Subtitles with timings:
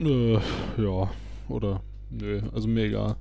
[0.00, 0.34] Äh,
[0.78, 1.10] ja,
[1.48, 3.16] oder nö, also mir egal.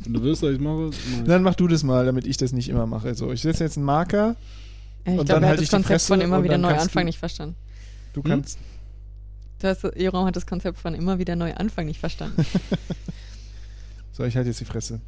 [0.00, 0.90] Wenn du willst, dass ich mache.
[1.26, 3.14] Dann mach du das mal, damit ich das nicht immer mache.
[3.14, 4.36] So, ich setze jetzt einen Marker,
[5.06, 6.42] Ja, ich Und glaube, dann er halt hat ich das die Konzept Fresse von immer
[6.42, 7.56] wieder neu anfangen nicht verstanden.
[8.14, 8.30] du Hm?
[8.30, 8.58] kannst.
[9.60, 12.44] Du hast, Joram hat das Konzept von immer wieder neu anfangen nicht verstanden.
[14.14, 15.00] So, ich halte jetzt die Fresse.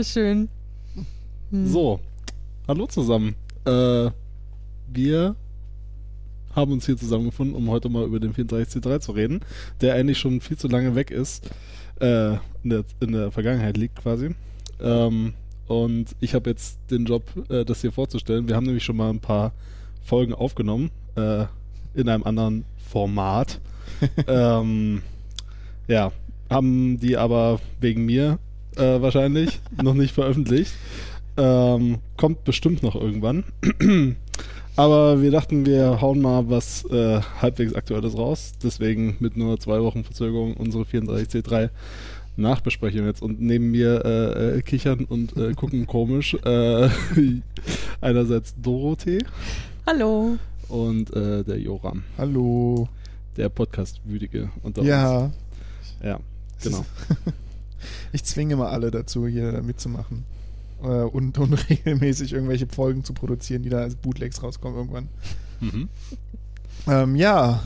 [0.00, 0.48] Oh, schön.
[1.50, 1.66] Hm.
[1.66, 2.00] So,
[2.66, 3.34] hallo zusammen.
[3.66, 4.10] Äh,
[4.88, 5.36] wir
[6.54, 9.40] haben uns hier zusammengefunden, um heute mal über den 34C3 zu reden,
[9.80, 11.50] der eigentlich schon viel zu lange weg ist,
[12.00, 12.32] äh,
[12.62, 14.34] in, der, in der Vergangenheit liegt quasi.
[14.80, 15.34] Ähm,
[15.66, 18.48] und ich habe jetzt den Job, äh, das hier vorzustellen.
[18.48, 19.52] Wir haben nämlich schon mal ein paar
[20.02, 21.44] Folgen aufgenommen, äh,
[21.94, 23.60] in einem anderen Format.
[24.26, 25.02] ähm,
[25.88, 26.10] ja,
[26.48, 28.38] haben die aber wegen mir
[28.76, 30.72] äh, wahrscheinlich noch nicht veröffentlicht.
[31.36, 33.44] Ähm, kommt bestimmt noch irgendwann.
[34.76, 38.52] Aber wir dachten, wir hauen mal was äh, halbwegs Aktuelles raus.
[38.62, 41.70] Deswegen mit nur zwei Wochen Verzögerung unsere 34C3
[42.36, 43.22] Nachbesprechung jetzt.
[43.22, 46.34] Und neben mir äh, äh, kichern und äh, gucken komisch.
[46.44, 46.88] Äh,
[48.00, 49.18] einerseits Dorothee
[49.86, 50.36] Hallo.
[50.68, 52.88] und äh, der Joram, Hallo.
[53.36, 54.88] der Podcast-Wütige unter uns.
[54.88, 55.30] Ja.
[56.02, 56.20] Ja,
[56.62, 56.84] genau.
[58.12, 60.24] Ich zwinge mal alle dazu, hier mitzumachen.
[60.82, 65.08] Äh, und, und regelmäßig irgendwelche Folgen zu produzieren, die da als Bootlegs rauskommen irgendwann.
[65.60, 65.88] Mhm.
[66.86, 67.62] Ähm, ja.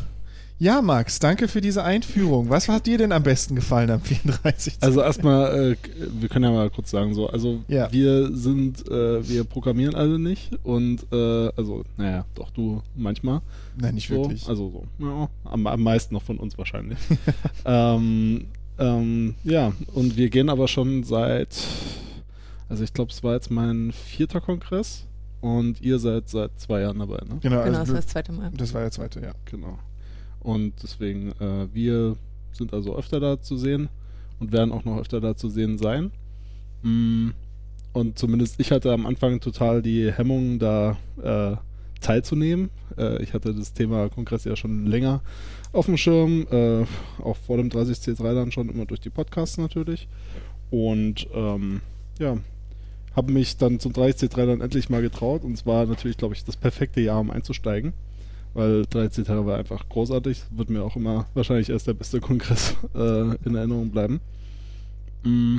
[0.61, 2.49] Ja, Max, danke für diese Einführung.
[2.49, 4.77] Was hat dir denn am besten gefallen am 34?
[4.81, 5.77] Also erstmal, äh,
[6.21, 7.93] wir können ja mal kurz sagen so, also Ja.
[7.93, 13.41] wir sind, äh, wir programmieren alle nicht und äh, also, naja, doch du manchmal.
[13.77, 14.49] Nein, nicht so, wirklich.
[14.49, 16.99] Also so, ja, am, am meisten noch von uns wahrscheinlich.
[17.65, 18.45] ähm,
[18.79, 21.57] ähm, ja, und wir gehen aber schon seit,
[22.69, 25.07] also ich glaube, es war jetzt mein vierter Kongress
[25.41, 27.39] und ihr seid seit zwei Jahren dabei, ne?
[27.41, 28.51] genau, Genau, also, das war das zweite Mal.
[28.57, 29.33] das war der zweite, ja.
[29.45, 29.79] Genau.
[30.41, 32.17] Und deswegen, äh, wir
[32.53, 33.89] sind also öfter da zu sehen
[34.41, 36.11] und werden auch noch öfter da zu sehen sein.
[36.83, 37.31] Mm,
[37.93, 41.57] Und zumindest ich hatte am Anfang total die Hemmung, da äh,
[42.01, 42.71] teilzunehmen.
[42.99, 45.23] Äh, ich hatte das Thema Kongress ja schon länger
[45.75, 46.85] auf dem Schirm, äh,
[47.23, 50.09] auch vor dem 30C3 dann schon immer durch die Podcasts natürlich.
[50.71, 51.81] Und ähm,
[52.19, 52.37] ja,
[53.15, 56.45] habe mich dann zum 30C3 dann endlich mal getraut und es war natürlich, glaube ich,
[56.45, 57.93] das perfekte Jahr, um einzusteigen
[58.55, 60.45] weil 13 war einfach großartig.
[60.51, 64.21] Wird mir auch immer wahrscheinlich erst der beste Kongress äh, in Erinnerung bleiben.
[65.25, 65.59] Mm,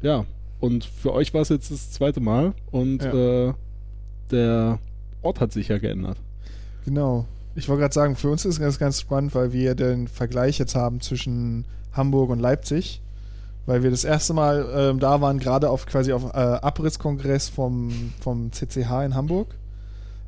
[0.00, 0.24] ja,
[0.60, 3.48] und für euch war es jetzt das zweite Mal und Ja.
[3.48, 3.54] äh,
[4.30, 4.78] der
[5.22, 6.18] Ort hat sich ja geändert.
[6.84, 7.26] Genau.
[7.58, 10.76] Ich wollte gerade sagen, für uns ist das ganz spannend, weil wir den Vergleich jetzt
[10.76, 13.02] haben zwischen Hamburg und Leipzig.
[13.66, 18.12] Weil wir das erste Mal ähm, da waren, gerade auf quasi auf äh, Abrisskongress vom,
[18.20, 19.48] vom CCH in Hamburg.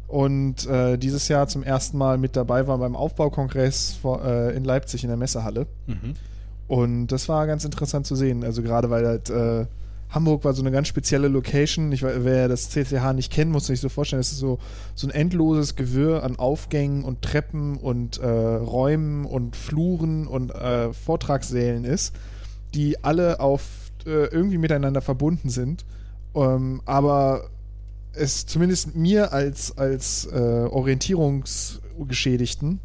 [0.09, 4.65] Und äh, dieses Jahr zum ersten Mal mit dabei waren beim Aufbaukongress vor, äh, in
[4.65, 5.69] Leipzig in der Messehalle.
[5.87, 6.17] Mhm.
[6.67, 8.43] Und das war ganz interessant zu sehen.
[8.43, 9.67] Also gerade weil halt äh,
[10.11, 11.93] Hamburg war so eine ganz spezielle Location.
[11.93, 14.59] Ich, we- wer das CCH nicht kennt, muss sich so vorstellen, es ist so,
[14.95, 20.93] so ein endloses Gewirr an Aufgängen und Treppen und äh, Räumen und Fluren und äh,
[20.93, 22.15] Vortragssälen ist,
[22.75, 23.63] die alle auf
[24.05, 25.85] äh, irgendwie miteinander verbunden sind.
[26.35, 27.49] Ähm, aber
[28.13, 32.81] es zumindest mir als, als äh, Orientierungsgeschädigten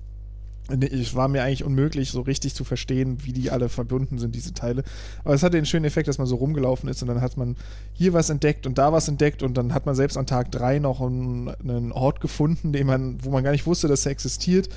[0.68, 4.54] es war mir eigentlich unmöglich, so richtig zu verstehen, wie die alle verbunden sind, diese
[4.54, 4.84] Teile.
[5.24, 7.56] Aber es hatte den schönen Effekt, dass man so rumgelaufen ist und dann hat man
[7.94, 10.80] hier was entdeckt und da was entdeckt und dann hat man selbst an Tag drei
[10.80, 14.70] noch einen, Ort gefunden, den man, wo man gar nicht wusste, dass er existiert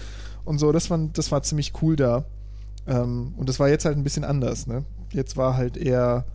[0.44, 0.72] und so.
[0.72, 2.25] Das war, das war ziemlich cool da.
[2.87, 4.66] Ähm, und das war jetzt halt ein bisschen anders.
[4.66, 4.84] Ne?
[5.12, 6.27] Jetzt war halt eher,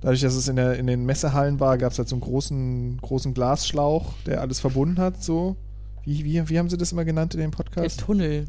[0.00, 2.98] dadurch, dass es in, der, in den Messehallen war, gab es halt so einen großen,
[3.00, 5.22] großen Glasschlauch, der alles verbunden hat.
[5.22, 5.56] So.
[6.04, 8.00] Wie, wie, wie haben sie das immer genannt in dem Der Podcast?
[8.00, 8.46] Tunnel.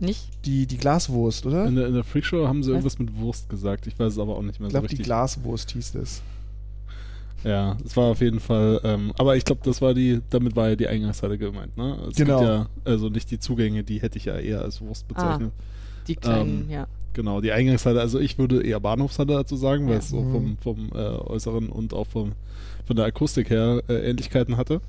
[0.00, 0.28] Nicht?
[0.46, 1.66] Die, die Glaswurst, oder?
[1.66, 2.76] In der, in der Freakshow haben sie Was?
[2.76, 3.86] irgendwas mit Wurst gesagt.
[3.86, 5.06] Ich weiß es aber auch nicht mehr Ich so glaube, die richtig.
[5.06, 6.22] Glaswurst hieß das.
[7.44, 10.68] Ja, es war auf jeden Fall, ähm, aber ich glaube, das war die, damit war
[10.70, 11.96] ja die Eingangshalle gemeint, ne?
[12.10, 12.38] Es Genau.
[12.40, 15.50] Gibt ja, also nicht die Zugänge, die hätte ich ja eher als Wurst bezeichnet.
[16.06, 16.86] Die kleinen, Ähm, ja.
[17.14, 19.98] Genau, die Eingangshalle, also ich würde eher Bahnhofshalle dazu sagen, weil Ja.
[20.00, 20.58] es so Mhm.
[20.62, 22.32] vom, vom äh, Äußeren und auch vom,
[22.86, 24.80] von der Akustik her äh, Ähnlichkeiten hatte.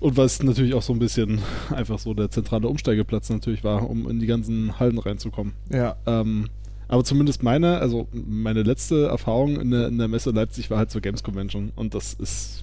[0.00, 1.40] Und was natürlich auch so ein bisschen
[1.70, 5.54] einfach so der zentrale Umsteigeplatz natürlich war, um in die ganzen Hallen reinzukommen.
[5.72, 5.96] Ja.
[6.06, 6.48] Ähm,
[6.86, 10.90] aber zumindest meine, also meine letzte Erfahrung in der, in der Messe Leipzig war halt
[10.90, 12.62] zur Games Convention und das ist,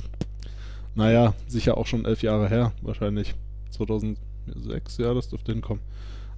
[0.95, 3.35] naja, sicher auch schon elf Jahre her, wahrscheinlich
[3.69, 5.83] 2006, ja, das dürfte hinkommen.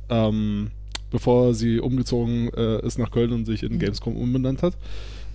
[0.10, 0.72] Ähm,
[1.12, 3.80] bevor sie umgezogen äh, ist nach Köln und sich in Mhm.
[3.80, 4.76] Gamescom umbenannt hat.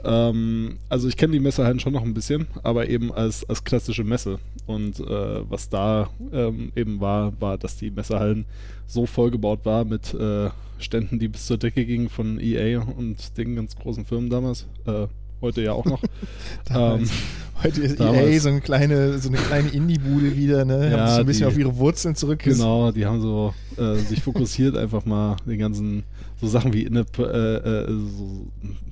[0.04, 4.04] Ähm, also ich kenne die Messehallen schon noch ein bisschen, aber eben als, als klassische
[4.04, 4.38] Messe.
[4.66, 8.44] Und äh, was da ähm, eben war, war, dass die Messehallen
[8.87, 13.54] so vollgebaut war mit äh, Ständen, die bis zur Decke gingen von EA und den
[13.56, 14.66] ganz großen Firmen damals.
[14.87, 15.06] Äh,
[15.40, 16.02] heute ja auch noch.
[16.66, 17.10] Damals.
[17.10, 17.16] Ähm,
[17.62, 18.26] Heute ist damals.
[18.26, 20.90] EA so eine kleine, so eine kleine Indie-Bude wieder, ne?
[20.90, 22.40] Ja, Haben sich so ein bisschen die- auf ihre Wurzeln zurück.
[22.43, 26.02] Genau, die haben so äh, sich fokussiert, einfach mal den ganzen,
[26.42, 28.48] so Sachen wie Inne, äh, äh, so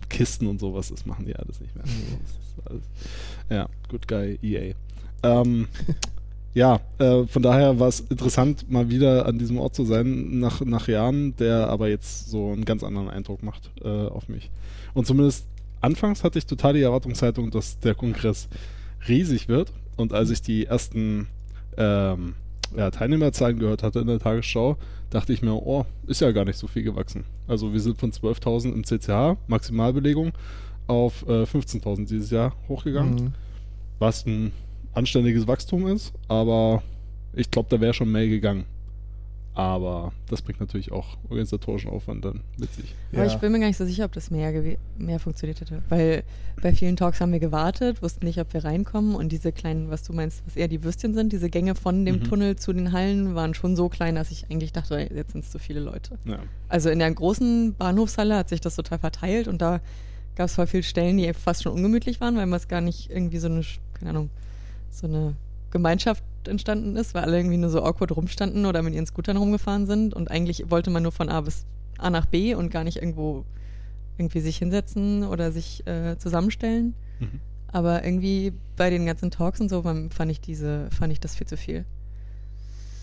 [0.09, 1.85] Kisten und sowas, das machen die alles nicht mehr.
[1.85, 2.83] Ist alles,
[3.51, 4.75] ja, good guy EA.
[5.25, 5.67] Ähm,
[6.55, 10.61] ja, äh, von daher war es interessant, mal wieder an diesem Ort zu sein, nach,
[10.61, 14.51] nach Jahren, der aber jetzt so einen ganz anderen Eindruck macht äh, auf mich.
[14.95, 15.47] Und zumindest
[15.81, 18.49] anfangs hatte ich total die Erwartungshaltung, dass der Kongress
[19.09, 19.73] riesig wird.
[19.97, 21.27] Und als ich die ersten
[21.77, 22.35] ähm,
[22.77, 24.77] ja, Teilnehmerzahlen gehört hatte in der Tagesschau,
[25.11, 27.25] dachte ich mir, oh, ist ja gar nicht so viel gewachsen.
[27.49, 30.33] Also wir sind von 12.000 im CCH, Maximalbelegung,
[30.87, 33.35] auf äh, 15.000 dieses Jahr hochgegangen, Mhm.
[33.99, 34.53] was ein
[34.95, 36.83] anständiges Wachstum ist, aber
[37.35, 38.65] ich glaube, da wäre schon mehr gegangen.
[39.53, 42.95] Aber das bringt natürlich auch organisatorischen Aufwand dann mit sich.
[43.13, 43.27] Aber Ja.
[43.27, 44.53] ich bin mir gar nicht so sicher, ob das mehr,
[44.97, 45.83] mehr funktioniert hätte.
[45.89, 46.23] Weil
[46.63, 49.17] bei vielen Talks haben wir gewartet, wussten nicht, ob wir reinkommen.
[49.17, 52.17] Und diese kleinen, was du meinst, was eher die Würstchen sind, diese Gänge von dem
[52.17, 52.25] Mhm.
[52.25, 55.51] Tunnel zu den Hallen waren schon so klein, dass ich eigentlich dachte, jetzt sind es
[55.51, 56.17] zu viele Leute.
[56.25, 56.39] Ja.
[56.69, 59.81] Also in der großen Bahnhofshalle hat sich das total verteilt und da
[60.37, 63.11] gab es voll viele Stellen, die fast schon ungemütlich waren, weil man es gar nicht
[63.11, 63.63] irgendwie so eine,
[63.95, 64.31] keine Ahnung,
[64.91, 65.35] so eine
[65.73, 69.87] Gemeinschaft entstanden ist, weil alle irgendwie nur so awkward rumstanden oder mit ihren Scootern rumgefahren
[69.87, 71.65] sind und eigentlich wollte man nur von A bis
[71.99, 73.45] A nach B und gar nicht irgendwo
[74.19, 76.95] irgendwie sich hinsetzen oder sich äh, zusammenstellen.
[77.19, 77.41] Mhm.
[77.73, 81.47] Aber irgendwie bei den ganzen Talks und so fand ich diese, fand ich das viel
[81.47, 81.85] zu viel.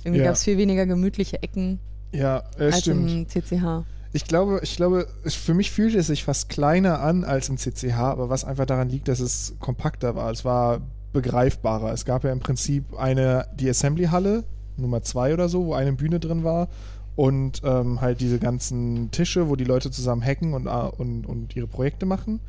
[0.03, 0.25] Irgendwie Ja.
[0.25, 1.79] gab es viel weniger gemütliche Ecken
[2.11, 3.09] Ja, äh, als stimmt.
[3.11, 3.85] im CCH.
[4.13, 7.93] Ich glaube, ich glaube, für mich fühlte es sich fast kleiner an als im CCH,
[7.97, 10.31] aber was einfach daran liegt, dass es kompakter war.
[10.31, 10.81] Es war
[11.21, 11.91] begreifbarer.
[11.91, 14.43] Es gab ja im Prinzip eine, die Assembly-Halle,
[14.77, 16.67] Nummer zwei oder so, wo eine Bühne drin war
[17.15, 21.55] und ähm, halt diese ganzen Tische, wo die Leute zusammen hacken und, äh, und, und
[21.55, 22.39] ihre Projekte machen.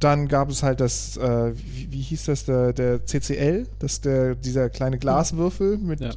[0.00, 4.34] Dann gab es halt das, äh, wie, wie hieß das, der, der CCL, das der,
[4.34, 6.12] dieser kleine Glaswürfel, mit, Ja.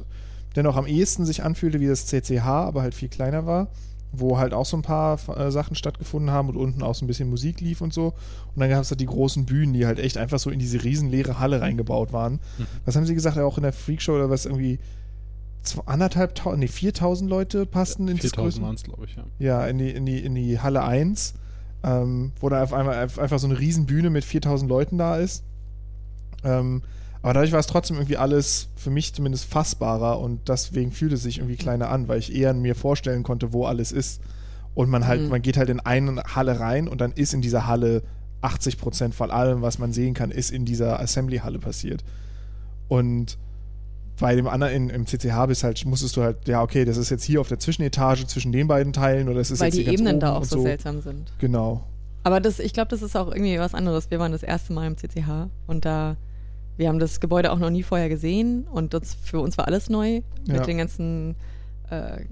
[0.54, 3.68] der noch am ehesten sich anfühlte wie das CCH, aber halt viel kleiner war,
[4.18, 7.08] wo halt auch so ein paar äh, Sachen stattgefunden haben und unten auch so ein
[7.08, 8.08] bisschen Musik lief und so.
[8.54, 10.82] Und dann gab es halt die großen Bühnen, die halt echt einfach so in diese
[10.84, 12.34] riesenleere Halle reingebaut waren.
[12.58, 12.66] Mhm.
[12.84, 14.78] Was haben sie gesagt, auch in der Freakshow oder was irgendwie
[15.62, 19.16] zwei- anderthalb, tausend, nee, 4000 Leute passten in das 4000 Größen- waren es, glaube ich,
[19.16, 19.24] ja.
[19.38, 21.34] ja, in die, in die, in die Halle 1,
[21.84, 25.44] ähm, wo dann auf einmal einfach so eine Riesenbühne mit 4000 Leuten da ist.
[26.44, 26.82] Ähm,
[27.26, 31.24] aber dadurch war es trotzdem irgendwie alles für mich zumindest fassbarer und deswegen fühlte es
[31.24, 34.20] sich irgendwie kleiner an, weil ich eher mir vorstellen konnte, wo alles ist.
[34.76, 35.30] Und man halt, Mhm.
[35.30, 38.04] man geht halt in eine Halle rein und dann ist in dieser Halle
[38.42, 42.04] 80 Prozent von allem, was man sehen kann, ist in dieser Assembly-Halle passiert.
[42.86, 43.38] Und
[44.20, 47.10] bei dem anderen in, im CCH bist halt, musstest du halt, ja, okay, das ist
[47.10, 49.92] jetzt hier auf der Zwischenetage zwischen den beiden Teilen oder das ist Weil jetzt die
[49.92, 51.32] Ebenen da auch so, seltsam sind.
[51.40, 51.82] Genau.
[52.22, 54.12] Aber das, ich glaube, das ist auch irgendwie was anderes.
[54.12, 56.16] Wir waren das erste Mal im CCH und da,
[56.76, 59.88] wir haben das Gebäude auch noch nie vorher gesehen und das für uns war alles
[59.90, 60.54] neu Ja.
[60.54, 61.34] mit den ganzen
[61.90, 62.24] äh,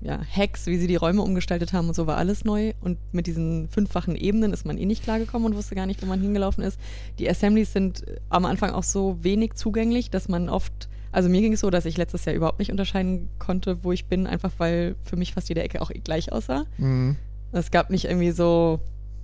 [0.00, 3.26] ja, Hacks, wie sie die Räume umgestaltet haben und so war alles neu und mit
[3.26, 6.64] diesen fünffachen Ebenen ist man eh nicht klargekommen und wusste gar nicht, wo man hingelaufen
[6.64, 6.78] ist.
[7.18, 11.52] Die Assemblies sind am Anfang auch so wenig zugänglich, dass man oft, also mir ging
[11.52, 14.94] es so, dass ich letztes Jahr überhaupt nicht unterscheiden konnte, wo ich bin, einfach weil
[15.04, 16.64] für mich fast jede Ecke auch gleich aussah.
[16.78, 17.16] Mhm.
[17.52, 18.80] Es gab nicht irgendwie so,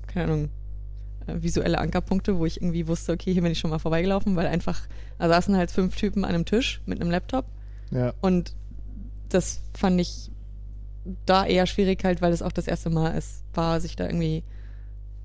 [0.06, 0.48] keine Ahnung, äh,
[1.26, 4.80] visuelle Ankerpunkte, wo ich irgendwie wusste, okay, hier bin ich schon mal vorbeigelaufen, weil einfach,
[5.18, 7.46] da saßen halt fünf Typen an einem Tisch mit einem Laptop
[7.90, 8.12] Ja.
[8.20, 8.54] und
[9.28, 10.30] das fand ich
[11.26, 14.42] da eher schwierig halt, weil es auch das erste Mal ist, war, sich da irgendwie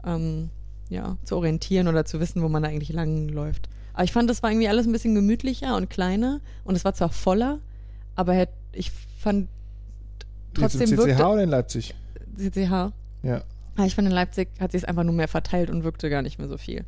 [0.06, 0.50] ähm,
[0.90, 3.70] ja, zu orientieren oder zu wissen, wo man da eigentlich lang läuft.
[3.94, 6.94] Aber ich fand, das war irgendwie alles ein bisschen gemütlicher und kleiner und es war
[6.94, 7.60] zwar voller,
[8.16, 9.48] aber ich fand
[10.54, 11.96] trotzdem Jetzt im CCH wirkte oder in Leipzig?
[12.38, 12.92] CCH
[13.24, 13.44] Ja.
[13.80, 16.22] Ah, ich fand, in Leipzig hat sich es einfach nur mehr verteilt und wirkte gar
[16.22, 16.84] nicht mehr so viel.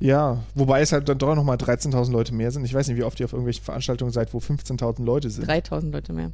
[0.00, 2.64] Ja, wobei es halt dann doch nochmal 13.000 Leute mehr sind.
[2.64, 5.46] Ich weiß nicht, wie oft ihr auf irgendwelchen Veranstaltungen seid, wo 15.000 Leute sind.
[5.46, 6.30] 3000 Leute mehr.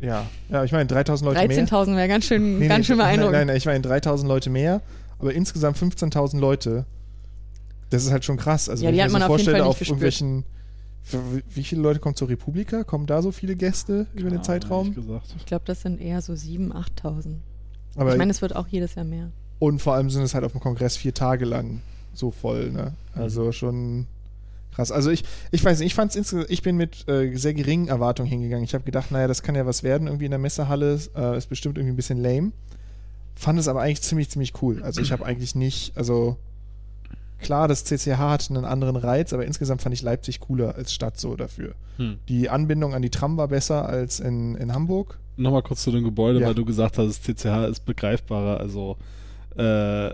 [0.00, 1.66] Ja, ja, ich meine 3.000 Leute mehr.
[1.66, 3.32] 13.000 wäre ganz schön, Nee, ganz nee, schön beeindruckend.
[3.32, 4.80] Nein, nein, ich meine 3.000 Leute mehr,
[5.18, 6.84] aber insgesamt 15.000 Leute.
[7.90, 8.68] Das ist halt schon krass.
[8.68, 9.78] Also Ja, wenn die ich hat mir man so auf jeden vorstelle, Fall nicht auf
[9.78, 9.88] gespürt.
[10.02, 10.44] irgendwelchen
[11.54, 12.84] wie- viele Leute kommen zur Republika?
[12.84, 14.94] Kommen da so viele Gäste über den Zeitraum?
[15.38, 17.34] Ich glaube, das sind eher so 7.000, 8.000.
[17.96, 19.30] Aber ich meine, es wird auch jedes Jahr mehr.
[19.58, 21.80] und vor allem sind es halt auf dem Kongress vier Tage lang
[22.14, 22.70] so voll.
[22.70, 22.92] Ne?
[23.14, 23.22] Mhm.
[23.22, 24.06] Also schon
[24.72, 24.92] Krass.
[24.92, 28.28] Also ich, ich weiß nicht, ich fand's insgesamt, ich bin mit äh, sehr geringen Erwartungen
[28.28, 28.64] hingegangen.
[28.64, 31.00] Ich habe gedacht, naja, das kann ja was werden irgendwie in der Messehalle.
[31.16, 32.52] Äh, ist bestimmt irgendwie ein bisschen lame.
[33.34, 34.82] Fand es aber eigentlich ziemlich, ziemlich cool.
[34.82, 36.36] Also ich habe eigentlich nicht, also
[37.40, 41.18] klar, das CCH hat einen anderen Reiz, aber insgesamt fand ich Leipzig cooler als Stadt
[41.18, 41.74] so dafür.
[41.96, 42.18] Hm.
[42.28, 45.18] Die Anbindung an die Tram war besser als in, in Hamburg.
[45.36, 46.48] Nochmal kurz zu dem Gebäude, Ja.
[46.48, 48.60] weil du gesagt hast, CCH ist begreifbarer.
[48.60, 48.96] Also
[49.56, 50.10] äh,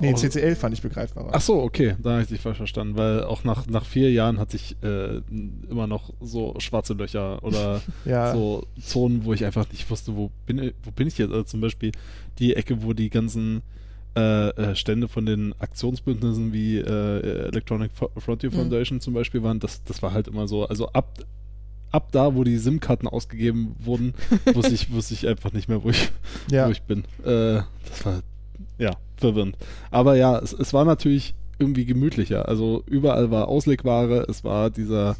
[0.00, 1.30] Nee, CCL fand ich begreifbarer.
[1.32, 4.38] Ach so, okay, da habe ich dich falsch verstanden, weil auch nach, nach vier Jahren
[4.38, 5.20] hatte ich äh,
[5.70, 10.30] immer noch so schwarze Löcher oder ja, so Zonen, wo ich einfach nicht wusste, wo
[10.46, 11.30] bin, ich- wo bin ich jetzt?
[11.30, 11.92] Also zum Beispiel
[12.38, 13.62] die Ecke, wo die ganzen
[14.16, 18.54] äh, äh, Stände von den Aktionsbündnissen wie äh, Electronic Frontier Mhm.
[18.54, 21.18] Foundation zum Beispiel waren, das, das war halt immer so, also ab,
[21.90, 24.14] ab da, wo die SIM-Karten ausgegeben wurden,
[24.54, 26.10] wusste ich, wusste ich einfach nicht mehr, wo ich,
[26.50, 26.66] ja.
[26.66, 27.04] wo ich bin.
[27.24, 28.20] Äh, das war
[28.78, 29.56] ja verwirrend.
[29.90, 32.48] Aber ja, es, es war natürlich irgendwie gemütlicher.
[32.48, 35.16] Also überall war Auslegware, es war dieser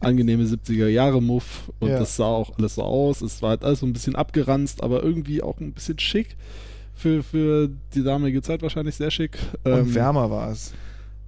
[0.00, 1.98] angenehme 70er-Jahre-Muff und Ja.
[1.98, 3.20] das sah auch alles so aus.
[3.20, 6.36] Es war halt alles so ein bisschen abgeranzt, aber irgendwie auch ein bisschen schick.
[6.98, 9.38] Für, für die damalige Zeit wahrscheinlich sehr schick.
[9.64, 10.74] Und Ähm, wärmer war es.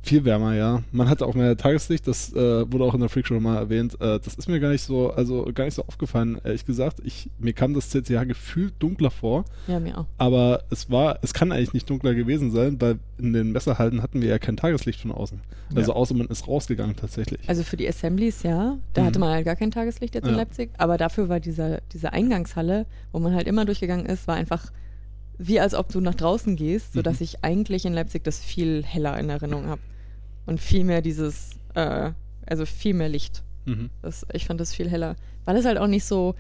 [0.03, 0.83] viel wärmer, ja.
[0.93, 2.37] Man hatte auch mehr Tageslicht, das äh,
[2.73, 4.01] wurde auch in der Freakshow mal erwähnt.
[4.01, 7.01] Äh, das ist mir gar nicht so, also gar nicht so aufgefallen, ehrlich gesagt.
[7.05, 9.45] Ich, mir kam das CCH gefühlt dunkler vor.
[9.69, 10.07] Ja, mir auch.
[10.17, 14.23] Aber es war, es kann eigentlich nicht dunkler gewesen sein, weil in den Messerhallen hatten
[14.23, 15.39] wir ja kein Tageslicht von außen.
[15.77, 15.97] Also Ja.
[15.99, 17.47] außer man ist rausgegangen tatsächlich.
[17.47, 18.79] Also für die Assemblies, ja.
[18.95, 19.07] Da Mhm.
[19.07, 20.39] hatte man halt gar kein Tageslicht jetzt in Ja.
[20.39, 20.71] Leipzig.
[20.79, 24.73] Aber dafür war dieser, diese Eingangshalle, wo man halt immer durchgegangen ist, war einfach
[25.43, 27.25] wie als ob du nach draußen gehst, sodass Mhm.
[27.25, 29.81] ich eigentlich in Leipzig das viel heller in Erinnerung habe.
[30.47, 32.11] Und viel mehr dieses, äh,
[32.47, 33.43] also viel mehr Licht.
[33.65, 33.89] Mhm.
[34.03, 35.17] Das, ich fand das viel heller.
[35.47, 36.35] Weil es halt auch nicht so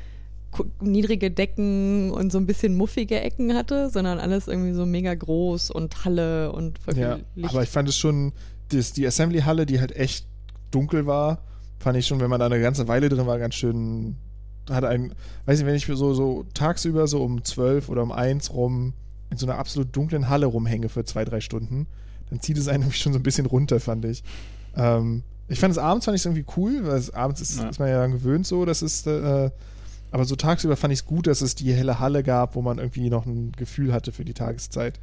[0.81, 5.71] niedrige Decken und so ein bisschen muffige Ecken hatte, sondern alles irgendwie so mega groß
[5.71, 7.51] und Halle und voll viel Ja, Licht.
[7.51, 8.33] aber ich fand es schon,
[8.71, 10.27] das, die Assembly-Halle, die halt echt
[10.73, 11.43] dunkel war,
[11.79, 14.17] fand ich schon, wenn man da eine ganze Weile drin war, ganz schön,
[14.71, 15.13] hat ein,
[15.47, 18.93] weiß nicht, wenn ich so, so tagsüber so um 12 oder um 1 rum
[19.31, 21.87] in so einer absolut dunklen Halle rumhänge für zwei, drei Stunden,
[22.31, 24.23] dann zieht es einen nämlich schon so ein bisschen runter, fand ich.
[24.77, 27.69] Ähm, ich fand es abends fand ich irgendwie cool, weil es, abends ist, Ja.
[27.69, 29.51] ist man ja dann gewöhnt so, das ist, äh,
[30.13, 32.79] aber so tagsüber fand ich es gut, dass es die helle Halle gab, wo man
[32.79, 34.99] irgendwie noch ein Gefühl hatte für die Tageszeit.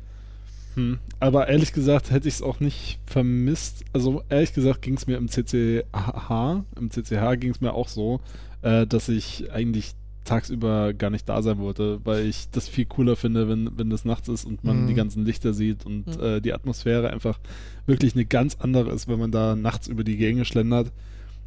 [0.76, 1.00] Hm.
[1.20, 3.84] Aber ehrlich gesagt hätte ich es auch nicht vermisst.
[3.94, 8.20] Also ehrlich gesagt ging es mir im CCH, im CCH ging es mir auch so,
[8.68, 9.94] äh, dass ich eigentlich
[10.26, 14.04] tagsüber gar nicht da sein wollte, weil ich das viel cooler finde, wenn, wenn das
[14.04, 14.88] nachts ist und man Mhm.
[14.88, 16.22] die ganzen Lichter sieht und Mhm.
[16.24, 17.40] äh, die Atmosphäre einfach
[17.86, 20.92] wirklich eine ganz andere ist, wenn man da nachts über die Gänge schlendert.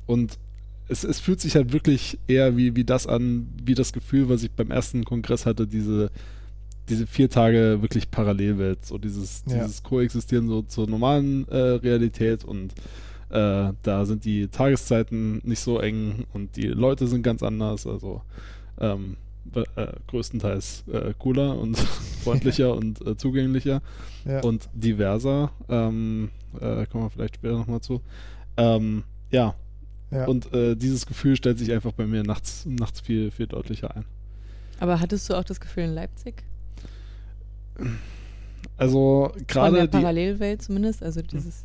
[0.06, 0.38] Und
[0.88, 4.42] es, es fühlt sich halt wirklich eher wie, wie das an, wie das Gefühl, was
[4.42, 6.10] ich beim ersten Kongress hatte, diese,
[6.88, 9.62] diese vier Tage wirklich Parallelwelt, so dieses, Ja.
[9.62, 12.72] dieses Koexistieren so zur normalen äh, Realität und
[13.30, 18.22] äh, da sind die Tageszeiten nicht so eng und die Leute sind ganz anders, also
[18.80, 19.16] ähm,
[19.54, 21.78] äh, größtenteils äh, cooler und
[22.24, 23.82] freundlicher und äh, zugänglicher
[24.24, 24.40] Ja.
[24.42, 25.50] und diverser.
[25.68, 28.00] Ähm, äh, kommen wir vielleicht später nochmal zu.
[28.56, 29.54] Ähm, ja,
[30.10, 30.26] ja.
[30.26, 34.04] und äh, dieses Gefühl stellt sich einfach bei mir nachts, nachts viel, viel deutlicher ein.
[34.78, 36.42] aber hattest du auch das Gefühl in Leipzig?
[38.76, 41.62] Also gerade die, Parallelwelt zumindest, also dieses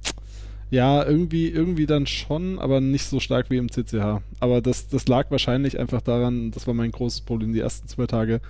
[0.76, 4.22] ja, irgendwie, irgendwie dann schon, aber nicht so stark wie im CCH.
[4.42, 8.08] Aber das, das lag wahrscheinlich einfach daran, das war mein großes Problem die ersten zwei
[8.08, 8.42] Tage.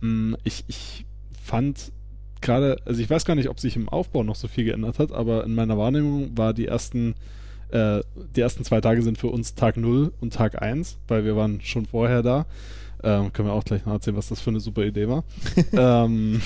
[0.00, 1.04] Mm, Ich, ich
[1.40, 1.92] fand
[2.40, 5.12] gerade, also ich weiß gar nicht, ob sich im Aufbau noch so viel geändert hat,
[5.12, 7.14] aber in meiner Wahrnehmung war die ersten,
[7.70, 8.00] äh,
[8.34, 11.60] die ersten zwei Tage sind für uns Tag 0 und Tag 1, weil wir waren
[11.60, 12.46] schon vorher da.
[13.04, 15.22] Ähm, können wir auch gleich noch erzählen, was das für eine super Idee war.
[15.72, 16.42] ähm,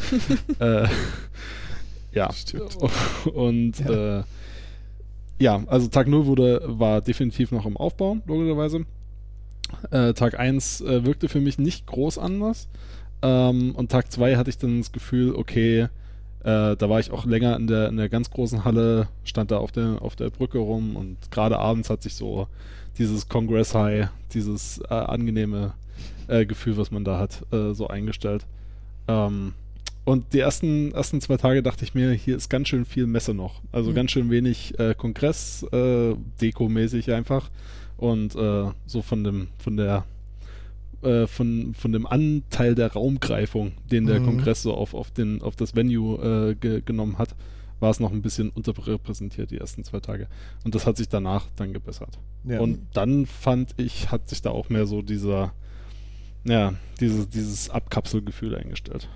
[0.60, 0.86] äh,
[2.12, 2.76] ja, Stimmt.
[3.32, 4.18] und Ja.
[4.20, 4.24] Äh,
[5.38, 8.84] ja, also Tag 0 wurde, war definitiv noch im Aufbau, logischerweise.
[9.90, 12.68] Äh, Tag 1 äh, wirkte für mich nicht groß anders.
[13.22, 15.88] Ähm, und Tag 2 hatte ich dann das Gefühl, okay,
[16.40, 19.58] äh, da war ich auch länger in der, in der ganz großen Halle, stand da
[19.58, 22.46] auf der, auf der Brücke rum und gerade abends hat sich so
[22.96, 25.74] dieses Congress High, dieses äh, angenehme
[26.28, 28.46] äh, Gefühl, was man da hat, äh, so eingestellt.
[29.08, 29.54] Ähm,
[30.08, 33.34] und die ersten, ersten zwei Tage dachte ich mir, hier ist ganz schön viel Messe
[33.34, 33.60] noch.
[33.72, 33.94] Also Mhm.
[33.94, 37.50] ganz schön wenig äh, Kongress, äh, Deko-mäßig einfach.
[37.98, 40.04] Und äh, so von dem, von der,
[41.02, 44.24] äh, von, von dem Anteil der Raumgreifung, den der Mhm.
[44.24, 47.34] Kongress so auf, auf, den, auf das Venue äh, ge genommen hat,
[47.80, 50.26] war es noch ein bisschen unterrepräsentiert die ersten zwei Tage.
[50.64, 52.18] Und das hat sich danach dann gebessert.
[52.44, 52.60] ja.
[52.60, 55.52] Und dann fand ich, hat sich da auch mehr so dieser,
[56.44, 59.08] ja, dieses, dieses Abkapselgefühl eingestellt.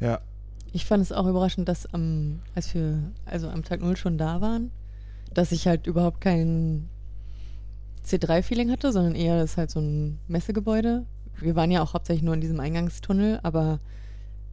[0.00, 0.20] Ja.
[0.72, 4.40] Ich fand es auch überraschend, dass am, als wir also am Tag 0 schon da
[4.40, 4.70] waren,
[5.32, 6.88] dass ich halt überhaupt kein
[8.06, 11.04] C3-Feeling hatte, sondern eher das ist halt so ein Messegebäude.
[11.40, 13.80] Wir waren ja auch hauptsächlich nur in diesem Eingangstunnel, aber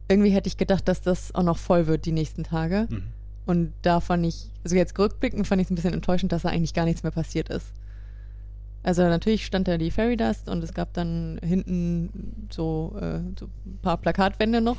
[0.08, 2.86] irgendwie hätte ich gedacht, dass das auch noch voll wird die nächsten Tage.
[2.88, 3.02] Mhm.
[3.44, 6.48] Und da fand ich, also jetzt rückblickend fand ich es ein bisschen enttäuschend, dass da
[6.48, 7.72] eigentlich gar nichts mehr passiert ist.
[8.82, 13.46] Also natürlich stand da die Fairy Dust und es gab dann hinten so, äh, so
[13.66, 14.78] ein paar Plakatwände noch.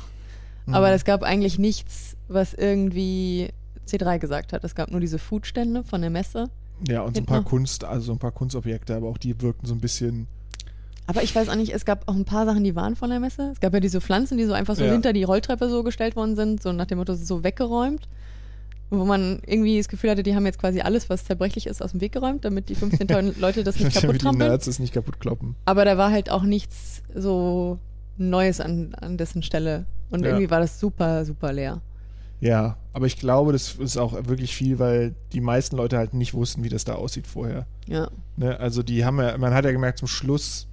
[0.68, 0.74] Mhm.
[0.74, 3.48] Aber es gab eigentlich nichts, was irgendwie
[3.86, 4.64] C3 gesagt hat.
[4.64, 6.44] Es gab nur diese Foodstände von der Messe.
[6.86, 7.42] Ja, und so ein paar.
[7.42, 10.28] Kunst, also ein paar Kunstobjekte, aber auch die wirkten so ein bisschen.
[11.06, 13.18] Aber ich weiß auch nicht, es gab auch ein paar Sachen, die waren von der
[13.18, 13.50] Messe.
[13.50, 14.92] Es gab ja diese Pflanzen, die so einfach so Ja.
[14.92, 18.06] hinter die Rolltreppe so gestellt worden sind, so nach dem Motto, so weggeräumt.
[18.90, 21.90] Wo man irgendwie das Gefühl hatte, die haben jetzt quasi alles, was zerbrechlich ist, aus
[21.92, 24.48] dem Weg geräumt, damit die 15.000 Leute das nicht kaputt die trampeln.
[24.50, 25.56] Nerds es nicht kaputt kloppen.
[25.66, 27.78] Aber da war halt auch nichts so
[28.18, 29.84] Neues an, an dessen Stelle.
[30.10, 30.28] Und Ja.
[30.28, 31.80] irgendwie war das super, super leer.
[32.40, 36.34] Ja, aber ich glaube, das ist auch wirklich viel, weil die meisten Leute halt nicht
[36.34, 37.66] wussten, wie das da aussieht vorher.
[37.86, 38.08] Ja.
[38.36, 38.58] Ne?
[38.60, 40.68] Also die haben ja, man hat ja gemerkt, zum Schluss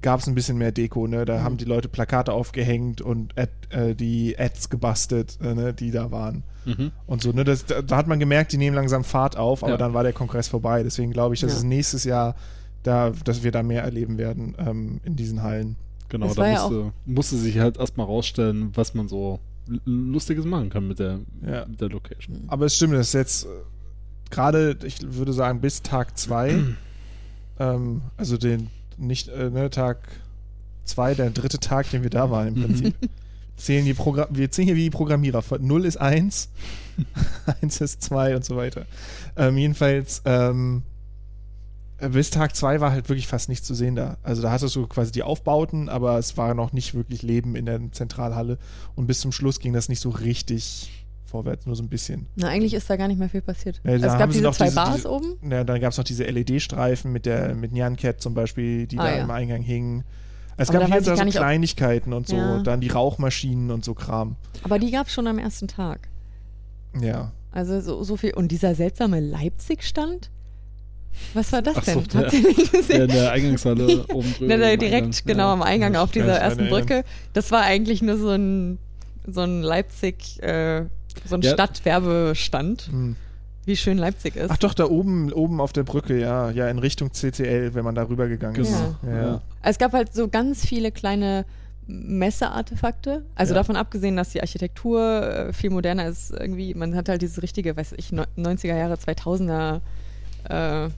[0.00, 1.24] gab es ein bisschen mehr Deko, ne?
[1.26, 1.42] Da Mhm.
[1.44, 5.72] haben die Leute Plakate aufgehängt und Ad, äh, die Ads gebastelt, äh, ne?
[5.74, 6.42] die da waren.
[6.64, 6.90] Mhm.
[7.06, 7.44] Und so, ne?
[7.44, 9.76] Das, da, da hat man gemerkt, die nehmen langsam Fahrt auf, aber Ja.
[9.78, 10.82] dann war der Kongress vorbei.
[10.82, 11.58] Deswegen glaube ich, dass Ja.
[11.58, 12.34] es nächstes Jahr
[12.82, 15.76] da, dass wir da mehr erleben werden ähm, in diesen Hallen.
[16.12, 19.40] Genau, Es da war ja musste, musste sich halt erstmal rausstellen, was man so
[19.86, 21.64] Lustiges machen kann mit der, Ja.
[21.66, 22.44] mit der Location.
[22.48, 23.48] Aber es stimmt, das ist jetzt äh,
[24.30, 26.62] gerade, ich würde sagen, bis Tag 2,
[27.58, 30.06] ähm, also den nicht, äh, ne, Tag
[30.84, 32.62] 2, der dritte Tag, den wir da waren im Mhm.
[32.64, 32.94] Prinzip.
[33.56, 35.42] Zählen die Progra wir zählen hier wie die Programmierer.
[35.60, 36.48] 0 ist 1,
[37.62, 38.86] 1 ist 2 und so weiter.
[39.36, 40.91] Ähm, jedenfalls, ähm, äh,
[42.10, 44.16] bis Tag 2 war halt wirklich fast nichts zu sehen da.
[44.22, 47.66] Also da hattest du quasi die Aufbauten, aber es war noch nicht wirklich Leben in
[47.66, 48.58] der Zentralhalle.
[48.96, 52.26] Und bis zum Schluss ging das nicht so richtig vorwärts, nur so ein bisschen.
[52.36, 53.80] Na, eigentlich ist da gar nicht mehr viel passiert.
[53.84, 55.36] Ja, da es gab diese noch zwei diese- Bars diese- oben.
[55.50, 58.98] Ja, dann gab es noch diese LED-Streifen mit der mit Nyan Cat zum Beispiel, die
[58.98, 59.22] Ah, da ja.
[59.24, 60.04] im Eingang hingen.
[60.58, 62.58] Es Aber gab hier so nicht, Kleinigkeiten und so, Ja.
[62.62, 64.36] dann die Rauchmaschinen und so Kram.
[64.64, 66.08] Aber die gab es schon am ersten Tag.
[67.00, 67.32] Ja.
[67.50, 68.34] Also so, so viel.
[68.34, 70.30] Und dieser seltsame Leipzig-Stand?
[71.34, 72.08] Was war das Ach so, denn?
[72.08, 73.02] der- Habt ihr nicht gesehen?
[73.02, 74.56] in der Eingangshalle oben drüber.
[74.56, 75.12] Na, direkt Eingang.
[75.24, 75.52] genau Ja.
[75.52, 76.68] am Eingang auf dieser ersten.
[76.68, 77.04] Brücke.
[77.32, 78.78] Das war eigentlich nur so ein,
[79.26, 80.84] so ein Leipzig, äh,
[81.26, 81.52] so ein Ja.
[81.52, 83.16] Stadtwerbestand, Hm.
[83.66, 84.50] wie schön Leipzig ist.
[84.50, 87.94] Ach doch, da oben, oben auf der Brücke, ja, ja, in Richtung CCL, wenn man
[87.94, 88.72] da rübergegangen ist.
[89.02, 89.16] Genau.
[89.16, 89.22] Ja.
[89.26, 89.40] Ja.
[89.62, 91.44] Es gab halt so ganz viele kleine
[91.86, 93.22] Messeartefakte.
[93.34, 93.60] Also Ja.
[93.60, 97.76] davon abgesehen, dass die Architektur äh, viel moderner ist, irgendwie, man hat halt dieses richtige,
[97.76, 99.80] weiß ich, neu- 90er Jahre, 2000er
[100.48, 100.88] äh,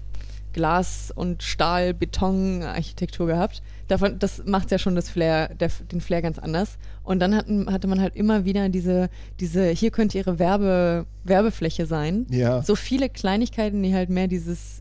[0.55, 3.63] Glas- und Stahl-Beton-Architektur gehabt.
[3.89, 6.79] Davon, das macht ja schon das Flair, der, den Flair ganz anders.
[7.03, 11.85] Und dann hatten, hatte man halt immer wieder diese, diese, hier könnte ihre Werbe, Werbefläche
[11.85, 12.27] sein.
[12.31, 12.63] Ja.
[12.63, 14.81] So viele Kleinigkeiten, die halt mehr dieses,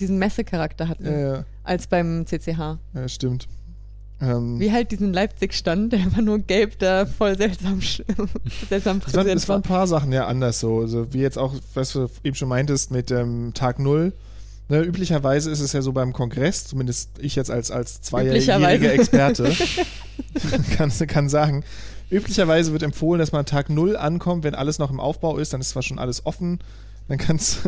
[0.00, 2.78] diesen Messecharakter hatten, Ja, ja, als beim CCH.
[2.94, 3.46] ja, stimmt.
[4.20, 7.80] Ähm, Wie halt diesen Leipzig-Stand, der einfach nur gelb da voll seltsam,
[8.68, 10.78] seltsam Es waren, präsent es waren ein paar Sachen ja anders so.
[10.80, 14.12] Also wie jetzt auch, was du eben schon meintest mit ähm, Tag Null.
[14.68, 18.92] Ne, üblicherweise ist es ja so beim Kongress, zumindest ich jetzt als, als zweijähriger.
[18.92, 19.52] Experte
[20.76, 21.64] kann, kann sagen,
[22.10, 25.60] üblicherweise wird empfohlen, dass man Tag Null ankommt, wenn alles noch im Aufbau ist, dann
[25.60, 26.60] ist zwar schon alles offen,
[27.08, 27.60] dann kannst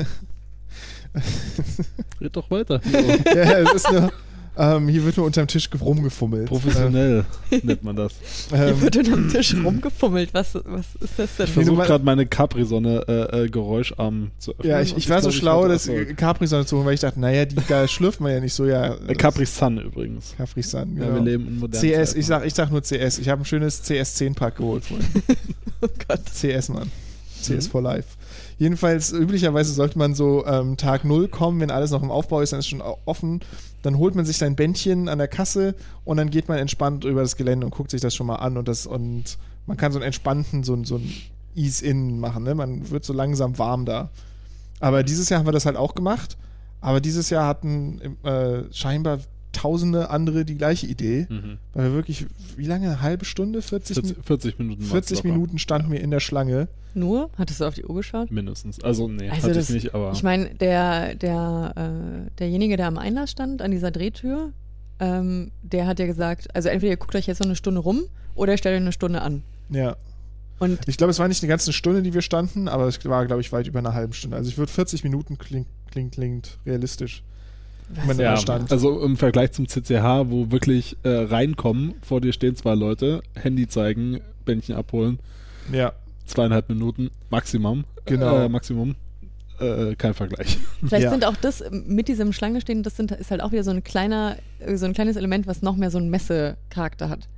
[2.21, 2.81] Red doch weiter.
[3.35, 4.13] ja, es ist nur,
[4.59, 6.49] ähm, hier wird nur unterm Tisch rumgefummelt.
[6.49, 7.25] Professionell
[7.62, 8.12] nennt man das.
[8.53, 10.31] Ähm, Hier ähm, wird unterm Tisch rumgefummelt.
[10.33, 11.47] Was, was ist das denn?
[11.47, 14.69] Ich versuche gerade meine Capri-Sonne äh, äh, geräuscharm zu öffnen.
[14.69, 15.90] ja, ich, ich war so schlau, das.
[16.16, 18.95] Capri-Sonne zu holen, weil ich dachte, naja, die, da schlürft man ja nicht so, ja.
[19.07, 20.35] Äh, Capri-Sun übrigens.
[20.37, 21.14] Capri-Sun, Ja, genau.
[21.16, 23.19] wir leben in modernen CS, ich sag, ich sag nur CS.
[23.19, 25.07] Ich habe ein schönes CS10-Pack geholt vorhin.
[25.83, 26.21] Oh Gott.
[26.35, 26.90] CS, Mann.
[27.42, 27.71] CS Mhm.
[27.71, 28.09] for Life.
[28.59, 32.53] Jedenfalls, üblicherweise sollte man so ähm, Tag Null kommen, wenn alles noch im Aufbau ist,
[32.55, 33.40] dann ist schon au- offen.
[33.87, 37.22] Dann holt man sich sein Bändchen an der Kasse und dann geht man entspannt über
[37.22, 39.99] das Gelände und guckt sich das schon mal an und das und man kann so
[39.99, 41.11] einen entspannten, so, so ein
[41.55, 42.44] Ease-In machen.
[42.44, 42.55] Ne?
[42.55, 44.11] Man wird so langsam warm da.
[44.81, 46.37] Aber dieses Jahr haben wir das halt auch gemacht.
[46.81, 49.20] Aber dieses Jahr hatten äh, scheinbar
[49.53, 51.27] tausende andere die gleiche Idee.
[51.31, 51.57] Mhm.
[51.72, 52.87] Weil wir wirklich, wie lange?
[52.88, 53.62] Eine halbe Stunde?
[53.62, 54.83] 40, 40, 40 Minuten.
[54.83, 55.29] Mi- war's 40 locker.
[55.29, 56.68] Minuten standen wir in der Schlange.
[56.97, 57.31] Nur?
[57.37, 58.31] Hattest du auf die Uhr geschaut?
[58.31, 58.83] Mindestens.
[58.83, 60.13] Also, nee, Also hatte das- ich nicht, aber.
[60.13, 64.53] Ich meine, der, der, äh, derjenige, der am Einlass stand, an dieser Drehtür,
[64.99, 68.05] ähm, der hat ja gesagt, also entweder ihr guckt euch jetzt noch eine Stunde rum
[68.35, 69.43] oder ihr stellt euch eine Stunde an.
[69.69, 69.97] Ja.
[70.59, 73.27] Und Ich glaube, es war nicht eine ganze Stunde, die wir standen, aber es war,
[73.27, 74.39] glaube ich, weit über eine halbe Stunde.
[74.39, 77.23] Also ich würde 40 Minuten klingt, klingt, klingt realistisch.
[78.07, 78.73] Wenn ja, stand.
[78.73, 83.69] also im Vergleich zum CCH, wo wirklich äh, reinkommen, vor dir stehen zwei Leute, Handy
[83.69, 85.19] zeigen, Bändchen abholen,
[85.71, 85.93] Ja.
[86.27, 87.85] Zweieinhalb Minuten Maximum.
[88.05, 88.37] Genau.
[88.45, 88.95] Äh, Maximum.
[89.61, 90.59] Äh, kein Vergleich.
[90.87, 91.11] Vielleicht Ja.
[91.11, 93.83] sind auch das mit diesem Schlange stehen, das sind, ist halt auch wieder so ein
[93.85, 97.29] kleiner, äh, so ein kleines Element, was noch mehr so einen Messecharakter hat.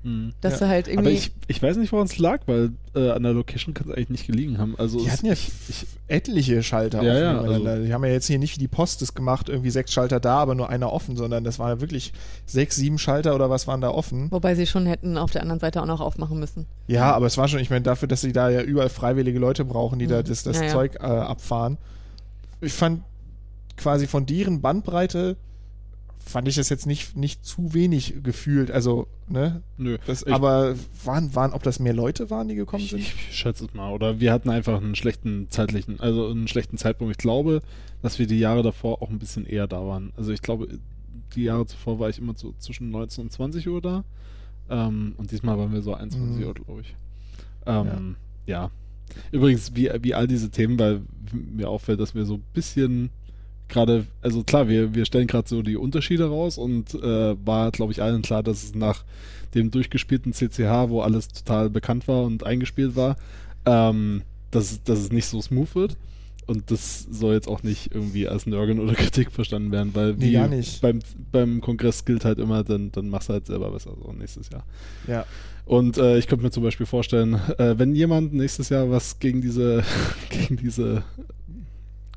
[0.40, 0.66] Dass Ja.
[0.66, 1.08] du halt irgendwie.
[1.08, 3.94] Aber ich, ich weiß nicht, woran es lag, weil äh, an der Location kann es
[3.96, 4.74] eigentlich nicht gelegen haben.
[4.78, 8.04] Also Die es- hatten ja ich, ich, etliche Schalter Ja, offen ja, also- die haben
[8.04, 10.68] ja jetzt hier nicht wie die Post das gemacht, irgendwie sechs Schalter da, aber nur
[10.70, 12.12] einer offen, sondern das waren ja wirklich
[12.46, 14.30] sechs, sieben Schalter oder was waren da offen.
[14.30, 16.66] wobei sie schon hätten auf der anderen Seite auch noch aufmachen müssen.
[16.86, 19.64] Ja, aber es war schon, ich meine, dafür, dass sie da ja überall freiwillige Leute
[19.64, 20.10] brauchen, die Mhm.
[20.10, 20.58] da das, das.
[20.72, 21.76] Zeug äh, abfahren.
[22.60, 23.02] Ich fand
[23.76, 25.36] quasi von deren Bandbreite
[26.18, 28.70] fand ich das jetzt nicht, nicht zu wenig gefühlt.
[28.70, 29.62] Also, ne?
[29.78, 29.96] nö.
[30.06, 33.00] Das, ich, aber waren, waren, ob das mehr Leute waren, die gekommen ich, sind?
[33.00, 33.92] ich schätze es mal.
[33.92, 37.12] Oder wir hatten einfach einen schlechten zeitlichen, also einen schlechten Zeitpunkt.
[37.12, 37.62] Ich glaube,
[38.02, 40.12] dass wir die Jahre davor auch ein bisschen eher da waren.
[40.16, 40.68] Also ich glaube,
[41.34, 44.04] die Jahre zuvor war ich immer so zwischen 19 und 20 Uhr da.
[44.68, 46.46] Ähm, und diesmal waren wir so 21 Mhm.
[46.46, 46.94] Uhr, glaube ich.
[47.64, 48.70] Ähm, ja.
[49.32, 53.10] Übrigens, wie, wie all diese Themen, weil mir auffällt, dass wir so ein bisschen
[53.68, 57.92] gerade, also klar, wir, wir stellen gerade so die Unterschiede raus und äh, war, glaube
[57.92, 59.04] ich, allen klar, dass es nach
[59.54, 63.16] dem durchgespielten CCH, wo alles total bekannt war und eingespielt war,
[63.66, 65.96] ähm, dass, dass es nicht so smooth wird.
[66.46, 70.26] Und das soll jetzt auch nicht irgendwie als Nörgeln oder Kritik verstanden werden, weil Nee,
[70.26, 70.32] wie.
[70.80, 74.48] Beim, beim Kongress gilt halt immer, dann, dann machst du halt selber besser so nächstes
[74.48, 74.64] Jahr.
[75.06, 75.26] Ja.
[75.68, 79.42] Und äh, ich könnte mir zum Beispiel vorstellen, äh, wenn jemand nächstes Jahr was gegen
[79.42, 79.84] diese,
[80.30, 81.02] gegen diese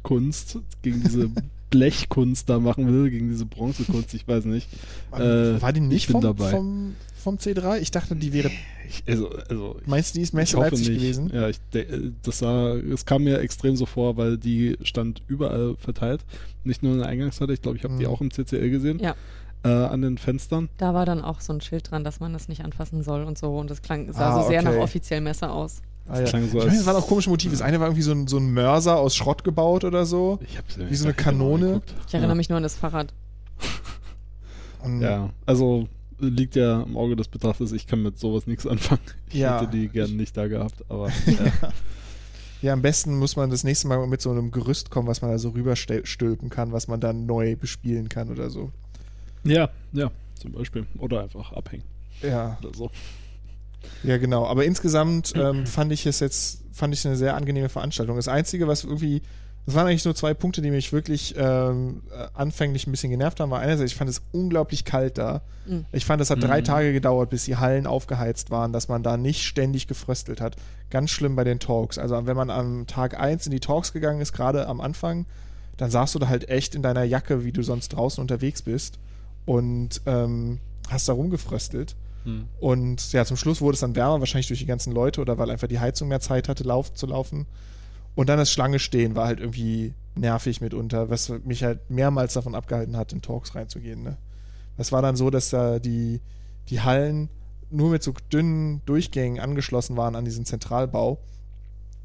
[0.04, 1.30] Kunst, gegen diese
[1.70, 4.70] Blechkunst da machen will, gegen diese Bronzekunst, ich weiß nicht.
[5.14, 6.50] Äh, war die nicht ich bin vom, dabei.
[6.50, 7.80] Vom, vom C3?
[7.82, 8.50] Ich dachte, die wäre.
[8.88, 11.00] Ich, also, also Meinst du, die ist Messe Leipzig nicht.
[11.00, 11.30] gewesen?
[11.34, 11.86] Ja, ich, äh,
[12.24, 16.22] das sah, es kam mir extrem so vor, weil die stand überall verteilt.
[16.64, 18.12] Nicht nur in der Eingangshalle, ich glaube, ich habe die Mhm.
[18.12, 19.00] auch im CCL gesehen.
[19.00, 19.16] Ja.
[19.64, 20.70] Äh, an den Fenstern.
[20.78, 23.38] Da war dann auch so ein Schild dran, dass man das nicht anfassen soll und
[23.38, 23.58] so.
[23.58, 24.72] Und das klang, sah Ah, so sehr okay.
[24.76, 25.82] nach offiziell Messe aus.
[26.08, 26.26] Ah, ja.
[26.26, 27.52] klang so ich meine, als- es waren auch komische Motive.
[27.52, 30.40] Das eine war irgendwie so ein, so ein Mörser aus Schrott gebaut oder so.
[30.42, 31.82] Ich hab's mir Wie so eine genau Kanone.
[32.08, 32.36] Ich erinnere ja.
[32.36, 33.14] mich nur an das Fahrrad.
[35.00, 35.88] Ja, also
[36.20, 39.02] liegt ja im Auge des Betrachters, ich kann mit sowas nichts anfangen.
[39.30, 39.60] Ich Ja.
[39.62, 41.72] hätte die gern nicht da gehabt, aber ja.
[42.64, 45.32] Ja, am besten muss man das nächste Mal mit so einem Gerüst kommen, was man
[45.32, 48.72] da so rüberstülpen kann, was man dann neu bespielen kann oder so.
[49.44, 50.86] Ja, ja, zum Beispiel.
[50.98, 51.84] Oder einfach abhängen
[52.22, 52.92] Ja, oder so.
[54.04, 54.46] ja genau.
[54.46, 58.16] Aber insgesamt ähm, fand ich es jetzt, fand ich eine sehr angenehme Veranstaltung.
[58.16, 59.22] Das Einzige, was irgendwie,
[59.66, 63.40] das waren eigentlich nur zwei Punkte, die mich wirklich ähm, äh, anfänglich ein bisschen genervt
[63.40, 65.42] haben, war einerseits, ich fand es unglaublich kalt da.
[65.66, 65.86] Mhm.
[65.92, 66.66] Ich fand, es hat drei Mhm.
[66.66, 70.56] Tage gedauert, bis die Hallen aufgeheizt waren, dass man da nicht ständig gefröstelt hat.
[70.90, 71.98] Ganz schlimm bei den Talks.
[71.98, 75.26] Also wenn man am Tag 1 in die Talks gegangen ist, gerade am Anfang,
[75.78, 79.00] dann saßt du da halt echt in deiner Jacke, wie du sonst draußen unterwegs bist
[79.46, 81.96] und ähm, hast da rumgefröstelt.
[82.24, 82.46] Hm.
[82.60, 85.50] Und ja, zum Schluss wurde es dann wärmer, wahrscheinlich durch die ganzen Leute oder weil
[85.50, 87.48] einfach die Heizung mehr Zeit hatte, lauf, zu laufen.
[88.16, 92.56] Und dann das Schlange stehen war halt irgendwie nervig mitunter, was mich halt mehrmals davon
[92.56, 94.04] abgehalten hat, in Talks reinzugehen.
[94.04, 94.18] Ne?
[94.78, 96.22] Es war dann so, dass da die,
[96.70, 97.30] die Hallen
[97.70, 101.20] nur mit so dünnen Durchgängen angeschlossen waren an diesen Zentralbau.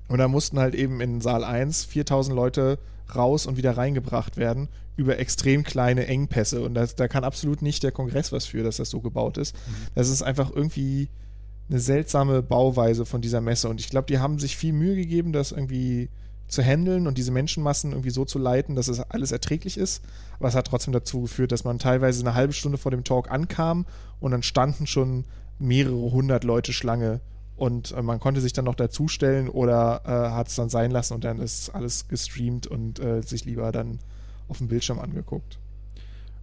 [0.08, 2.78] Und da mussten halt eben in Saal 1 4000 Leute
[3.14, 6.62] raus und wieder reingebracht werden über extrem kleine Engpässe.
[6.62, 9.54] Und das, da kann absolut nicht der Kongress was für, dass das so gebaut ist.
[9.94, 11.08] Das ist einfach irgendwie
[11.68, 13.68] eine seltsame Bauweise von dieser Messe.
[13.68, 16.08] Und ich glaube, die haben sich viel Mühe gegeben, das irgendwie
[16.48, 20.02] zu handeln und diese Menschenmassen irgendwie so zu leiten, dass es alles erträglich ist.
[20.38, 23.30] Aber es hat trotzdem dazu geführt, dass man teilweise eine halbe Stunde vor dem Talk
[23.30, 23.84] ankam
[24.20, 25.24] und dann standen schon
[25.58, 27.20] mehrere hundert Leute Schlange
[27.56, 31.14] und äh, man konnte sich dann noch dazustellen oder äh, hat es dann sein lassen
[31.14, 33.98] und dann ist alles gestreamt und äh, sich lieber dann
[34.48, 35.58] auf dem Bildschirm angeguckt.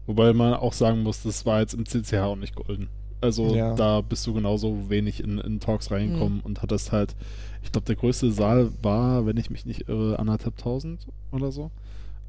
[0.06, 2.90] Wobei man auch sagen muss, das war jetzt im CCH auch nicht golden.
[3.22, 3.74] Also Ja.
[3.76, 7.16] da bist du genauso wenig in, in Talks reingekommen und hattest halt,
[7.62, 11.72] ich glaube, der größte Saal war, wenn ich mich nicht irre, anderthalb tausend oder so.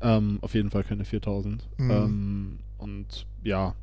[0.00, 1.64] Ähm, auf jeden Fall keine 4000.
[1.78, 1.90] Mhm.
[1.90, 3.74] Ähm, und ja,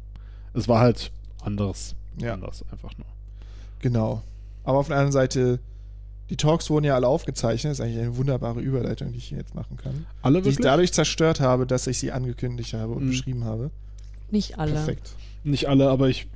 [0.53, 1.11] es war halt
[1.41, 1.95] anderes.
[2.17, 2.33] Ja.
[2.33, 3.07] Anders einfach nur.
[3.79, 4.21] Genau.
[4.63, 5.60] Aber auf der anderen Seite,
[6.30, 7.71] die Talks wurden ja alle aufgezeichnet.
[7.71, 10.06] Das ist eigentlich eine wunderbare Überleitung, die ich hier jetzt machen kann.
[10.21, 10.65] Alle Die ich wirklich?
[10.65, 13.10] dadurch zerstört habe, dass ich sie angekündigt habe und Mhm.
[13.10, 13.71] beschrieben habe.
[14.30, 14.71] Nicht alle.
[14.74, 15.12] Perfekt.
[15.43, 16.28] Nicht alle, aber ich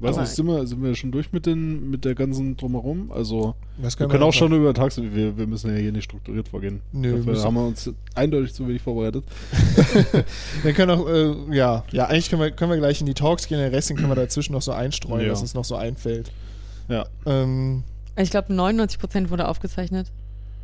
[0.00, 3.10] weiß nicht, sind wir, sind wir schon durch mit den, mit der ganzen drumherum?
[3.10, 6.48] Also wir können auch einfach- schon über Tags, wir, wir müssen ja hier nicht strukturiert
[6.48, 6.80] vorgehen.
[6.92, 9.24] Nö, Dafür müssen- haben wir uns eindeutig zu wenig vorbereitet.
[10.62, 13.46] Wir können auch, äh, ja, ja, eigentlich können wir, können wir gleich in die Talks
[13.48, 15.32] gehen, den Rest den können wir dazwischen noch so einstreuen, Ja.
[15.32, 16.30] was uns noch so einfällt.
[16.90, 17.06] Ja.
[17.26, 17.84] Ähm,
[18.16, 20.10] Ich glaube, 99% wurde aufgezeichnet.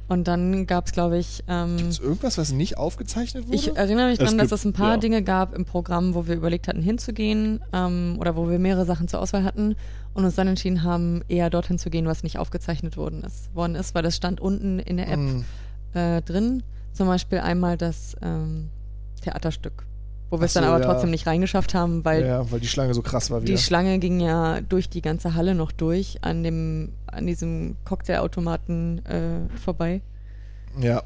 [0.08, 3.56] Und dann gab es, glaube ich, ähm, Ist irgendwas, was nicht aufgezeichnet wurde?
[3.56, 4.96] ich erinnere mich Es daran, dass gibt- es ein paar ja.
[4.98, 9.08] Dinge gab im Programm, wo wir überlegt hatten, hinzugehen ähm, oder wo wir mehrere Sachen
[9.08, 9.74] zur Auswahl hatten
[10.14, 13.74] und uns dann entschieden haben, eher dorthin zu gehen, was nicht aufgezeichnet worden ist, worden
[13.74, 15.44] ist weil das stand unten in der App Mm,
[15.94, 16.62] äh, drin.
[16.92, 18.68] Zum Beispiel einmal das ähm,
[19.22, 19.84] Theaterstück,
[20.30, 20.84] wo wir es dann aber ja.
[20.84, 23.52] trotzdem nicht reingeschafft haben, weil ja, weil die Schlange so krass war wieder.
[23.52, 29.04] die Schlange ging ja durch die ganze Halle noch durch an dem an diesem Cocktailautomaten
[29.06, 30.02] äh, vorbei.
[30.80, 31.02] ja,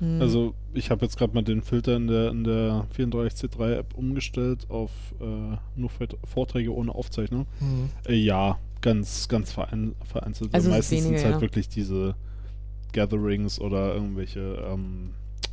[0.00, 0.20] Hm.
[0.20, 4.90] Also ich habe jetzt gerade mal den Filter in der, in der 34C3-App umgestellt auf
[5.20, 5.90] äh, nur
[6.24, 7.46] Vorträge ohne Aufzeichnung.
[7.58, 7.90] hm.
[8.06, 10.54] Äh, ja, ganz, ganz verein, vereinzelt.
[10.54, 11.40] Also meistens sind es halt ja.
[11.40, 12.14] wirklich diese
[12.92, 15.10] Gatherings oder irgendwelche ähm,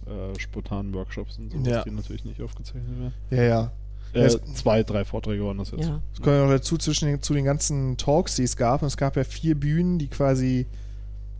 [0.08, 1.84] äh, spontanen Workshops und so, Ja.
[1.84, 3.14] die natürlich nicht aufgezeichnet werden.
[3.32, 3.72] ja, ja.
[4.14, 5.86] Äh, Es- zwei, drei Vorträge waren das jetzt.
[5.88, 6.02] ja.
[6.14, 8.82] Es kommt ja noch dazu zwischen den, zu den ganzen Talks, die es gab.
[8.82, 10.68] Und es gab ja vier Bühnen, die quasi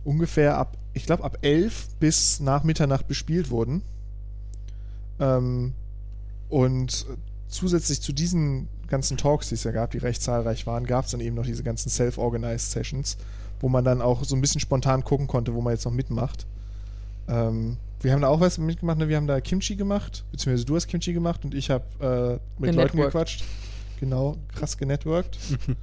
[0.04, 3.82] ungefähr ab, ich glaube, ab 11 bis nach Mitternacht bespielt wurden.
[5.20, 5.72] Ähm,
[6.48, 7.06] und
[7.48, 11.10] zusätzlich zu diesen ganzen Talks, die es ja gab, die recht zahlreich waren, gab es
[11.12, 13.16] dann eben noch diese ganzen Self-Organized Sessions,
[13.60, 16.46] wo man dann auch so ein bisschen spontan gucken konnte, wo man jetzt noch mitmacht.
[17.28, 19.08] Ähm, wir haben da auch was mitgemacht, ne?
[19.08, 22.72] wir haben da Kimchi gemacht, beziehungsweise du hast Kimchi gemacht und ich habe äh, mit
[22.76, 23.42] Leuten gequatscht.
[23.98, 25.36] Genau, krass genetworked.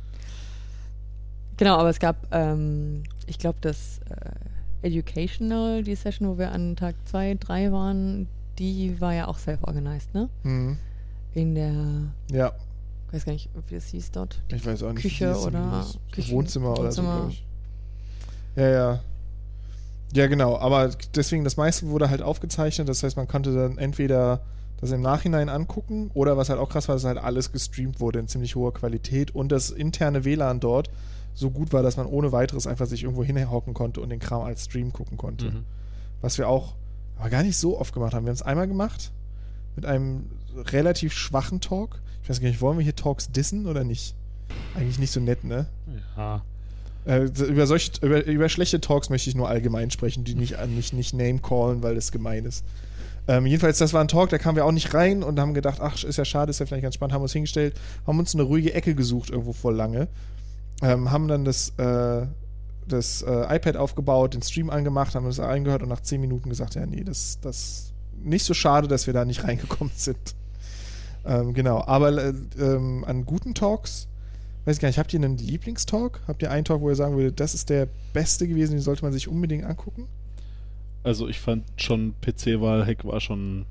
[1.58, 6.76] Genau, aber es gab, ähm, ich glaube, das äh, Educational, die Session, wo wir an
[6.76, 10.30] Tag 2, 3 waren, die war ja auch self-organized, ne?
[10.42, 10.78] Mhm.
[11.34, 11.74] In der,
[12.32, 12.54] Ja,
[13.08, 14.42] ich weiß gar nicht, wie es hieß dort.
[14.50, 15.02] Die ich weiß auch nicht.
[15.04, 15.86] Küche oder.
[16.12, 17.16] Küchen- Wohnzimmer, oder so, Wohnzimmer.
[17.18, 17.46] glaube ich.
[18.56, 19.00] Ja, ja.
[20.16, 20.58] Ja, genau.
[20.58, 22.88] Aber deswegen, das meiste wurde halt aufgezeichnet.
[22.88, 24.42] Das heißt, man konnte dann entweder
[24.80, 28.20] das im Nachhinein angucken oder was halt auch krass war, dass halt alles gestreamt wurde
[28.20, 30.90] in ziemlich hoher Qualität und das interne WLAN dort
[31.34, 34.42] so gut war, dass man ohne weiteres einfach sich irgendwo hinhocken konnte und den Kram
[34.42, 35.46] als Stream gucken konnte.
[35.46, 35.64] Mhm.
[36.22, 36.76] Was wir auch
[37.18, 38.26] aber gar nicht so oft gemacht haben.
[38.26, 39.12] Wir haben es einmal gemacht
[39.76, 42.02] mit einem relativ schwachen Talk.
[42.22, 44.16] Ich weiß gar nicht, wollen wir hier Talks dissen oder nicht?
[44.76, 45.68] Eigentlich nicht so nett, ne?
[46.18, 46.44] Ja.
[47.06, 50.76] Äh, über, solche, über, über schlechte Talks möchte ich nur allgemein sprechen, die nicht, an-
[50.76, 52.64] nicht, nicht name callen, weil das gemein ist.
[53.28, 55.80] Ähm, jedenfalls, das war ein Talk, da kamen wir auch nicht rein und haben gedacht,
[55.82, 57.74] ach, ist ja schade, ist ja vielleicht ganz spannend, haben uns hingestellt,
[58.06, 60.08] haben uns eine ruhige Ecke gesucht, irgendwo vor lange.
[60.82, 62.26] Ähm, haben dann das, äh,
[62.88, 66.76] das äh, iPad aufgebaut, den Stream angemacht, haben uns reingehört und nach 10 Minuten gesagt,
[66.76, 70.36] ja, nee, das das nicht so schade, dass wir da nicht reingekommen sind.
[71.26, 74.08] Ähm, genau, aber äh, ähm, an guten Talks,
[74.66, 76.22] weiß ich gar nicht, habt ihr einen Lieblingstalk?
[76.28, 79.04] Habt ihr einen Talk, wo ihr sagen würdet, das ist der beste gewesen, den sollte
[79.04, 80.08] man sich unbedingt angucken?
[81.04, 83.66] Also ich fand schon PC-Wahl-Hack war schon,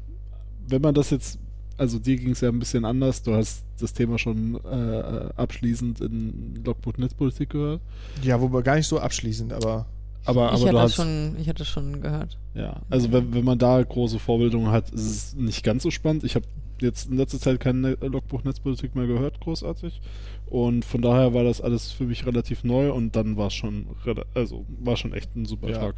[0.68, 1.38] wenn man das jetzt,
[1.78, 6.02] also dir ging es ja ein bisschen anders, du hast das Thema schon äh, abschließend
[6.02, 7.80] in Logbuch Netzpolitik gehört,
[8.22, 9.86] Ja, wobei gar nicht so abschließend, aber
[10.24, 12.38] aber, ich, aber hatte du das hast, schon, ich hatte schon gehört.
[12.54, 16.22] ja, also wenn, wenn man da große Vorbildungen hat, ist es nicht ganz so spannend.
[16.22, 16.46] Ich habe
[16.80, 20.00] jetzt in letzter Zeit kein Logbuch Netzpolitik mehr gehört, großartig.
[20.46, 23.86] Und von daher war das alles für mich relativ neu und dann war es schon,
[24.34, 25.78] also war schon echt ein super Ja.
[25.78, 25.94] Tag.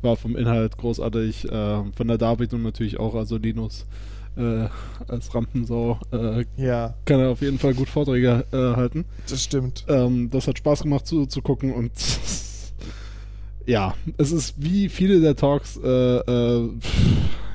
[0.00, 3.86] War vom Inhalt großartig, äh, von der Darbietung natürlich auch, also Linus
[4.36, 4.68] äh,
[5.08, 9.04] als Rampensau äh, ja, kann er auf jeden Fall gut Vorträge äh, halten.
[9.28, 9.84] das stimmt.
[9.88, 11.90] Ähm, das hat Spaß gemacht zu, zu gucken und
[13.66, 16.68] ja, es ist wie viele der Talks, äh, äh,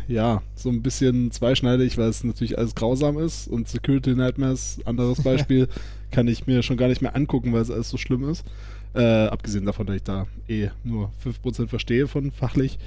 [0.07, 5.21] ja, so ein bisschen zweischneidig, weil es natürlich alles grausam ist und Security Nightmares, anderes
[5.23, 5.67] Beispiel,
[6.11, 8.45] kann ich mir schon gar nicht mehr angucken, weil es alles so schlimm ist.
[8.93, 12.77] Äh, abgesehen davon, dass ich da eh nur 5% verstehe von fachlich.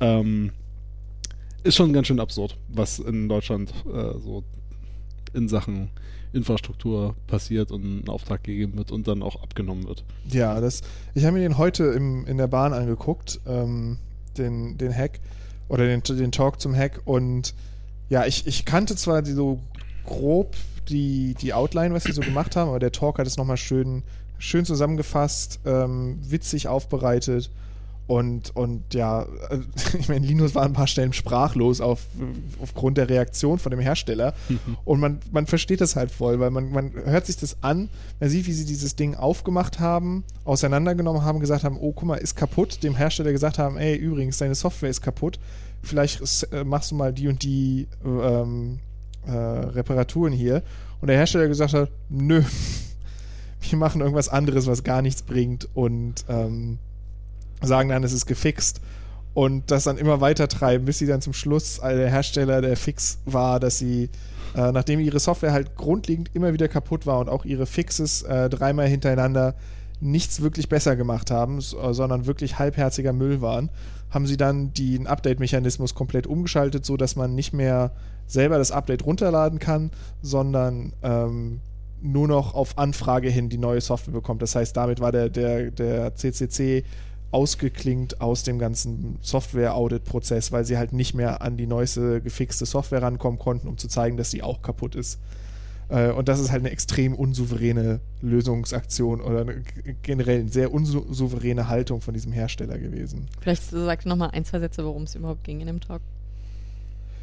[0.00, 0.50] Ähm,
[1.62, 4.42] ist schon ganz schön absurd, was in Deutschland äh, so
[5.32, 5.90] in Sachen
[6.32, 10.04] Infrastruktur passiert und ein Auftrag gegeben wird und dann auch abgenommen wird.
[10.28, 10.80] Ja, das,
[11.14, 13.98] ich habe mir den heute im, in der Bahn angeguckt, ähm,
[14.38, 15.20] den, den Hack
[15.68, 17.00] oder den, den Talk zum Hack.
[17.04, 17.54] Und
[18.08, 19.60] ja, ich, ich kannte zwar die, so
[20.04, 20.54] grob
[20.88, 24.02] die, die Outline, was sie so gemacht haben, aber der Talk hat es nochmal schön,
[24.38, 27.50] schön zusammengefasst, ähm, witzig aufbereitet
[28.12, 29.60] und, und ja, äh,
[29.98, 32.04] ich meine, Linus war an ein paar Stellen sprachlos auf,
[32.60, 34.34] aufgrund der Reaktion von dem Hersteller.
[34.84, 37.88] Und man, man versteht das halt voll, weil man, man hört sich das an,
[38.20, 42.16] man sieht, wie sie dieses Ding aufgemacht haben, auseinandergenommen haben, gesagt haben, oh, guck mal,
[42.16, 45.38] ist kaputt, dem Hersteller gesagt haben, ey, übrigens, deine Software ist kaputt,
[45.82, 46.20] vielleicht
[46.52, 48.78] äh, machst du mal die und die ähm,
[49.26, 50.62] äh, Reparaturen hier.
[51.00, 52.42] Und der Hersteller gesagt hat, nö,
[53.70, 56.78] wir machen irgendwas anderes, was gar nichts bringt und ähm,
[57.62, 58.80] sagen dann, es ist gefixt
[59.34, 62.76] und das dann immer weiter treiben, bis sie dann zum Schluss äh, der Hersteller der
[62.76, 64.10] Fix war, dass sie,
[64.54, 68.50] äh, nachdem ihre Software halt grundlegend immer wieder kaputt war und auch ihre Fixes äh,
[68.50, 69.54] dreimal hintereinander
[70.00, 73.70] nichts wirklich besser gemacht haben, sondern wirklich halbherziger Müll waren,
[74.10, 77.92] haben sie dann den Update-Mechanismus komplett umgeschaltet, so dass man nicht mehr
[78.26, 81.60] selber das Update runterladen kann, sondern ähm,
[82.02, 84.42] nur noch auf Anfrage hin die neue Software bekommt.
[84.42, 86.84] Das heißt, damit war der, der, der CCC
[87.32, 93.02] ausgeklingt aus dem ganzen Software-Audit-Prozess, weil sie halt nicht mehr an die neueste gefixte Software
[93.02, 95.18] rankommen konnten, um zu zeigen, dass sie auch kaputt ist.
[95.88, 99.46] Äh, und das ist halt eine extrem unsouveräne Lösungsaktion oder
[100.02, 103.28] generell eine sehr unsouveräne Haltung von diesem Hersteller gewesen.
[103.40, 106.02] Vielleicht sagt noch mal ein, zwei Sätze, worum es überhaupt ging in dem Talk.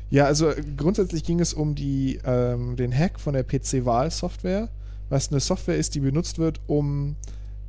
[0.09, 4.69] Ja, also grundsätzlich ging es um die, ähm, den Hack von der PC-Wahl-Software,
[5.09, 7.15] was eine Software ist, die benutzt wird, um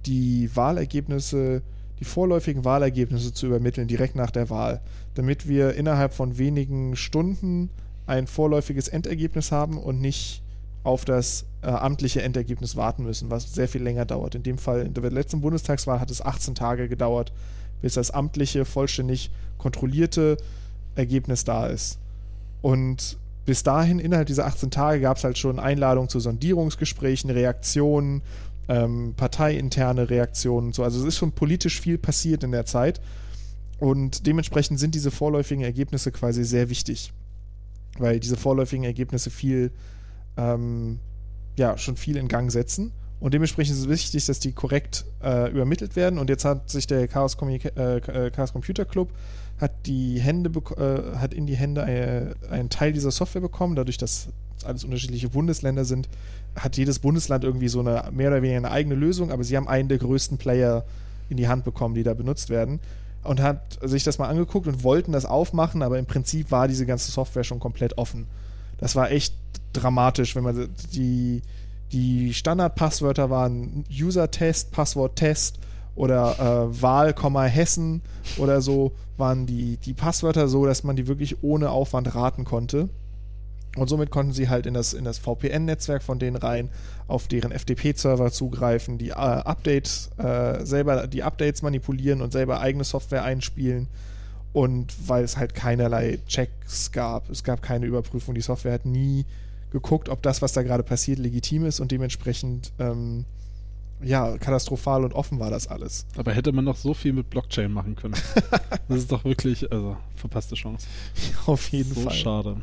[0.07, 1.61] die Wahlergebnisse
[2.01, 4.81] die vorläufigen Wahlergebnisse zu übermitteln, direkt nach der Wahl,
[5.15, 7.71] damit wir innerhalb von wenigen Stunden
[8.07, 10.43] ein vorläufiges Endergebnis haben und nicht
[10.83, 14.35] auf das äh, amtliche Endergebnis warten müssen, was sehr viel länger dauert.
[14.35, 17.33] In dem Fall, in der letzten Bundestagswahl hat es 18 Tage gedauert,
[17.83, 20.39] bis das amtliche, vollständig kontrollierte
[20.95, 21.99] Ergebnis da ist.
[22.63, 28.23] Und bis dahin, innerhalb dieser 18 Tage, gab es halt schon Einladungen zu Sondierungsgesprächen, Reaktionen
[28.69, 30.85] ähm, parteiinterne Reaktionen und so.
[30.85, 33.01] Also es ist schon politisch viel passiert in der Zeit
[33.81, 37.13] und dementsprechend sind diese vorläufigen Ergebnisse quasi sehr wichtig,
[37.99, 39.73] weil diese vorläufigen Ergebnisse viel,
[40.37, 41.01] ähm,
[41.59, 42.93] ja, schon viel in Gang setzen.
[43.21, 46.19] Und dementsprechend ist es wichtig, dass die korrekt äh, übermittelt werden.
[46.19, 49.13] Und jetzt hat sich der Chaos, äh, äh, Chaos Computer Club
[49.59, 53.99] hat die Hände äh, hat in die Hände eine, einen Teil dieser Software bekommen, dadurch,
[53.99, 54.29] dass
[54.65, 56.09] alles unterschiedliche Bundesländer sind,
[56.57, 59.69] hat jedes Bundesland irgendwie so eine mehr oder weniger eine eigene Lösung, aber sie haben
[59.69, 60.85] einen der größten Player
[61.29, 62.81] in die Hand bekommen, die da benutzt werden.
[63.23, 66.87] Und hat sich das mal angeguckt und wollten das aufmachen, aber im Prinzip war diese
[66.87, 68.27] ganze Software schon komplett offen.
[68.79, 69.35] Das war echt
[69.75, 71.43] dramatisch, wenn man die,
[71.93, 75.59] die Standardpasswörter waren User-Test, Passwort-Test
[75.95, 77.15] oder äh, Wahl,
[77.49, 78.01] Hessen
[78.39, 82.89] oder so, waren die, die Passwörter so, dass man die wirklich ohne Aufwand raten konnte.
[83.77, 86.71] Und somit konnten sie halt in das, in das VPN-Netzwerk von denen rein,
[87.07, 92.85] auf deren FTP-Server zugreifen, die äh, Updates, äh, selber die Updates manipulieren und selber eigene
[92.85, 93.87] Software einspielen.
[94.53, 99.25] Und weil es halt keinerlei Checks gab, es gab keine Überprüfung, die Software hat nie
[99.71, 103.25] geguckt, ob das, was da gerade passiert, legitim ist und dementsprechend ähm,
[104.03, 106.07] ja, katastrophal und offen war das alles.
[106.17, 108.15] Aber hätte man noch so viel mit Blockchain machen können.
[108.89, 110.89] das ist doch wirklich, also verpasste Chance.
[111.47, 112.13] Auf jeden so Fall.
[112.13, 112.57] Schade.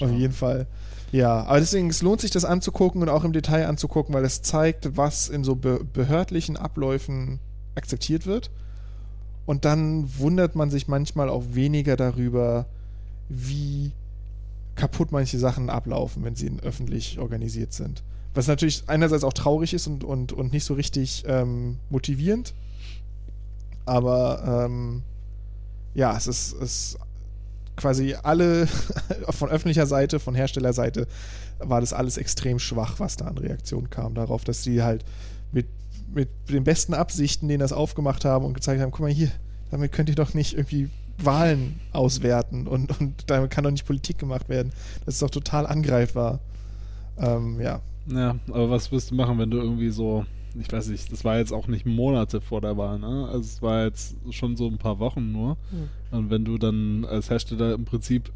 [0.00, 0.66] Auf jeden Fall.
[1.12, 4.40] Ja, aber deswegen, es lohnt sich das anzugucken und auch im Detail anzugucken, weil es
[4.40, 7.38] zeigt, was in so be behördlichen Abläufen
[7.74, 8.50] akzeptiert wird.
[9.44, 12.66] Und dann wundert man sich manchmal auch weniger darüber,
[13.28, 13.92] wie
[14.74, 18.02] kaputt manche Sachen ablaufen, wenn sie öffentlich organisiert sind.
[18.34, 22.54] Was natürlich einerseits auch traurig ist und, und, und nicht so richtig ähm, motivierend.
[23.84, 25.02] Aber ähm,
[25.94, 26.98] ja, es ist, es
[27.76, 28.66] quasi alle
[29.30, 31.06] von öffentlicher Seite, von Herstellerseite,
[31.58, 35.04] war das alles extrem schwach, was da an Reaktionen kam darauf, dass sie halt
[35.52, 35.66] mit,
[36.12, 39.30] mit den besten Absichten denen das aufgemacht haben und gezeigt haben, guck mal hier,
[39.70, 44.18] damit könnt ihr doch nicht irgendwie Wahlen auswerten und, und damit kann doch nicht Politik
[44.18, 44.72] gemacht werden.
[45.04, 46.40] Das ist doch total angreifbar.
[47.18, 47.80] Ähm, ja.
[48.06, 50.24] Ja, aber was wirst du machen, wenn du irgendwie so
[50.58, 53.28] ich weiß nicht, das war jetzt auch nicht Monate vor der Wahl, ne?
[53.28, 55.56] Also es war jetzt schon so ein paar Wochen nur.
[55.70, 55.88] Mhm.
[56.16, 58.30] Und wenn du dann als Hersteller im Prinzip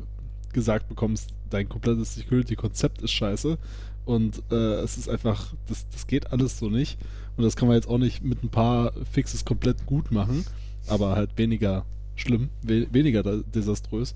[0.53, 3.59] gesagt bekommst, dein komplettes Security-Konzept ist scheiße
[4.05, 6.99] und äh, es ist einfach, das, das geht alles so nicht.
[7.37, 10.47] Und das kann man jetzt auch nicht mit ein paar Fixes komplett gut machen,
[10.87, 14.15] aber halt weniger schlimm, we weniger desaströs.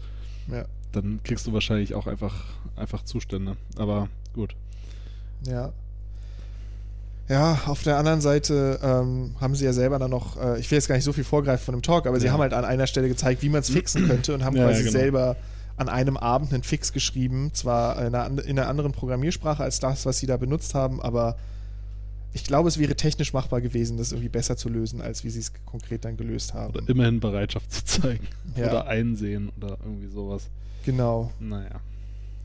[0.51, 0.65] Ja.
[0.93, 2.45] Dann kriegst du wahrscheinlich auch einfach,
[2.77, 3.57] einfach Zustände.
[3.77, 4.57] Aber gut.
[5.47, 5.73] Ja,
[7.31, 10.77] ja, auf der anderen Seite ähm, haben sie ja selber dann noch, äh, ich will
[10.79, 12.23] jetzt gar nicht so viel vorgreifen von dem Talk, aber ja.
[12.23, 14.65] sie haben halt an einer Stelle gezeigt, wie man es fixen könnte und haben ja,
[14.65, 14.99] quasi ja, genau.
[14.99, 15.37] selber
[15.77, 20.07] an einem Abend einen Fix geschrieben, zwar in einer, in einer anderen Programmiersprache als das,
[20.07, 21.37] was sie da benutzt haben, aber
[22.33, 25.41] ich glaube, es wäre technisch machbar gewesen, das irgendwie besser zu lösen, als wie sie
[25.41, 26.75] es konkret dann gelöst haben.
[26.75, 28.27] Oder immerhin Bereitschaft zu zeigen.
[28.57, 28.67] Ja.
[28.67, 30.49] Oder einsehen oder irgendwie sowas.
[30.85, 31.31] Genau.
[31.39, 31.81] Naja.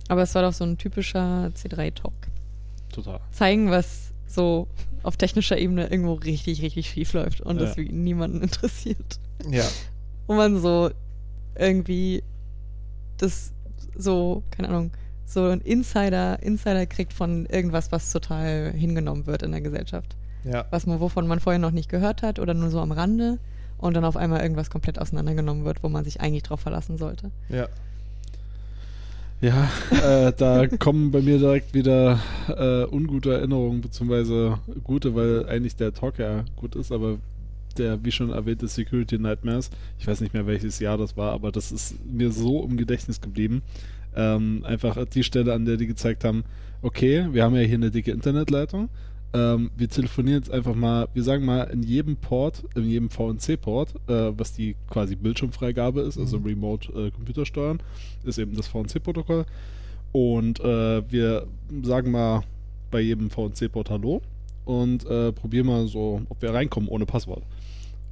[0.08, 2.13] Aber es war doch so ein typischer C3-Talk.
[2.93, 3.19] Total.
[3.32, 4.67] Zeigen, was so
[5.03, 7.65] auf technischer Ebene irgendwo richtig, richtig schief läuft und ja.
[7.65, 9.19] das niemanden interessiert.
[9.49, 9.65] Ja.
[10.27, 10.89] Wo man so
[11.57, 12.23] irgendwie
[13.17, 13.53] das
[13.95, 14.91] so, keine Ahnung,
[15.25, 20.15] so ein Insider, Insider kriegt von irgendwas, was total hingenommen wird in der Gesellschaft.
[20.43, 20.65] Ja.
[20.69, 23.39] Was man, wovon man vorher noch nicht gehört hat oder nur so am Rande
[23.77, 27.31] und dann auf einmal irgendwas komplett auseinandergenommen wird, wo man sich eigentlich drauf verlassen sollte.
[27.50, 27.67] Ja.
[29.46, 35.75] Ja, äh, da kommen bei mir direkt wieder äh, ungute Erinnerungen, beziehungsweise gute, weil eigentlich
[35.75, 37.19] der Talk ja gut ist, aber
[37.77, 39.69] der, wie schon erwähnte, Security Nightmares,
[40.00, 43.21] ich weiß nicht mehr welches Jahr das war, aber das ist mir so im Gedächtnis
[43.21, 43.62] geblieben.
[44.15, 46.43] Ähm, einfach die Stelle, an der die gezeigt haben,
[46.81, 48.89] okay, wir haben ja hier eine dicke Internetleitung,
[49.36, 53.96] Ähm, wir telefonieren jetzt einfach mal, wir sagen mal, in jedem Port, in jedem VNC-Port,
[54.08, 56.46] äh, was die quasi Bildschirmfreigabe ist, also Mhm.
[56.46, 57.79] Remote äh, Computersteuern,
[58.23, 59.46] ist eben das VNC-Protokoll.
[60.13, 61.48] Und äh, wir
[61.83, 62.44] sagen mal
[62.92, 64.21] bei jedem VNC-Port Hallo
[64.63, 67.44] und äh, probieren mal so, ob wir reinkommen ohne Passwort.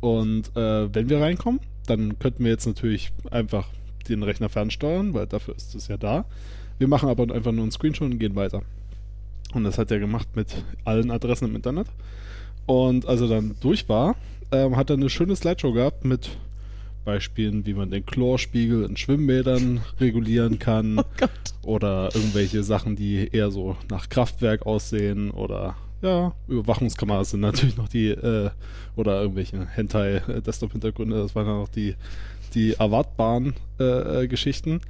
[0.01, 3.69] Und äh, wenn wir reinkommen, dann könnten wir jetzt natürlich einfach
[4.09, 6.25] den Rechner fernsteuern, weil dafür ist es ja da.
[6.77, 8.63] Wir machen aber einfach nur einen Screenshot und gehen weiter.
[9.53, 11.87] Und das hat er gemacht mit allen Adressen im Internet.
[12.65, 14.15] Und als er dann durch war,
[14.51, 16.37] ähm, hat er eine schöne Slideshow gehabt mit
[17.05, 20.99] Beispielen, wie man den Chlorspiegel in Schwimmbädern regulieren kann
[21.63, 27.77] Oh oder irgendwelche Sachen, die eher so nach Kraftwerk aussehen oder ja, Überwachungskameras sind natürlich
[27.77, 28.49] noch die äh,
[28.95, 31.95] oder irgendwelche Hentai-Desktop-Hintergründe, das waren ja noch die,
[32.53, 34.81] die erwartbaren äh, äh, Geschichten.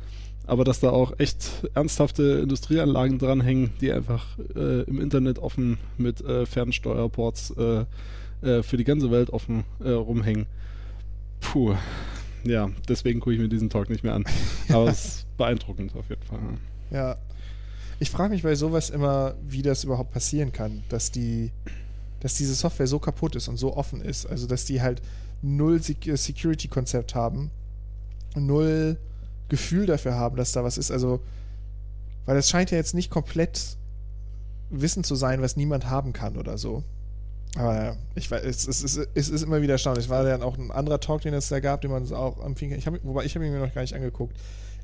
[0.46, 6.22] Aber dass da auch echt ernsthafte Industrieanlagen dranhängen, die einfach äh, im Internet offen mit
[6.22, 7.86] äh, Fernsteuerports äh,
[8.42, 10.46] äh, für die ganze Welt offen äh, rumhängen.
[11.40, 11.76] Puh.
[12.44, 14.26] Ja, deswegen gucke ich mir diesen Talk nicht mehr an.
[14.70, 16.40] Aber es ist beeindruckend auf jeden Fall.
[16.92, 17.18] Ja.
[18.00, 21.52] Ich frage mich bei sowas immer, wie das überhaupt passieren kann, dass die,
[22.20, 24.26] dass diese Software so kaputt ist und so offen ist.
[24.26, 25.02] Also dass die halt
[25.42, 27.50] null Sec Security-Konzept haben,
[28.36, 28.98] null
[29.54, 30.90] Gefühl dafür haben, dass da was ist.
[30.90, 31.20] Also,
[32.26, 33.78] weil das scheint ja jetzt nicht komplett
[34.72, 36.84] Wissen zu sein, was niemand haben kann oder so.
[37.56, 40.06] Aber ja, ich weiß, es, es, ist, es ist immer wieder erstaunlich.
[40.06, 42.56] Es war dann auch ein anderer Talk, den es da gab, den man auch kann.
[42.72, 44.36] Ich hab, wobei ich habe ihn mir noch gar nicht angeguckt.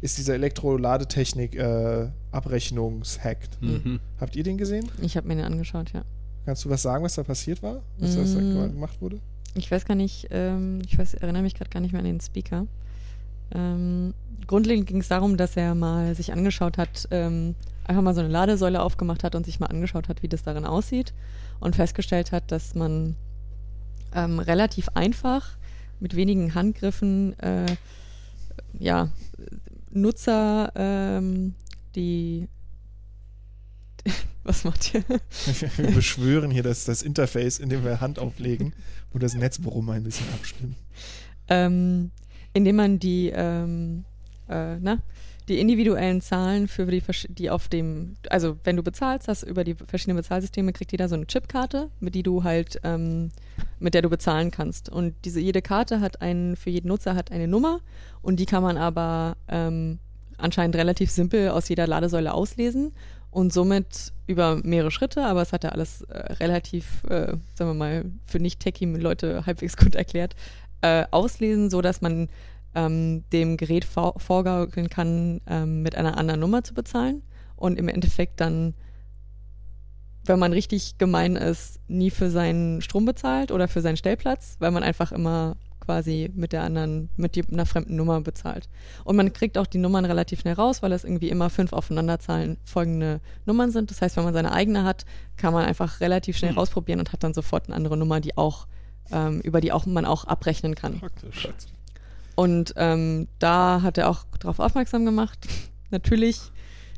[0.02, 3.40] Ist dieser Elektroladetechnik äh, Abrechnungshack.
[3.60, 4.00] Mhm.
[4.20, 4.88] Habt ihr den gesehen?
[5.02, 6.04] Ich habe mir den angeschaut, ja.
[6.46, 7.82] Kannst du was sagen, was da passiert war?
[7.98, 8.74] Was, was da Mm.
[8.74, 9.20] gemacht wurde?
[9.56, 12.22] Ich weiß gar nicht, ähm, ich weiß, erinnere mich gerade gar nicht mehr an den
[12.22, 12.66] Speaker.
[13.54, 14.14] Ähm,
[14.48, 18.30] grundlegend ging es darum, dass er mal sich angeschaut hat, ähm, einfach mal so eine
[18.30, 21.14] Ladesäule aufgemacht hat und sich mal angeschaut hat, wie das darin aussieht
[21.60, 23.16] und festgestellt hat, dass man
[24.14, 25.58] ähm, relativ einfach
[26.00, 27.66] mit wenigen Handgriffen äh,
[28.78, 29.10] ja,
[29.92, 31.56] Nutzer, ähm,
[31.96, 32.48] die
[34.44, 35.04] was macht ihr?
[35.78, 38.74] Wir beschwören hier das, das Interface, indem wir Hand auflegen
[39.12, 40.76] und das Netzbrummen ein bisschen abstimmen.
[41.50, 42.12] ähm,
[42.54, 44.06] indem man die, ähm,
[44.48, 45.00] äh, na,
[45.50, 49.74] die individuellen Zahlen für die, die auf dem, also wenn du bezahlst, hast über die
[49.74, 53.32] verschiedenen Bezahlsysteme kriegt jeder so eine Chipkarte, mit die du halt, ähm,
[53.80, 54.90] mit der du bezahlen kannst.
[54.90, 57.82] Und diese jede Karte hat einen, für jeden Nutzer hat eine Nummer
[58.22, 59.98] und die kann man aber ähm,
[60.38, 62.94] anscheinend relativ simpel aus jeder Ladesäule auslesen
[63.32, 67.74] und somit über mehrere Schritte, aber es hat ja alles äh, relativ, äh, sagen wir
[67.74, 70.36] mal, für nicht-Techie-Leute halbwegs gut erklärt,
[70.82, 72.30] äh, auslesen, so dass man
[72.76, 77.24] ähm, dem Gerät vor vorgaukeln kann, ähm, mit einer anderen Nummer zu bezahlen
[77.56, 78.74] und im Endeffekt dann,
[80.26, 84.72] wenn man richtig gemein ist, nie für seinen Strom bezahlt oder für seinen Stellplatz, weil
[84.72, 85.56] man einfach immer
[85.90, 88.70] quasi mit der anderen, mit die, einer fremden Nummer bezahlt.
[89.06, 92.58] Und man kriegt auch die Nummern relativ schnell raus, weil es irgendwie immer fünf aufeinanderzahlen
[92.64, 93.90] folgende Nummern sind.
[93.90, 95.06] Das heißt, wenn man seine eigene hat,
[95.36, 96.60] kann man einfach relativ schnell Hm.
[96.60, 98.68] rausprobieren und hat dann sofort eine andere Nummer, die auch,
[99.12, 101.00] ähm, über die auch man auch abrechnen kann.
[101.00, 101.48] Praktisch.
[102.36, 105.40] Und ähm, da hat er auch darauf aufmerksam gemacht,
[105.90, 106.40] natürlich,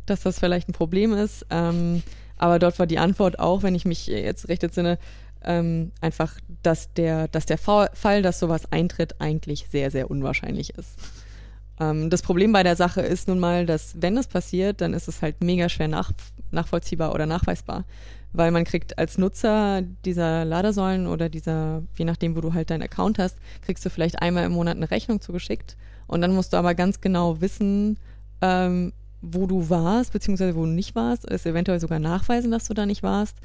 [0.05, 1.45] dass das vielleicht ein Problem ist.
[1.49, 2.03] Ähm,
[2.38, 4.97] aber dort war die Antwort auch, wenn ich mich jetzt recht entsinne,
[5.43, 10.72] ähm, einfach, dass der, dass der Fa- Fall, dass sowas eintritt, eigentlich sehr, sehr unwahrscheinlich
[10.76, 10.89] ist.
[11.80, 15.07] Ähm, das Problem bei der Sache ist nun mal, dass wenn es passiert, dann ist
[15.07, 16.12] es halt mega schwer nach,
[16.51, 17.86] nachvollziehbar oder nachweisbar.
[18.34, 22.84] Weil man kriegt als Nutzer dieser Ladesäulen oder dieser, je nachdem, wo du halt deinen
[22.84, 25.75] Account hast, kriegst du vielleicht einmal im Monat eine Rechnung zugeschickt.
[26.07, 27.97] Und dann musst du aber ganz genau wissen,
[28.41, 32.73] ähm, wo du warst, beziehungsweise wo du nicht warst, es eventuell sogar nachweisen, dass du
[32.73, 33.38] da nicht warst.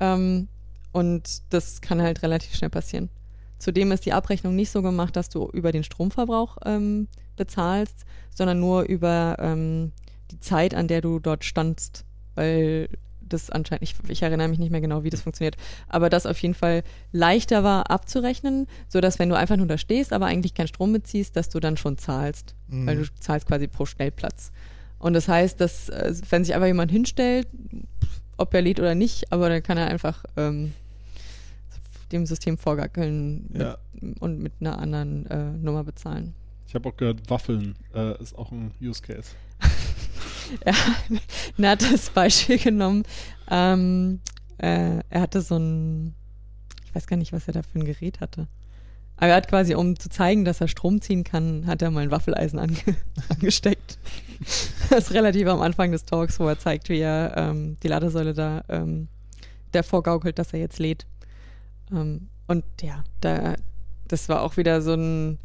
[0.00, 0.48] Ähm,
[0.92, 3.10] und das kann halt relativ schnell passieren.
[3.58, 8.58] Zudem ist die Abrechnung nicht so gemacht, dass du über den Stromverbrauch ähm, bezahlst, sondern
[8.58, 9.92] nur über ähm,
[10.30, 12.04] die Zeit, an der du dort standst.
[12.34, 12.88] Weil
[13.32, 15.56] das anscheinend, ich, ich erinnere mich nicht mehr genau, wie das funktioniert,
[15.88, 20.12] aber das auf jeden Fall leichter war abzurechnen, sodass wenn du einfach nur da stehst,
[20.12, 22.54] aber eigentlich keinen Strom beziehst, dass du dann schon zahlst.
[22.68, 22.86] Mhm.
[22.86, 24.52] Weil du zahlst quasi pro Schnellplatz.
[24.98, 27.48] Und das heißt, dass äh, wenn sich einfach jemand hinstellt,
[28.36, 30.72] ob er lädt oder nicht, aber dann kann er einfach ähm,
[32.12, 33.78] dem System vorgackeln mit, Ja.
[34.20, 36.34] und mit einer anderen äh, Nummer bezahlen.
[36.66, 39.30] Ich habe auch gehört, Waffeln äh, ist auch ein Use Case.
[41.58, 43.04] er, hat das Beispiel genommen.
[43.50, 44.20] Ähm,
[44.58, 46.14] äh, er hatte so ein,
[46.84, 48.48] ich weiß gar nicht, was er da für ein Gerät hatte.
[49.16, 52.00] Aber er hat quasi, um zu zeigen, dass er Strom ziehen kann, hat er mal
[52.00, 52.78] ein Waffeleisen ange
[53.28, 53.98] angesteckt.
[54.88, 58.32] Das ist relativ am Anfang des Talks, wo er zeigt, wie er ähm, die Ladesäule
[58.32, 59.06] da ähm,
[59.74, 61.06] der vorgaukelt, dass er jetzt lädt.
[61.92, 63.54] Ähm, und ja, da,
[64.08, 65.38] das war auch wieder so ein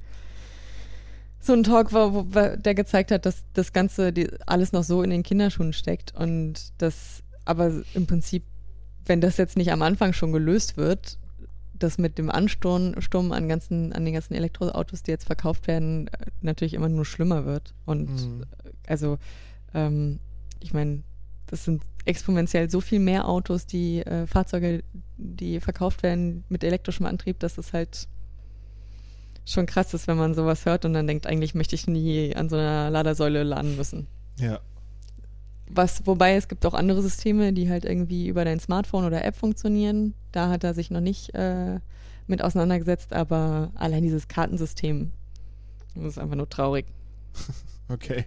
[1.45, 5.01] so ein Talk, wo, wo, der gezeigt hat, dass das Ganze die, alles noch so
[5.03, 8.43] in den Kinderschuhen steckt und das aber im Prinzip,
[9.05, 11.19] wenn das jetzt nicht am Anfang schon gelöst wird,
[11.77, 16.09] das mit dem Ansturm Sturm an, ganzen, an den ganzen Elektroautos, die jetzt verkauft werden,
[16.41, 17.73] natürlich immer nur schlimmer wird.
[17.85, 18.45] Und mhm.
[18.87, 19.17] also,
[19.73, 20.19] ähm,
[20.59, 21.03] ich meine,
[21.47, 24.83] das sind exponentiell so viel mehr Autos, die äh, Fahrzeuge,
[25.17, 28.07] die verkauft werden mit elektrischem Antrieb, dass es halt
[29.45, 32.49] schon krass ist, wenn man sowas hört und dann denkt, eigentlich möchte ich nie an
[32.49, 34.07] so einer Ladersäule laden müssen.
[34.39, 34.59] Ja.
[35.67, 39.35] Was, wobei es gibt auch andere Systeme, die halt irgendwie über dein Smartphone oder App
[39.35, 40.13] funktionieren.
[40.31, 41.79] Da hat er sich noch nicht äh,
[42.27, 45.11] mit auseinandergesetzt, aber allein dieses Kartensystem,
[45.95, 46.85] das ist einfach nur traurig.
[47.87, 48.25] Okay.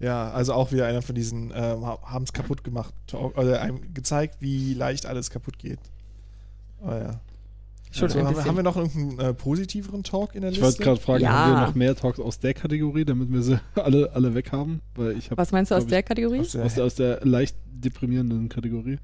[0.00, 4.36] Ja, also auch wieder einer von diesen ähm, haben es kaputt gemacht, oder einem gezeigt,
[4.40, 5.78] wie leicht alles kaputt geht.
[6.82, 7.20] Oh ja.
[8.02, 10.70] Also haben, haben, wir noch irgendeinen äh, positiveren Talk in der ich Liste?
[10.70, 11.30] Ich wollte gerade fragen, ja.
[11.30, 14.80] haben wir noch mehr Talks aus der Kategorie, damit wir sie alle, alle weg haben?
[14.94, 16.40] Weil ich hab, Was meinst du aus der ich, Kategorie?
[16.40, 18.98] Aus der, aus, der, aus der, leicht deprimierenden Kategorie.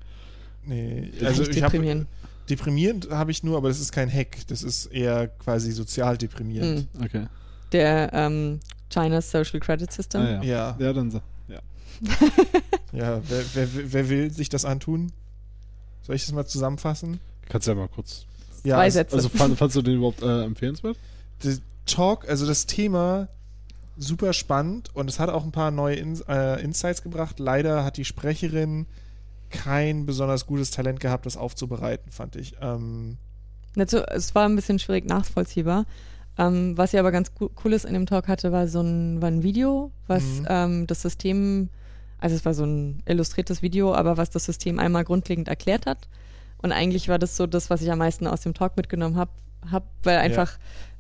[0.65, 2.07] Nee, also ich habe
[2.49, 6.93] deprimierend habe ich nur, aber das ist kein Hack, das ist eher quasi sozial deprimierend.
[6.95, 7.05] Mhm.
[7.05, 7.27] Okay.
[7.73, 8.61] Der ähm,
[8.93, 10.21] China's Social Credit System.
[10.21, 10.43] Ah, ja.
[10.43, 10.77] ja.
[10.79, 11.21] Ja, dann so.
[11.49, 11.61] Ja.
[12.93, 15.13] ja, wer, wer, wer will sich das antun?
[16.03, 17.21] Soll ich das mal zusammenfassen?
[17.49, 18.27] Kannst ja mal kurz
[18.65, 19.17] ja, Zwei Sätze.
[19.17, 20.97] Also fand, fandst du den überhaupt äh, empfehlenswert?
[21.45, 21.57] Der
[21.87, 23.29] Talk, also das Thema
[23.97, 27.39] super spannend und es hat auch ein paar neue In äh, Insights gebracht.
[27.39, 28.87] Leider hat die Sprecherin
[29.51, 32.55] kein besonders gutes Talent gehabt, das aufzubereiten, fand ich.
[32.61, 33.19] Ähm
[33.77, 35.87] also, es war ein bisschen schwierig nachvollziehbar.
[36.39, 37.33] Ähm, was ja aber ganz
[37.65, 40.47] cool ist in dem Talk hatte, war so ein, war ein Video, was mhm.
[40.49, 41.69] ähm, das System,
[42.19, 46.09] also es war so ein illustriertes Video, aber was das System einmal grundlegend erklärt hat.
[46.63, 49.31] Und eigentlich war das so das, was ich am meisten aus dem Talk mitgenommen habe,
[49.71, 50.59] hab, weil einfach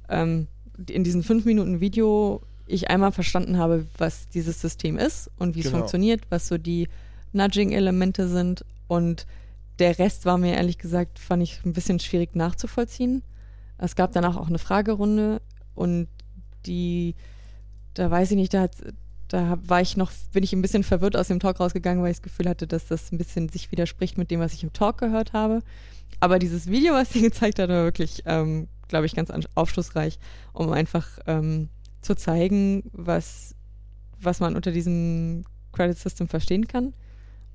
[0.08, 0.22] ja.
[0.22, 0.46] ähm,
[0.88, 5.60] in diesen fünf Minuten Video ich einmal verstanden habe, was dieses System ist und wie
[5.60, 5.78] es genau.
[5.78, 6.88] funktioniert, was so die
[7.32, 8.64] Nudging-Elemente sind.
[8.86, 9.26] Und
[9.78, 13.22] der Rest war mir ehrlich gesagt, fand ich ein bisschen schwierig nachzuvollziehen.
[13.78, 15.40] Es gab danach auch eine Fragerunde
[15.74, 16.06] und
[16.66, 17.14] die,
[17.94, 18.72] da weiß ich nicht, da hat
[19.32, 22.18] da war ich noch, bin ich ein bisschen verwirrt aus dem Talk rausgegangen, weil ich
[22.18, 24.98] das Gefühl hatte, dass das ein bisschen sich widerspricht mit dem, was ich im Talk
[24.98, 25.60] gehört habe.
[26.18, 30.18] Aber dieses Video, was sie gezeigt hat, war wirklich, ähm, glaube ich, ganz aufschlussreich,
[30.52, 31.68] um einfach ähm,
[32.02, 33.54] zu zeigen, was,
[34.20, 36.92] was man unter diesem Credit System verstehen kann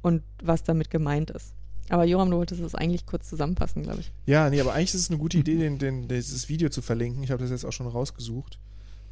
[0.02, 1.54] und was damit gemeint ist.
[1.90, 4.12] Aber Joram, du wolltest es eigentlich kurz zusammenfassen, glaube ich.
[4.26, 7.22] Ja, nee, aber eigentlich ist es eine gute Idee, den, den, dieses Video zu verlinken.
[7.22, 8.60] Ich habe das jetzt auch schon rausgesucht.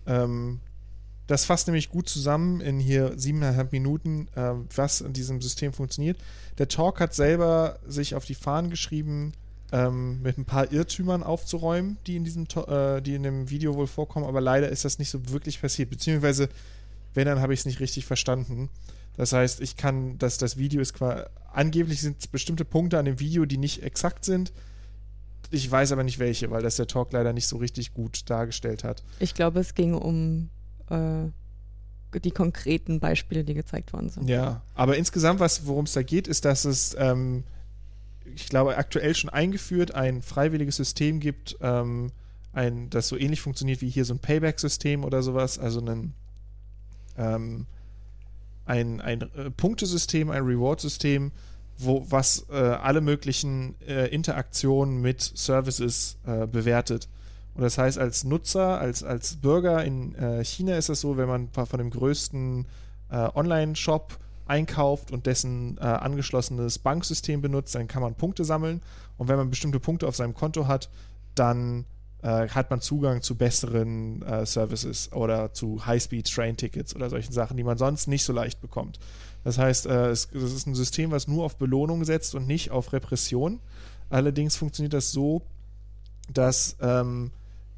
[0.07, 0.59] Ähm,
[1.27, 6.17] das fasst nämlich gut zusammen in hier siebeneinhalb Minuten, äh, was in diesem System funktioniert.
[6.57, 9.33] Der Talk hat selber sich auf die Fahnen geschrieben,
[9.71, 13.87] ähm, mit ein paar Irrtümern aufzuräumen, die in diesem äh, die in dem Video wohl
[13.87, 15.89] vorkommen, aber leider ist das nicht so wirklich passiert.
[15.89, 16.49] Beziehungsweise,
[17.13, 18.69] wenn, dann habe ich es nicht richtig verstanden.
[19.17, 23.05] Das heißt, ich kann, dass das Video ist quasi, angeblich sind es bestimmte Punkte an
[23.05, 24.53] dem Video, die nicht exakt sind.
[25.49, 28.83] Ich weiß aber nicht welche, weil das der Talk leider nicht so richtig gut dargestellt
[28.83, 29.03] hat.
[29.19, 30.49] Ich glaube, es ging um
[30.89, 34.29] äh, die konkreten Beispiele, die gezeigt worden sind.
[34.29, 37.43] Ja, aber insgesamt, worum es da geht, ist, dass es, ähm,
[38.35, 42.11] ich glaube, aktuell schon eingeführt ein freiwilliges System gibt, ähm,
[42.53, 46.13] ein, das so ähnlich funktioniert wie hier so ein Payback-System oder sowas, also ein,
[47.17, 47.65] ähm,
[48.65, 51.31] ein, ein äh, Punktesystem, ein Reward-System,
[51.79, 57.09] was äh, alle möglichen äh, Interaktionen mit Services äh, bewertet.
[57.55, 61.27] Und das heißt, als Nutzer, als, als Bürger in äh, China ist es so, wenn
[61.27, 62.65] man von dem größten
[63.11, 68.81] äh, Online-Shop einkauft und dessen äh, angeschlossenes Banksystem benutzt, dann kann man Punkte sammeln.
[69.17, 70.89] Und wenn man bestimmte Punkte auf seinem Konto hat,
[71.35, 71.85] dann
[72.23, 77.63] äh, hat man Zugang zu besseren äh, Services oder zu High-Speed-Train-Tickets oder solchen Sachen, die
[77.63, 78.99] man sonst nicht so leicht bekommt.
[79.43, 82.71] Das heißt, äh, es, es ist ein System, was nur auf Belohnung setzt und nicht
[82.71, 83.59] auf Repression.
[84.09, 85.41] Allerdings funktioniert das so,
[86.31, 87.31] dass ähm,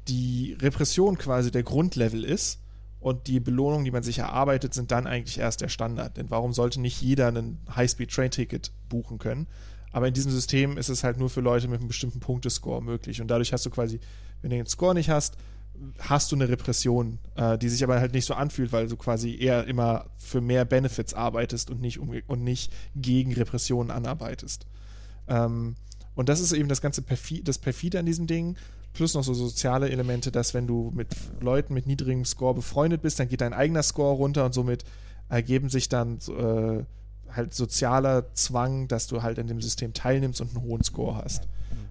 [0.08, 2.60] die Repression quasi der Grundlevel ist
[3.00, 6.16] und die Belohnungen, die man sich erarbeitet, sind dann eigentlich erst der Standard.
[6.16, 9.46] Denn warum sollte nicht jeder ein High-Speed-Train-Ticket buchen können?
[9.92, 13.20] Aber in diesem System ist es halt nur für Leute mit einem bestimmten Punktescore möglich.
[13.20, 14.00] Und dadurch hast du quasi,
[14.42, 15.36] wenn du den Score nicht hast,
[15.98, 19.36] hast du eine Repression, äh, die sich aber halt nicht so anfühlt, weil du quasi
[19.38, 24.66] eher immer für mehr Benefits arbeitest und nicht, um, und nicht gegen Repressionen anarbeitest.
[25.28, 25.76] Ähm,
[26.14, 28.56] und das ist eben das ganze Perfi das Perfide an diesem Ding
[28.96, 31.08] plus noch so soziale Elemente, dass wenn du mit
[31.40, 34.84] Leuten mit niedrigem Score befreundet bist, dann geht dein eigener Score runter und somit
[35.28, 36.84] ergeben sich dann äh,
[37.30, 41.46] halt sozialer Zwang, dass du halt in dem System teilnimmst und einen hohen Score hast.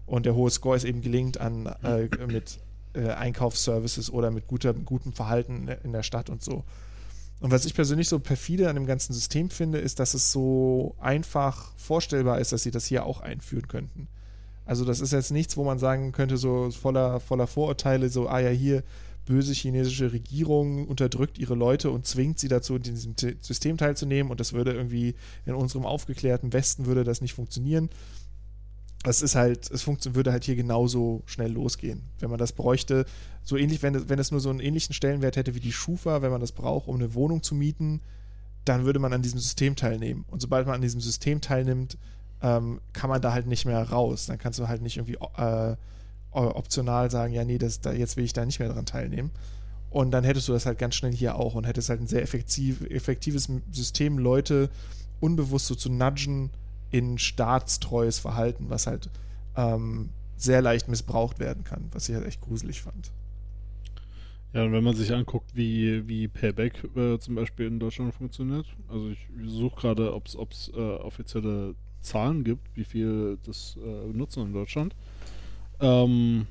[0.07, 2.59] Und der hohe Score ist eben gelingt an äh, mit
[2.93, 6.63] äh, Einkaufsservices oder mit guter, gutem Verhalten in der Stadt und so.
[7.39, 10.95] Und was ich persönlich so perfide an dem ganzen System finde, ist, dass es so
[10.99, 14.07] einfach vorstellbar ist, dass sie das hier auch einführen könnten.
[14.65, 18.39] Also das ist jetzt nichts, wo man sagen könnte, so voller, voller Vorurteile, so, ah
[18.39, 18.83] ja, hier
[19.25, 24.39] böse chinesische Regierung unterdrückt ihre Leute und zwingt sie dazu, in diesem System teilzunehmen und
[24.39, 27.89] das würde irgendwie in unserem aufgeklärten Westen würde das nicht funktionieren.
[29.03, 32.03] Es ist halt, es würde halt hier genauso schnell losgehen.
[32.19, 33.05] Wenn man das bräuchte,
[33.43, 36.31] so ähnlich, wenn, wenn es nur so einen ähnlichen Stellenwert hätte wie die Schufa, wenn
[36.31, 38.01] man das braucht, um eine Wohnung zu mieten,
[38.63, 40.25] dann würde man an diesem System teilnehmen.
[40.27, 41.99] Und sobald man an diesem System teilnimmt,
[42.45, 44.27] ähm, kann man da halt nicht mehr raus.
[44.27, 45.75] Dann kannst du halt nicht irgendwie äh,
[46.31, 49.31] optional sagen, ja, nee, das, da, jetzt will ich da nicht mehr dran teilnehmen.
[49.89, 52.21] Und dann hättest du das halt ganz schnell hier auch und hättest halt ein sehr
[52.21, 54.69] effektiv, effektives System, Leute
[55.21, 56.51] unbewusst so zu nudgen
[56.91, 59.09] in staatstreues Verhalten, was halt
[59.55, 63.11] ähm, sehr leicht missbraucht werden kann, was ich halt echt gruselig fand.
[64.53, 68.67] Ja, und wenn man sich anguckt, wie, wie Payback äh, zum Beispiel in Deutschland funktioniert,
[68.87, 71.75] also ich suche gerade, ob es äh, offizielle
[72.05, 74.95] Zahlen gibt, wie viel das äh, nutzen in Deutschland.
[75.79, 76.47] Ähm,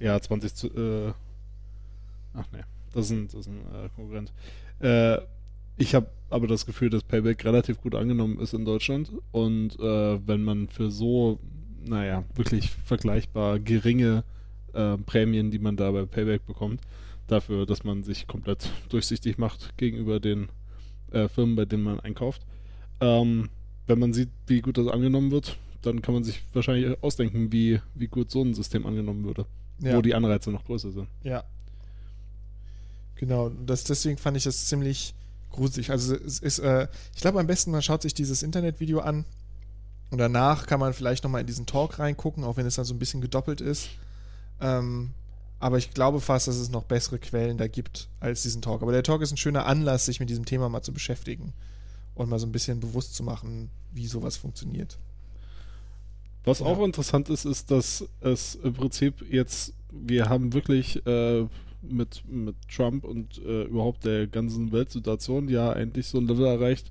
[0.00, 1.12] ja, 20 zu, äh,
[2.34, 4.32] ach ne, das ist ein, das ist ein äh, Konkurrent.
[4.80, 5.18] Äh,
[5.76, 10.26] ich habe aber das Gefühl, dass Payback relativ gut angenommen ist in Deutschland und äh,
[10.26, 11.38] wenn man für so,
[11.84, 14.24] naja, wirklich vergleichbar geringe
[14.72, 16.80] äh, Prämien, die man da bei Payback bekommt,
[17.26, 20.48] dafür, dass man sich komplett durchsichtig macht gegenüber den
[21.34, 22.40] Firmen, bei denen man einkauft.
[23.02, 23.50] Ähm,
[23.92, 27.80] wenn man sieht, wie gut das angenommen wird, dann kann man sich wahrscheinlich ausdenken, wie,
[27.94, 29.44] wie gut so ein System angenommen würde.
[29.80, 29.96] Ja.
[29.96, 31.08] Wo die Anreize noch größer sind.
[31.22, 31.44] Ja.
[33.16, 35.14] Genau, das, deswegen fand ich das ziemlich
[35.50, 35.90] gruselig.
[35.90, 39.26] Also es ist, äh, ich glaube am besten, man schaut sich dieses Internetvideo an
[40.10, 42.94] und danach kann man vielleicht nochmal in diesen Talk reingucken, auch wenn es dann so
[42.94, 43.90] ein bisschen gedoppelt ist.
[44.60, 45.10] Ähm,
[45.60, 48.82] aber ich glaube fast, dass es noch bessere Quellen da gibt als diesen Talk.
[48.82, 51.52] Aber der Talk ist ein schöner Anlass, sich mit diesem Thema mal zu beschäftigen
[52.14, 54.98] und mal so ein bisschen bewusst zu machen, wie sowas funktioniert.
[56.44, 56.66] Was ja.
[56.66, 61.46] auch interessant ist, ist, dass es im Prinzip jetzt, wir haben wirklich äh,
[61.82, 66.90] mit, mit Trump und äh, überhaupt der ganzen Weltsituation ja eigentlich so ein Level erreicht,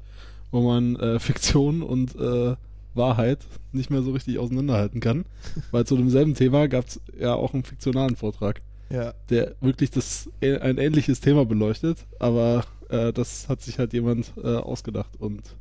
[0.52, 2.56] wo man äh, Fiktion und äh,
[2.94, 3.40] Wahrheit
[3.72, 5.26] nicht mehr so richtig auseinanderhalten kann.
[5.72, 9.14] Weil zu demselben Thema gab es ja auch einen fiktionalen Vortrag, ja.
[9.30, 14.58] der wirklich das ein ähnliches Thema beleuchtet, aber äh, das hat sich halt jemand äh,
[14.58, 15.56] ausgedacht und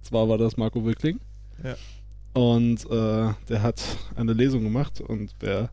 [0.00, 1.20] zwar war das Marco Wickling.
[1.62, 1.76] Ja.
[2.34, 3.82] Und äh, der hat
[4.16, 5.70] eine Lesung gemacht und wer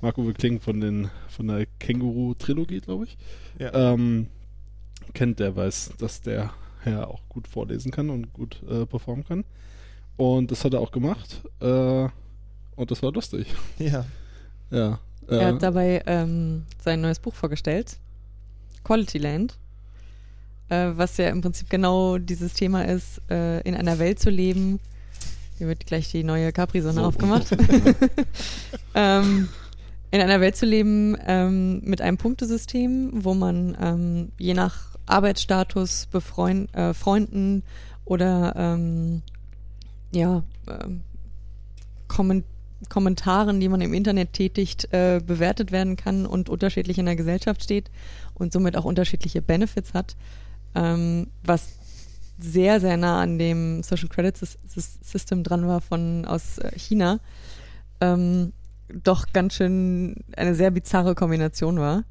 [0.00, 3.16] Marco Wickling von den von der Känguru-Trilogie, glaube ich,
[3.58, 3.72] ja.
[3.92, 4.28] ähm,
[5.14, 9.44] kennt, der weiß, dass der Herr auch gut vorlesen kann und gut äh, performen kann.
[10.16, 11.42] Und das hat er auch gemacht.
[11.60, 12.08] Äh,
[12.76, 13.46] und das war lustig.
[13.78, 14.04] Ja.
[14.70, 15.00] Ja.
[15.28, 17.98] Äh, er hat dabei ähm, sein neues Buch vorgestellt.
[18.84, 19.58] Quality Land.
[20.72, 24.80] Äh, was ja im Prinzip genau dieses Thema ist, äh, in einer Welt zu leben,
[25.58, 27.06] hier wird gleich die neue Capri-Sonne so.
[27.06, 27.54] aufgemacht.
[28.94, 29.48] ähm,
[30.10, 36.06] in einer Welt zu leben ähm, mit einem Punktesystem, wo man ähm, je nach Arbeitsstatus,
[36.10, 37.64] Befreund, äh, Freunden
[38.06, 39.22] oder ähm,
[40.10, 41.02] ja, ähm,
[42.08, 42.46] Komment
[42.88, 47.62] Kommentaren, die man im Internet tätigt, äh, bewertet werden kann und unterschiedlich in der Gesellschaft
[47.62, 47.90] steht
[48.34, 50.16] und somit auch unterschiedliche Benefits hat,
[50.74, 51.78] ähm, was
[52.38, 57.20] sehr, sehr nah an dem Social Credit System dran war von aus äh, China,
[58.00, 58.52] ähm,
[58.92, 62.04] doch ganz schön eine sehr bizarre Kombination war.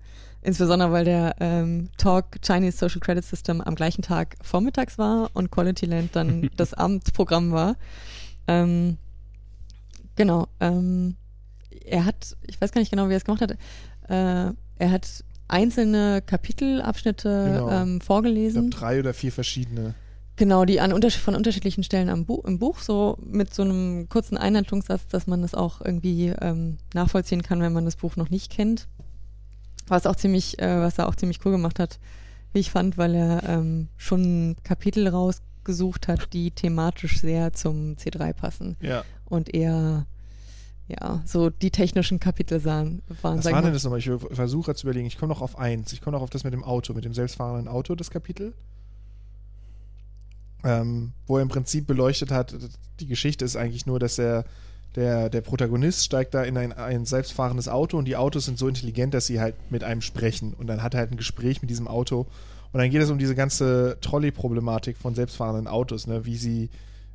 [0.43, 5.51] Insbesondere weil der ähm, Talk Chinese Social Credit System am gleichen Tag vormittags war und
[5.51, 7.76] Quality Land dann das Abendprogramm war.
[8.47, 8.97] Ähm,
[10.16, 10.47] genau.
[10.59, 11.16] Ähm,
[11.86, 13.51] er hat, ich weiß gar nicht genau, wie er es gemacht hat,
[14.09, 17.70] äh, er hat einzelne Kapitelabschnitte genau.
[17.70, 18.70] ähm, vorgelesen.
[18.70, 19.95] Ich drei oder vier verschiedene.
[20.38, 24.10] Genau, die an unterschied von unterschiedlichen Stellen am Bu im Buch, so mit so einem
[24.10, 28.30] kurzen Einleitungssatz, dass man das auch irgendwie ähm, nachvollziehen kann, wenn man das Buch noch
[28.30, 28.88] nicht kennt.
[29.88, 31.99] Was auch ziemlich, äh, was er auch ziemlich cool gemacht hat,
[32.54, 38.34] wie ich fand, weil er ähm, schon Kapitel rausgesucht hat, die thematisch sehr zum C3
[38.34, 38.78] passen.
[38.82, 39.04] Ja.
[39.26, 40.08] Und eher
[40.88, 43.01] ja, so die technischen Kapitel waren.
[43.21, 43.99] Was war denn das nochmal?
[43.99, 45.07] Ich versuche zu überlegen.
[45.07, 45.93] Ich komme noch auf eins.
[45.93, 48.53] Ich komme noch auf das mit dem Auto, mit dem selbstfahrenden Auto, das Kapitel
[50.63, 52.55] ähm, wo er im Prinzip beleuchtet hat,
[52.99, 54.45] die Geschichte ist eigentlich nur, dass er
[54.95, 58.67] der, der Protagonist steigt da in ein, ein selbstfahrendes Auto und die Autos sind so
[58.67, 60.53] intelligent, dass sie halt mit einem sprechen.
[60.53, 62.27] Und dann hat er halt ein Gespräch mit diesem Auto
[62.73, 66.25] Und dann geht es um diese ganze Trolley-Problematik von selbstfahrenden Autos, ne?
[66.25, 66.69] wie sie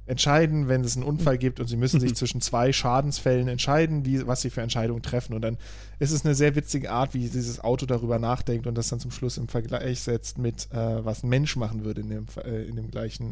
[0.07, 4.25] entscheiden, wenn es einen Unfall gibt und sie müssen sich zwischen zwei Schadensfällen entscheiden, wie,
[4.27, 5.35] was sie für Entscheidungen treffen.
[5.35, 5.59] Und dann
[5.99, 9.11] ist es eine sehr witzige Art, wie dieses Auto darüber nachdenkt und das dann zum
[9.11, 12.77] Schluss im Vergleich setzt mit, äh, was ein Mensch machen würde in, dem, äh, in,
[12.77, 13.27] dem gleichen,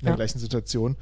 [0.00, 0.16] in der Ja.
[0.16, 0.96] gleichen Situation.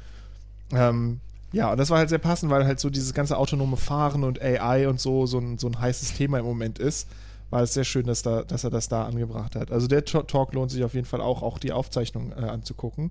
[0.71, 1.19] Ähm,
[1.51, 4.39] ja, und das war halt sehr passend, weil halt so dieses ganze autonome Fahren und
[4.41, 7.07] AI und so so ein, so ein heißes Thema im Moment ist.
[7.49, 9.71] War es sehr schön, dass, da, dass er das da angebracht hat.
[9.71, 13.09] Also der Ta- Talk lohnt sich auf jeden Fall auch, auch die Aufzeichnung äh, anzugucken.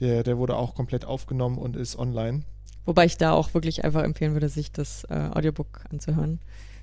[0.00, 2.42] Der, der wurde auch komplett aufgenommen und ist online.
[2.84, 6.40] Wobei ich da auch wirklich einfach empfehlen würde, sich das äh, Audiobook anzuhören.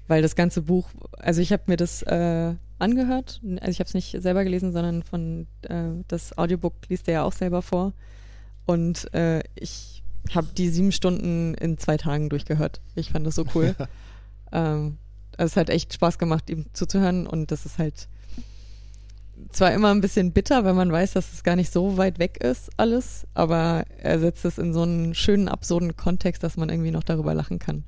[0.08, 0.90] Weil das ganze Buch,
[1.20, 5.04] also ich habe mir das äh, angehört, also ich habe es nicht selber gelesen, sondern
[5.04, 7.94] von äh, das Audiobook liest er ja auch selber vor.
[8.66, 10.04] Und äh, ich
[10.34, 12.82] habe die sieben Stunden in zwei Tagen durchgehört.
[12.96, 13.76] Ich fand das so cool.
[14.52, 14.98] ähm,
[15.38, 18.08] also es hat echt Spaß gemacht, ihm zuzuhören und das ist halt
[19.50, 22.38] zwar immer ein bisschen bitter, wenn man weiß, dass es gar nicht so weit weg
[22.44, 26.92] ist, alles, aber er setzt es in so einen schönen, absurden Kontext, dass man irgendwie
[26.92, 27.84] noch darüber lachen kann.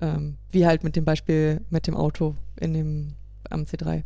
[0.00, 3.12] Ähm, wie halt mit dem Beispiel mit dem Auto in dem
[3.48, 4.02] am C3.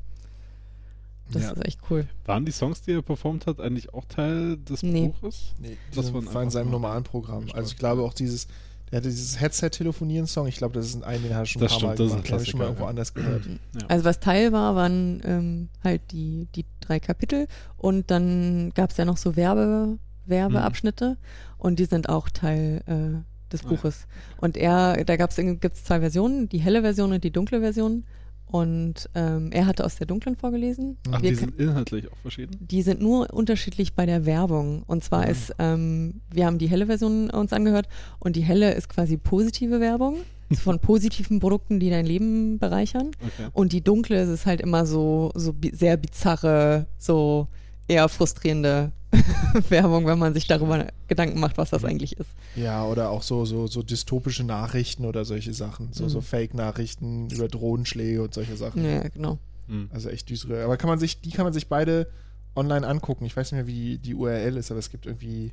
[1.33, 1.51] Das Ja.
[1.53, 2.07] ist echt cool.
[2.27, 5.09] Waren die Songs, die er performt hat, eigentlich auch Teil des Nee.
[5.09, 5.55] Buches?
[5.59, 7.47] Nee, Das waren war in seinem normalen Programm.
[7.55, 8.49] Also ich glaube auch dieses,
[8.91, 11.81] der hatte dieses Headset-Telefonieren-Song, ich glaube, das ist ein, den hat er schon Das ein
[11.81, 12.43] paar stimmt, Mal gemacht.
[12.43, 12.91] Ich schon mal irgendwo ja.
[12.91, 13.47] anders gehört.
[13.47, 13.87] Ja.
[13.89, 18.97] Also was Teil war, waren ähm, halt die, die drei Kapitel und dann gab es
[18.97, 21.19] ja noch so Werbe, Werbeabschnitte
[21.59, 23.69] und die sind auch Teil äh, des Ah, ja.
[23.71, 24.07] Buches.
[24.39, 28.05] Und er, da gibt es zwei Versionen, die helle Version und die dunkle Version.
[28.51, 30.97] Und ähm, er hatte aus der dunklen vorgelesen.
[31.13, 32.57] Ach, Wir die sind inhaltlich auch verschieden?
[32.61, 34.83] die sind nur unterschiedlich bei der Werbung.
[34.87, 35.31] Und zwar Mhm.
[35.31, 37.87] ist, ähm, wir haben die helle Version uns angehört
[38.19, 40.17] und die helle ist quasi positive Werbung
[40.59, 43.13] von positiven Produkten, die dein Leben bereichern.
[43.21, 43.49] Okay.
[43.53, 47.47] Und die dunkle ist es halt immer so, so bi sehr bizarre, so
[47.91, 48.93] eher frustrierende
[49.69, 52.31] Werbung, wenn man sich darüber Gedanken macht, was das eigentlich ist.
[52.55, 55.93] Ja, oder auch so, so, so dystopische Nachrichten oder solche Sachen.
[55.93, 56.09] So, Mhm.
[56.09, 58.85] so Fake-Nachrichten über Drohnenschläge und solche Sachen.
[58.85, 59.39] Ja, genau.
[59.67, 59.91] Hm.
[59.93, 60.65] Also echt düstere.
[60.65, 62.07] Aber kann man sich, die kann man sich beide
[62.55, 63.25] online angucken.
[63.25, 65.53] Ich weiß nicht mehr, wie die, URL ist, aber es gibt irgendwie.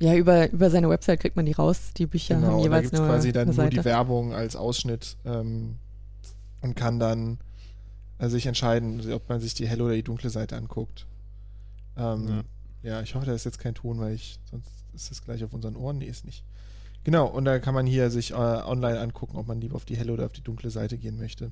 [0.00, 1.92] Ja, über, über seine Website kriegt man die raus.
[1.96, 3.84] Die Bücher haben genau, und da jeweils gibt es nur quasi dann eine nur die
[3.84, 5.76] Werbung als Ausschnitt ähm,
[6.62, 7.38] und kann dann
[8.18, 11.06] äh, sich entscheiden, ob man sich die helle oder die dunkle Seite anguckt.
[11.96, 12.44] Ähm,
[12.82, 13.02] ja.
[13.02, 15.76] ich hoffe, da ist jetzt kein Ton, weil ich sonst ist das gleich auf unseren
[15.76, 15.98] Ohren.
[15.98, 16.44] Nee, ist nicht.
[17.04, 19.96] Genau, und da kann man hier sich äh, online angucken, ob man lieber auf die
[19.96, 21.50] helle oder auf die dunkle Seite gehen möchte.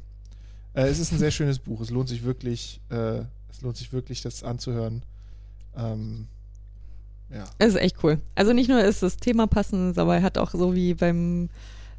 [0.75, 1.81] Äh, es ist ein sehr schönes Buch.
[1.81, 3.21] Es lohnt sich wirklich, äh,
[3.51, 5.03] es lohnt sich wirklich, das anzuhören.
[5.77, 6.29] Ähm,
[7.33, 7.45] ja.
[7.59, 8.21] Es ist echt cool.
[8.35, 11.49] Also nicht nur ist das Thema passend, aber er hat auch so wie beim,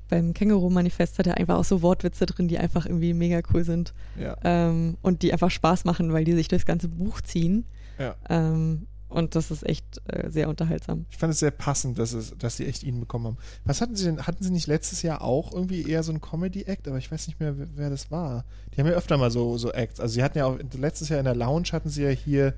[0.09, 3.93] beim Känguru-Manifest hat er einfach auch so Wortwitze drin, die einfach irgendwie mega cool sind.
[4.19, 4.37] Ja.
[4.43, 7.65] Ähm, und die einfach Spaß machen, weil die sich durchs ganze Buch ziehen.
[7.99, 8.15] Ja.
[8.29, 11.05] Ähm, und das ist echt äh, sehr unterhaltsam.
[11.09, 13.37] Ich fand es sehr passend, dass, es, dass sie echt ihn bekommen haben.
[13.65, 14.27] Was hatten sie denn?
[14.27, 16.87] Hatten sie nicht letztes Jahr auch irgendwie eher so ein Comedy-Act?
[16.87, 18.45] Aber ich weiß nicht mehr, wer, wer das war.
[18.75, 19.99] Die haben ja öfter mal so, so Acts.
[19.99, 22.53] Also sie hatten ja auch letztes Jahr in der Lounge hatten sie ja hier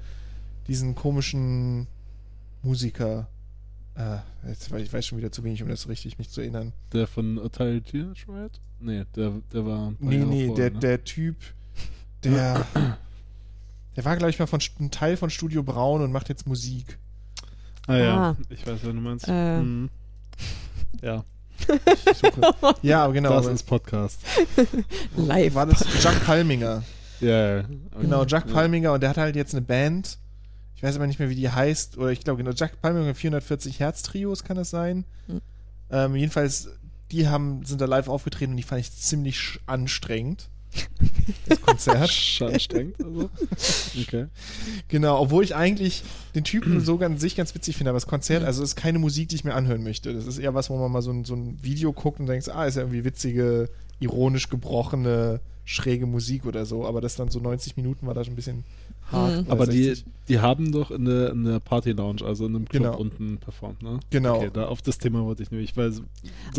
[0.68, 1.88] diesen komischen
[2.64, 3.28] Musiker.
[3.96, 4.18] Äh,
[4.50, 6.74] jetzt, weiß- ich weiß schon wieder zu wenig, um das richtig mich zu erinnern.
[6.92, 8.60] Der von Teenage Riot?
[8.82, 10.80] Nee, der, der war ein paar Nee, Jahre nee, vorher, der, ne?
[10.80, 11.38] der Typ,
[12.26, 12.66] der.
[13.96, 16.98] Der war, glaube ich, mal von ein Teil von Studio Braun und macht jetzt Musik.
[17.88, 18.38] Ah ja, Ah.
[18.50, 19.28] ich weiß, wen du meinst.
[19.28, 19.60] Äh.
[19.62, 19.89] Mhm.
[21.02, 21.24] Ja,
[22.12, 22.76] Ich suche.
[22.82, 23.30] ja, aber genau.
[23.34, 24.20] das ist Podcast.
[25.16, 25.56] Live.
[25.56, 26.84] War das Jack Palminger?
[27.20, 27.64] Ja, ja.
[28.00, 28.54] Genau, Jack Ja.
[28.54, 30.18] Palminger und der hat halt jetzt eine Band.
[30.76, 31.98] Ich weiß aber nicht mehr, wie die heißt.
[31.98, 35.06] Oder ich glaube, genau, Jack Palminger 440 Hertz Trios kann es sein.
[35.28, 35.42] Hm.
[35.92, 36.70] Ähm, jedenfalls,
[37.12, 40.50] die haben, sind da live aufgetreten und die fand ich ziemlich anstrengend.
[41.48, 41.98] Das Konzert.
[42.42, 43.30] Anstrengend, also.
[44.00, 44.28] Okay.
[44.88, 46.04] genau, obwohl ich eigentlich
[46.36, 49.00] den Typen so ganz, sich ganz witzig finde, aber das Konzert, also es ist keine
[49.00, 50.14] Musik, die ich mir anhören möchte.
[50.14, 52.50] Das ist eher was, wo man mal so ein, so ein Video guckt und denkt,
[52.50, 53.70] ah, ist ja irgendwie witzige,
[54.00, 56.86] ironisch gebrochene, schräge Musik oder so.
[56.86, 58.64] Aber das dann so 90 Minuten war da schon ein bisschen
[59.12, 59.45] hart.
[59.45, 59.51] Mhm.
[59.51, 60.05] Aber die, 60.
[60.28, 62.97] die haben doch in der, in der Party-Lounge, also in einem Club Genau.
[62.97, 63.99] unten performt, ne?
[64.09, 64.38] Genau.
[64.38, 66.07] Okay, da, auf das Thema wollte ich nämlich, weil sonst,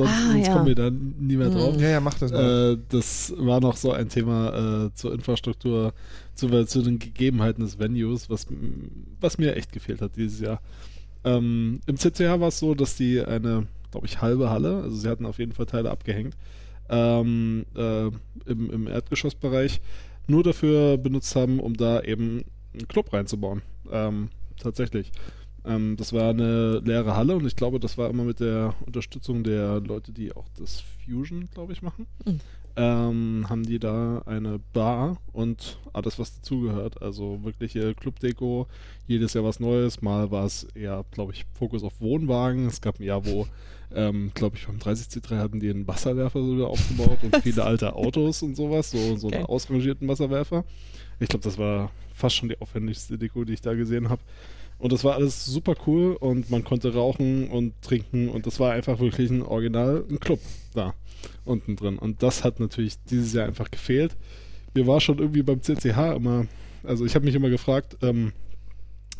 [0.01, 0.53] Ah, sonst ja.
[0.53, 1.75] kommen wir da nie mehr drauf.
[1.77, 1.81] Mhm.
[1.83, 2.73] Ja, ja, mach das mal.
[2.75, 5.95] Äh, das war noch so ein Thema äh, zur Infrastruktur,
[6.35, 8.47] zu, zu den Gegebenheiten des Venues, was,
[9.21, 10.61] was mir echt gefehlt hat dieses Jahr.
[11.25, 15.09] Ähm, Im CCH war es so, dass die eine, glaube ich, halbe Halle, also sie
[15.09, 16.37] hatten auf jeden Fall Teile abgehängt,
[16.89, 18.07] ähm, äh,
[18.47, 19.81] im, im Erdgeschossbereich
[20.27, 22.45] nur dafür benutzt haben, um da eben
[22.75, 23.63] einen Club reinzubauen.
[23.91, 25.13] Ähm, tatsächlich.
[25.65, 29.45] Ähm, das war eine leere Halle und ich glaube, das war immer mit der Unterstützung
[29.45, 32.07] der Leute, die auch das Fusion, glaube ich, machen.
[32.25, 32.41] Mhm.
[32.75, 37.03] Ähm, haben die da eine Bar und alles, was dazugehört.
[37.03, 38.67] Also wirkliche Clubdeko,
[39.07, 40.01] jedes Jahr was Neues.
[40.01, 42.67] Mal war es eher, glaube ich, Fokus auf Wohnwagen.
[42.67, 43.47] Es gab ein Jahr, wo,
[43.95, 48.43] ähm, glaube ich, beim 30C3 hatten die einen Wasserwerfer sogar aufgebaut und viele alte Autos
[48.43, 49.37] und sowas, so, so Okay.
[49.37, 50.65] einen ausrangierten Wasserwerfer.
[51.21, 54.23] Ich glaube, das war fast schon die aufwendigste Deko, die ich da gesehen habe.
[54.79, 58.73] Und das war alles super cool und man konnte rauchen und trinken und das war
[58.73, 60.41] einfach wirklich ein Original, ein Club
[60.75, 60.95] da
[61.45, 61.99] unten drin.
[61.99, 64.17] Und das hat natürlich dieses Jahr einfach gefehlt.
[64.75, 66.47] Mir war schon irgendwie beim CCH immer,
[66.83, 68.33] also ich habe mich immer gefragt, ähm,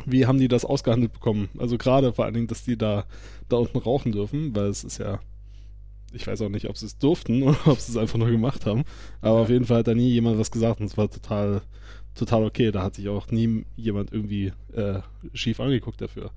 [0.05, 1.49] wie haben die das ausgehandelt bekommen?
[1.57, 3.05] Also gerade vor allen Dingen, dass die da,
[3.49, 5.19] da unten rauchen dürfen, weil es ist ja,
[6.13, 8.65] ich weiß auch nicht, ob sie es durften oder ob sie es einfach nur gemacht
[8.65, 8.83] haben.
[9.21, 11.61] Aber auf jeden Fall hat da nie jemand was gesagt und es war total,
[12.15, 12.71] total okay.
[12.71, 14.99] Da hat sich auch nie jemand irgendwie äh,
[15.33, 16.31] schief angeguckt dafür.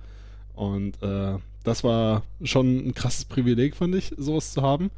[0.53, 4.89] Und äh, das war schon ein krasses Privileg, fand ich, sowas zu haben.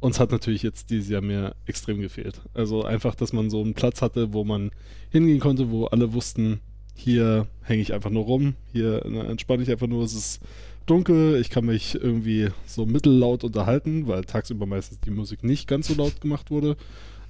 [0.00, 2.42] Uns hat natürlich jetzt dieses Jahr mir extrem gefehlt.
[2.52, 4.70] Also einfach, dass man so einen Platz hatte, wo man
[5.10, 6.60] hingehen konnte, wo alle wussten,
[6.94, 10.40] hier hänge ich einfach nur rum, hier ne, entspanne ich einfach nur, es ist
[10.86, 15.88] dunkel, ich kann mich irgendwie so mittellaut unterhalten, weil tagsüber meistens die Musik nicht ganz
[15.88, 16.76] so laut gemacht wurde.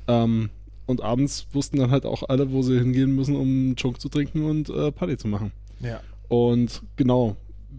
[0.08, 0.50] Ähm,
[0.86, 4.44] und abends wussten dann halt auch alle, wo sie hingehen müssen, um Chunk zu trinken
[4.44, 5.52] und äh, Party zu machen.
[5.80, 6.00] Ja.
[6.28, 7.36] Und genau,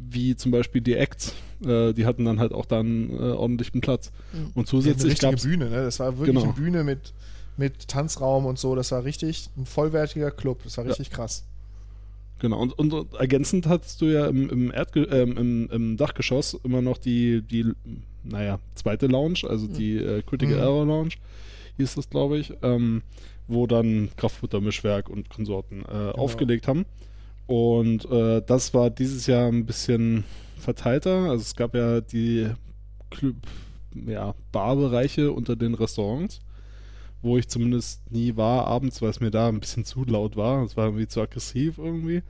[0.10, 1.34] wie zum Beispiel die Acts,
[1.64, 4.12] äh, die hatten dann halt auch dann äh, ordentlichen Platz.
[4.34, 4.52] Mhm.
[4.56, 5.84] Und zusätzlich richtige gab es Bühne, ne?
[5.84, 6.44] Das war wirklich Genau.
[6.46, 7.14] eine Bühne mit,
[7.58, 8.76] mit Tanzraum und so.
[8.76, 10.62] Das war richtig ein vollwertiger Club.
[10.64, 10.90] Das war Ja.
[10.90, 11.46] richtig krass.
[12.46, 16.80] Genau, und, und, ergänzend hattest du ja im, im, Erdge ähm, im, im Dachgeschoss immer
[16.80, 17.72] noch die, die,
[18.24, 20.62] naja, zweite Lounge, also die äh, Critical Mhm.
[20.62, 21.16] Error Lounge,
[21.78, 23.02] hieß das, glaube ich, ähm,
[23.48, 26.12] wo dann Kraftfuttermischwerk und Konsorten äh, Genau.
[26.12, 26.86] aufgelegt haben.
[27.48, 30.24] Und äh, das war dieses Jahr ein bisschen
[30.60, 31.32] verteilter.
[31.32, 32.48] Also es gab ja die
[33.10, 33.38] Club,
[34.06, 36.42] ja, Barbereiche unter den Restaurants,
[37.22, 40.64] wo ich zumindest nie war abends, weil es mir da ein bisschen zu laut war.
[40.64, 42.22] Es war irgendwie zu aggressiv irgendwie.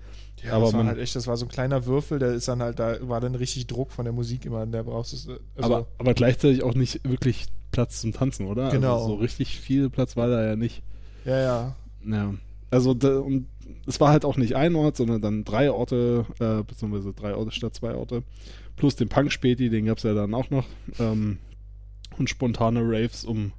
[0.44, 2.48] Ja, Aber das war man- halt echt, das war so ein kleiner Würfel, der ist
[2.48, 5.32] dann halt, da war dann richtig Druck von der Musik immer, der brauchst du.
[5.34, 8.70] Also, aber, aber gleichzeitig auch nicht wirklich Platz zum Tanzen, oder?
[8.70, 8.96] Genau.
[8.96, 10.82] Also so richtig viel Platz war da ja nicht.
[11.26, 11.76] ja, ja.
[12.06, 12.34] Ja.
[12.72, 13.48] Also da, und
[13.88, 17.52] es war halt auch nicht ein Ort, sondern dann drei Orte, äh, beziehungsweise drei Orte
[17.52, 18.24] statt zwei Orte.
[18.76, 20.66] Plus den Punk-Späti, den gab es ja dann auch noch.
[21.00, 21.38] Ähm,
[22.18, 23.54] und spontane Raves um,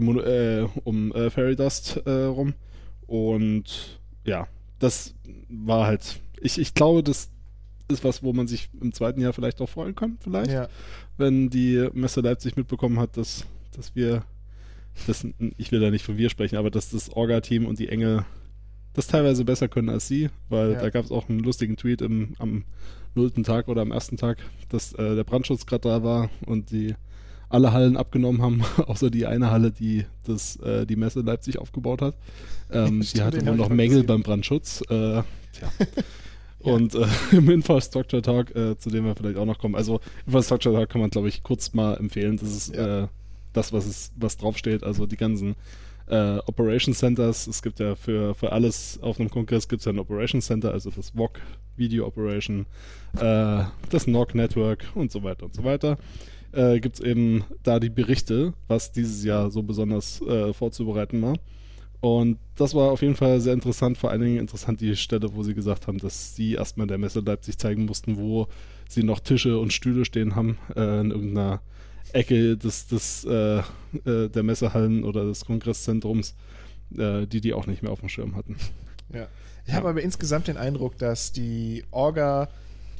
[0.00, 2.54] Mono, äh, um äh, Fairy Dust äh, rum.
[3.06, 4.46] Und ja,
[4.78, 5.14] das
[5.48, 6.20] war halt.
[6.40, 7.30] Ich, ich glaube, das
[7.88, 10.68] ist was, wo man sich im zweiten Jahr vielleicht auch freuen kann, vielleicht ja.
[11.16, 14.24] wenn die Messe Leipzig mitbekommen hat, dass, dass wir,
[15.06, 15.26] das,
[15.56, 18.24] ich will da nicht von wir sprechen, aber dass das Orga-Team und die Engel
[18.92, 20.80] das teilweise besser können als sie, weil Ja.
[20.80, 22.64] da gab es auch einen lustigen Tweet im, am
[23.14, 24.38] nullten Tag oder am ersten Tag,
[24.68, 26.94] dass äh, der Brandschutz gerade da war und die
[27.48, 32.02] alle Hallen abgenommen haben, außer die eine Halle, die das, äh, die Messe Leipzig aufgebaut
[32.02, 32.14] hat.
[32.70, 34.06] Ähm, die Stimmt, hatte den wohl noch Mängel gesehen.
[34.06, 34.82] beim Brandschutz.
[34.82, 35.22] Äh,
[35.52, 35.70] tja.
[36.60, 39.76] Und äh, im Infrastructure Talk, äh, zu dem wir vielleicht auch noch kommen.
[39.76, 42.36] Also Infrastructure Talk kann man, glaube ich, kurz mal empfehlen.
[42.36, 43.04] Das ist Ja.
[43.04, 43.08] äh,
[43.52, 44.82] das, was es, was draufsteht.
[44.82, 45.54] Also die ganzen
[46.08, 47.46] äh, Operation Centers.
[47.46, 50.72] Es gibt ja für, für alles auf einem Kongress gibt es ja ein Operation Center,
[50.72, 51.38] also das VOC
[51.76, 52.66] Video Operation,
[53.16, 55.96] äh, das NOC Network und so weiter und so weiter.
[56.52, 61.34] Äh, gibt es eben da die Berichte, was dieses Jahr so besonders äh, vorzubereiten war.
[62.00, 65.42] Und das war auf jeden Fall sehr interessant, vor allen Dingen interessant die Stelle, wo
[65.42, 68.46] sie gesagt haben, dass sie erstmal der Messe Leipzig zeigen mussten, wo
[68.88, 71.60] sie noch Tische und Stühle stehen haben, äh, in irgendeiner
[72.12, 76.34] Ecke des, des, äh, äh, der Messehallen oder des Kongresszentrums,
[76.96, 78.56] äh, die die auch nicht mehr auf dem Schirm hatten.
[79.12, 79.26] Ja.
[79.66, 82.48] Ich habe aber insgesamt den Eindruck, dass die Orga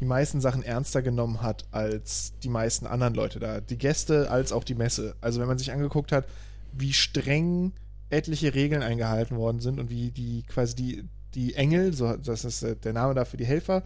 [0.01, 3.61] die meisten Sachen ernster genommen hat als die meisten anderen Leute da.
[3.61, 5.17] Die Gäste als auch die Messe.
[5.21, 6.27] Also wenn man sich angeguckt hat,
[6.73, 7.73] wie streng
[8.11, 12.63] etliche Regeln eingehalten worden sind und wie die quasi die, die Engel, so das ist
[12.63, 13.83] äh, der Name dafür, die Helfer,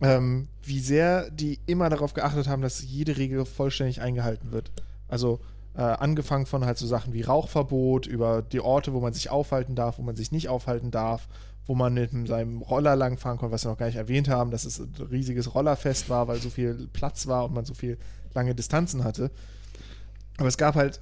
[0.00, 4.70] ähm, wie sehr die immer darauf geachtet haben, dass jede Regel vollständig eingehalten wird.
[5.08, 5.40] Also
[5.74, 9.74] äh, angefangen von halt so Sachen wie Rauchverbot, über die Orte, wo man sich aufhalten
[9.74, 11.28] darf, wo man sich nicht aufhalten darf,
[11.66, 14.64] wo man mit seinem Roller langfahren konnte, was wir noch gar nicht erwähnt haben, dass
[14.64, 17.98] es ein riesiges Rollerfest war, weil so viel Platz war und man so viel
[18.34, 19.30] lange Distanzen hatte.
[20.38, 21.00] Aber es gab halt,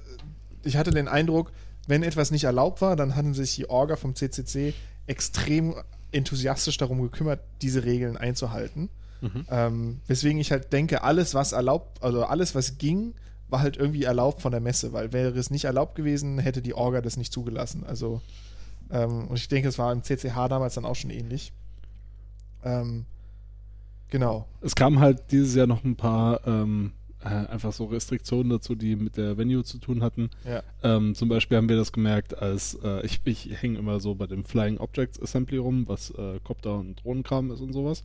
[0.63, 1.51] ich hatte den Eindruck,
[1.87, 4.73] wenn etwas nicht erlaubt war, dann hatten sich die Orga vom CCC
[5.07, 5.75] extrem
[6.11, 8.89] enthusiastisch darum gekümmert, diese Regeln einzuhalten.
[9.49, 13.15] Ähm, weswegen ich halt denke, alles, was erlaubt, also alles, was ging,
[13.49, 16.73] war halt irgendwie erlaubt von der Messe, weil wäre es nicht erlaubt gewesen, hätte die
[16.73, 17.83] Orga das nicht zugelassen.
[17.83, 18.21] Also,
[18.91, 21.51] ähm, und ich denke, es war im CCH damals dann auch schon ähnlich.
[22.63, 23.05] Ähm,
[24.09, 24.47] Genau.
[24.61, 28.95] Es kamen halt dieses Jahr noch ein paar ähm, äh, einfach so Restriktionen dazu, die
[28.95, 30.29] mit der Venue zu tun hatten.
[30.45, 30.63] Ja.
[30.83, 34.25] Ähm, zum Beispiel haben wir das gemerkt, als äh, ich, ich hänge immer so bei
[34.25, 38.03] dem Flying Objects Assembly rum, was äh, Copter und Drohnenkram ist und sowas.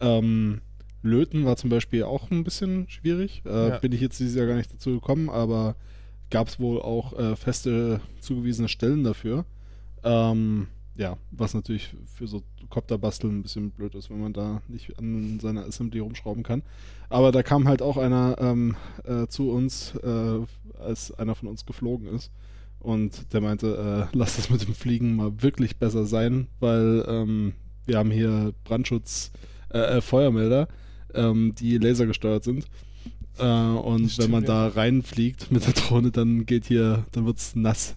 [0.00, 0.60] Ähm,
[1.02, 3.42] Löten war zum Beispiel auch ein bisschen schwierig.
[3.46, 3.78] Äh, Ja.
[3.78, 5.76] Bin ich jetzt dieses Jahr gar nicht dazu gekommen, aber
[6.30, 9.44] gab es wohl auch äh, feste zugewiesene Stellen dafür.
[10.08, 14.98] Ähm, ja, was natürlich für so Copter-Basteln ein bisschen blöd ist, wenn man da nicht
[14.98, 16.62] an seiner Assembly rumschrauben kann.
[17.08, 20.40] Aber da kam halt auch einer ähm, äh, zu uns, äh,
[20.78, 22.30] als einer von uns geflogen ist.
[22.80, 27.54] Und der meinte, äh, lass das mit dem Fliegen mal wirklich besser sein, weil ähm,
[27.86, 29.30] wir haben hier Brandschutz,
[29.70, 30.68] äh, äh, Feuermelder,
[31.14, 32.66] ähm, die lasergesteuert sind.
[33.38, 34.48] Äh, und Stimmt, wenn man ja.
[34.48, 37.94] da reinfliegt mit der Drohne, dann geht hier, dann wird's nass.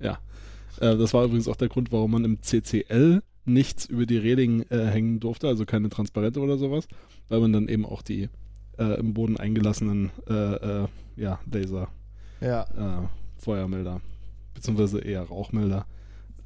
[0.00, 0.18] Ja.
[0.80, 4.62] Äh, das war übrigens auch der Grund, warum man im CCL nichts über die Reling
[4.70, 6.86] äh, hängen durfte, also keine Transparente oder sowas,
[7.28, 8.28] weil man dann eben auch die
[8.78, 10.32] äh, im Boden eingelassenen äh,
[10.82, 11.88] äh, ja, Laser
[12.40, 13.10] Ja.
[13.38, 14.00] Feuermelder,
[14.54, 15.86] beziehungsweise eher Rauchmelder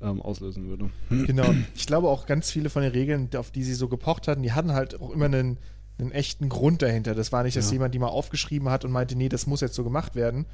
[0.01, 0.91] ähm, auslösen würde.
[1.11, 1.53] Genau.
[1.75, 4.53] Ich glaube auch ganz viele von den Regeln, auf die sie so gepocht hatten, die
[4.53, 5.59] hatten halt auch immer einen,
[5.99, 7.15] einen echten Grund dahinter.
[7.15, 7.73] Das war nicht, dass Ja.
[7.75, 10.47] jemand die mal aufgeschrieben hat und meinte, nee, das muss jetzt so gemacht werden.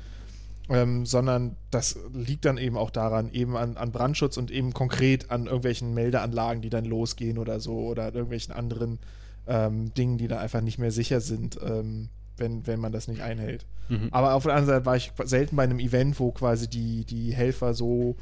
[0.70, 5.30] Ähm, sondern das liegt dann eben auch daran, eben an, an Brandschutz und eben konkret
[5.30, 8.98] an irgendwelchen Meldeanlagen, die dann losgehen oder so oder an irgendwelchen anderen
[9.46, 13.22] ähm, Dingen, die da einfach nicht mehr sicher sind, ähm, wenn, wenn man das nicht
[13.22, 13.64] einhält.
[13.88, 14.08] Mhm.
[14.10, 17.32] Aber auf der anderen Seite war ich selten bei einem Event, wo quasi die, die
[17.32, 18.16] Helfer so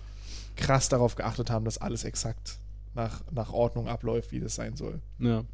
[0.55, 2.59] krass darauf geachtet haben, dass alles exakt
[2.95, 5.01] nach, nach Ordnung abläuft, wie das sein soll.
[5.19, 5.45] Ja.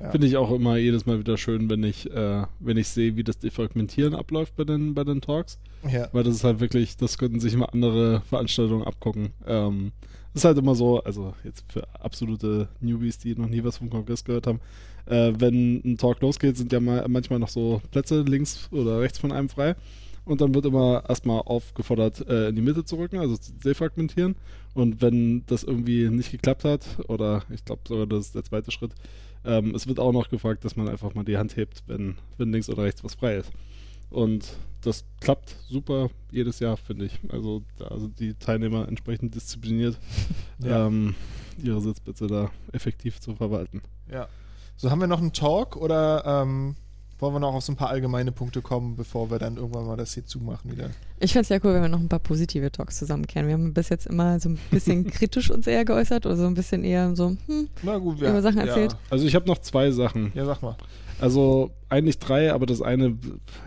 [0.00, 0.10] Ja.
[0.10, 3.24] Finde ich auch immer jedes Mal wieder schön, wenn ich, äh, wenn ich sehe, wie
[3.24, 5.58] das Defragmentieren abläuft bei den, bei den Talks.
[5.90, 6.08] Ja.
[6.12, 9.30] Weil das ist halt wirklich, das könnten sich mal andere Veranstaltungen abgucken.
[9.46, 9.92] Ähm,
[10.34, 14.24] ist halt immer so, also jetzt für absolute Newbies, die noch nie was vom Kongress
[14.24, 14.60] gehört haben,
[15.06, 19.18] äh, wenn ein Talk losgeht, sind ja mal, manchmal noch so Plätze links oder rechts
[19.18, 19.76] von einem frei.
[20.24, 24.36] Und dann wird immer erstmal aufgefordert, äh, in die Mitte zu rücken, also zu defragmentieren.
[24.72, 28.70] Und wenn das irgendwie nicht geklappt hat, oder ich glaube sogar, das ist der zweite
[28.70, 28.92] Schritt,
[29.44, 32.52] ähm, es wird auch noch gefragt, dass man einfach mal die Hand hebt, wenn, wenn
[32.52, 33.50] links oder rechts was frei ist.
[34.10, 37.18] Und das klappt super jedes Jahr, finde ich.
[37.30, 39.98] Also da sind die Teilnehmer entsprechend diszipliniert,
[40.62, 40.86] Ja.
[40.86, 41.14] ähm,
[41.62, 43.82] ihre Sitzplätze da effektiv zu verwalten.
[44.10, 44.28] ja.
[44.76, 46.74] So, haben wir noch einen Talk oder ähm,
[47.18, 49.96] wollen wir noch auf so ein paar allgemeine Punkte kommen, bevor wir dann irgendwann mal
[49.96, 50.90] das hier zumachen wieder?
[51.20, 53.46] Ich fände es ja cool, wenn wir noch ein paar positive Talks zusammenkehren.
[53.46, 56.54] Wir haben bis jetzt immer so ein bisschen kritisch uns eher geäußert oder so ein
[56.54, 58.96] bisschen eher so, hm, Na gut, Über Sachen erzählt?
[59.10, 60.32] Also ich habe noch zwei Sachen.
[60.34, 60.76] Ja, sag mal.
[61.20, 63.16] Also eigentlich drei, aber das eine,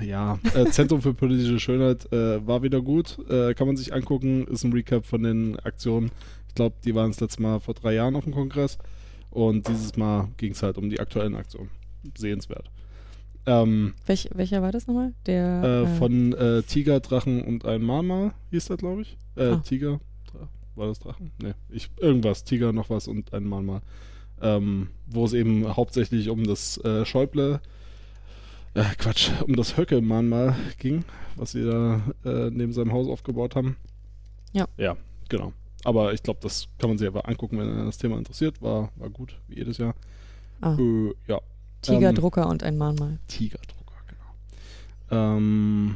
[0.01, 3.17] ja, äh, Zentrum für politische Schönheit äh, war wieder gut.
[3.29, 6.11] Äh, kann man sich angucken, ist ein Recap von den Aktionen.
[6.49, 8.77] Ich glaube, die waren das letzte Mal vor drei Jahren auf dem Kongress.
[9.29, 11.69] Und dieses Mal ging es halt um die aktuellen Aktionen.
[12.17, 12.69] Sehenswert.
[13.47, 15.13] Ähm, welch, welcher war das nochmal?
[15.25, 19.17] Der äh, äh, von äh, Tiger, Drachen und ein Mama hieß das, glaube ich.
[19.35, 19.55] Äh, Ah.
[19.57, 19.99] Tiger,
[20.75, 21.31] war das Drachen?
[21.41, 22.43] Nee, ich, irgendwas.
[22.43, 23.81] Tiger, noch was und ein Mama.
[24.41, 27.59] Ähm, wo es eben hauptsächlich um das äh, Schäuble,
[28.75, 31.03] äh, Quatsch, um das Höcke-Mahnmal ging,
[31.37, 33.77] was sie da neben seinem Haus aufgebaut haben.
[34.53, 34.67] Ja.
[34.77, 34.95] Ja,
[35.29, 35.53] genau.
[35.83, 38.61] Aber ich glaube, das kann man sich einfach angucken, wenn das Thema interessiert.
[38.61, 39.95] War, war gut, wie jedes Jahr.
[40.61, 40.75] ah,
[41.27, 41.39] ja,
[41.82, 43.19] Tiger, ähm, Drucker und ein Mahnmal.
[43.28, 45.38] Tigerdrucker, genau.
[45.38, 45.95] Ähm,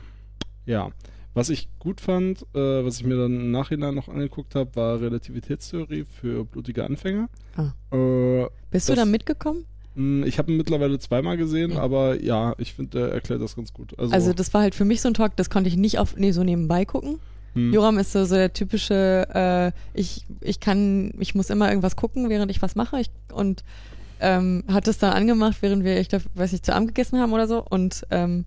[0.66, 0.90] ja,
[1.34, 5.00] was ich gut fand, äh, was ich mir dann im Nachhinein noch angeguckt habe, war
[5.02, 7.30] Relativitätstheorie für blutige Anfänger.
[7.56, 7.72] Ah.
[7.96, 9.66] Äh, Bist du das- da mitgekommen?
[9.96, 11.78] mh, ich habe ihn mittlerweile zweimal gesehen, Mhm.
[11.78, 13.98] aber ja, ich finde, er erklärt das ganz gut.
[14.00, 16.16] Also, Also das war halt für mich so ein Talk, das konnte ich nicht auf
[16.16, 17.20] nee, so nebenbei gucken.
[17.54, 21.98] hm, Joram ist so, so der typische, äh, ich, ich kann, ich muss immer irgendwas
[21.98, 23.02] gucken, während ich was mache.
[23.02, 23.64] Ich, und
[24.22, 27.34] ähm, hat es dann angemacht, während wir, ich glaub, weiß nicht, zu Abend gegessen haben
[27.34, 27.66] oder so.
[27.68, 28.46] Und ähm,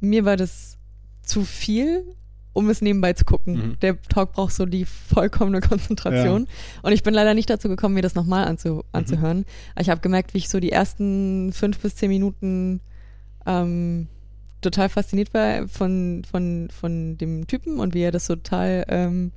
[0.00, 0.78] mir war das
[1.22, 2.04] zu viel,
[2.52, 3.54] um es nebenbei zu gucken.
[3.54, 3.78] Mhm.
[3.80, 6.48] Der Talk braucht so die vollkommene Konzentration.
[6.82, 9.44] Und ich bin leider nicht dazu gekommen, mir das nochmal anzu, anzuhören.
[9.74, 12.80] Aber ich habe gemerkt, wie ich so die ersten fünf bis zehn Minuten
[13.46, 14.08] ähm,
[14.60, 19.32] total fasziniert war von, von, von dem Typen und wie er das total ähm,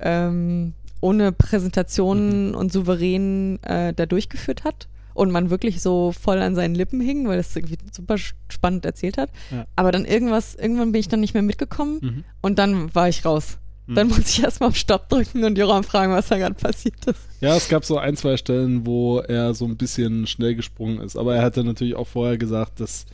[0.00, 4.88] ähm, ohne Präsentationen und souverän äh, da durchgeführt hat.
[5.14, 8.16] Und man wirklich so voll an seinen Lippen hing, weil das irgendwie super
[8.48, 9.30] spannend erzählt hat.
[9.50, 9.66] Ja.
[9.76, 12.24] Aber dann irgendwas, irgendwann bin ich dann nicht mehr mitgekommen mhm.
[12.40, 13.58] und dann war ich raus.
[13.86, 13.94] Mhm.
[13.94, 17.20] Dann muss ich erstmal auf Stopp drücken und Joram fragen, was da gerade passiert ist.
[17.40, 21.16] Ja, es gab so ein, zwei Stellen, wo er so ein bisschen schnell gesprungen ist.
[21.16, 23.06] Aber er hatte natürlich auch vorher gesagt, dass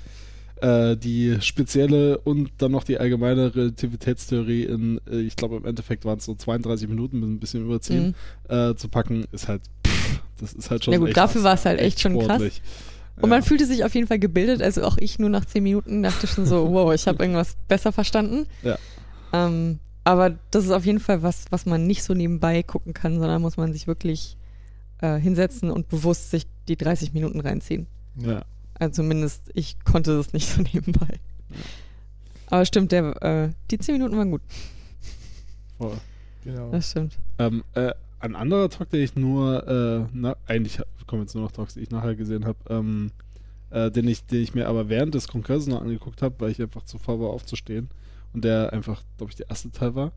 [0.61, 6.05] äh, die spezielle und dann noch die allgemeine Relativitätstheorie in, äh, ich glaube im Endeffekt
[6.05, 8.15] waren es so 32 Minuten mit ein bisschen überziehen,
[8.49, 11.55] äh, zu packen, ist halt, pff, das ist halt schon Ja gut, echt dafür war
[11.55, 12.43] es halt echt schon krass.
[13.21, 13.47] Und man Ja.
[13.47, 14.61] fühlte sich auf jeden Fall gebildet.
[14.63, 17.91] Also auch ich nur nach zehn Minuten dachte schon so, wow, ich habe irgendwas besser
[17.93, 18.47] verstanden.
[18.63, 18.77] Ja.
[19.33, 23.19] Ähm, aber das ist auf jeden Fall was, was man nicht so nebenbei gucken kann,
[23.19, 24.37] sondern muss man sich wirklich
[25.01, 27.87] äh, hinsetzen und bewusst sich die 30 Minuten reinziehen.
[28.17, 28.45] Ja.
[28.79, 31.19] Also zumindest ich konnte das nicht so nebenbei.
[32.49, 34.43] Aber stimmt, der, äh, die 10 Minuten waren gut.
[35.79, 35.97] Voll.
[36.45, 36.71] Genau.
[36.71, 37.19] Das stimmt.
[37.39, 41.53] Ähm, äh, ein anderer Talk, den ich nur, äh, na, eigentlich kommen jetzt nur noch
[41.53, 43.11] Talks, die ich nachher gesehen habe, ähm,
[43.71, 46.61] äh, den, ich, den ich mir aber während des Kongresses noch angeguckt habe, weil ich
[46.61, 47.89] einfach zu faul war aufzustehen
[48.33, 50.13] und der einfach, glaube ich, der erste Teil war,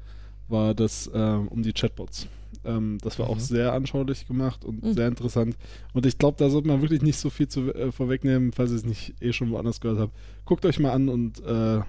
[0.48, 2.28] war das ähm, um die Chatbots.
[2.66, 3.40] Ähm, das war auch Mhm.
[3.42, 4.94] sehr anschaulich gemacht und Mhm.
[4.94, 5.56] sehr interessant.
[5.94, 8.78] Und ich glaube, da sollte man wirklich nicht so viel zu, äh, vorwegnehmen, falls ihr
[8.78, 10.14] es nicht eh schon woanders gehört habt.
[10.46, 11.82] Guckt euch mal an und äh,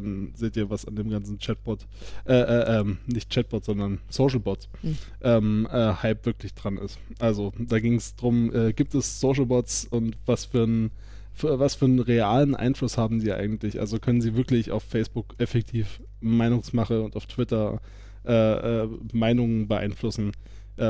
[0.00, 1.86] dann seht ihr, was an dem ganzen Chatbot,
[2.26, 4.96] äh, äh, ähm, nicht Chatbot, sondern Socialbot, Mhm.
[5.22, 6.98] ähm, äh, Hype wirklich dran ist.
[7.18, 10.90] Also da ging es darum, äh, gibt es Socialbots und was für ein
[11.32, 13.78] für, was für einen realen Einfluss haben sie eigentlich?
[13.78, 17.80] Also können sie wirklich auf Facebook effektiv Meinungsmache und auf Twitter
[18.24, 20.32] äh, äh, Meinungen beeinflussen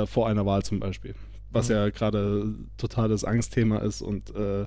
[0.07, 1.15] vor einer Wahl zum Beispiel?
[1.51, 1.75] Was Mhm.
[1.75, 4.67] ja gerade totales Angstthema ist und äh,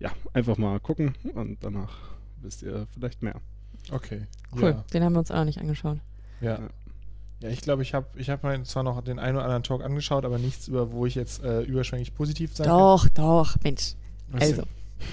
[0.00, 1.96] ja, einfach mal gucken und danach
[2.42, 3.40] wisst ihr vielleicht mehr.
[3.90, 4.22] Okay.
[4.56, 4.82] Cool.
[4.92, 5.98] Den haben wir uns auch noch nicht angeschaut.
[6.40, 6.58] Ja.
[6.58, 6.68] ja.
[7.40, 9.84] Ja, ich glaube, ich habe ich hab mir zwar noch den einen oder anderen Talk
[9.84, 13.96] angeschaut, aber nichts, über wo ich jetzt äh, überschwänglich positiv sein Doch, doch, Mensch.
[14.30, 14.40] kann.
[14.40, 14.62] Was Also?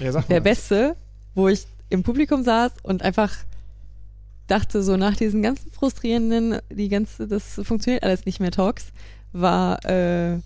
[0.00, 0.44] Ja, sag der mal.
[0.44, 0.96] Beste,
[1.34, 3.36] wo ich im Publikum saß und einfach
[4.46, 8.92] dachte, so nach diesen ganzen frustrierenden, die ganze, das funktioniert alles nicht mehr Talks,
[9.32, 10.38] war äh,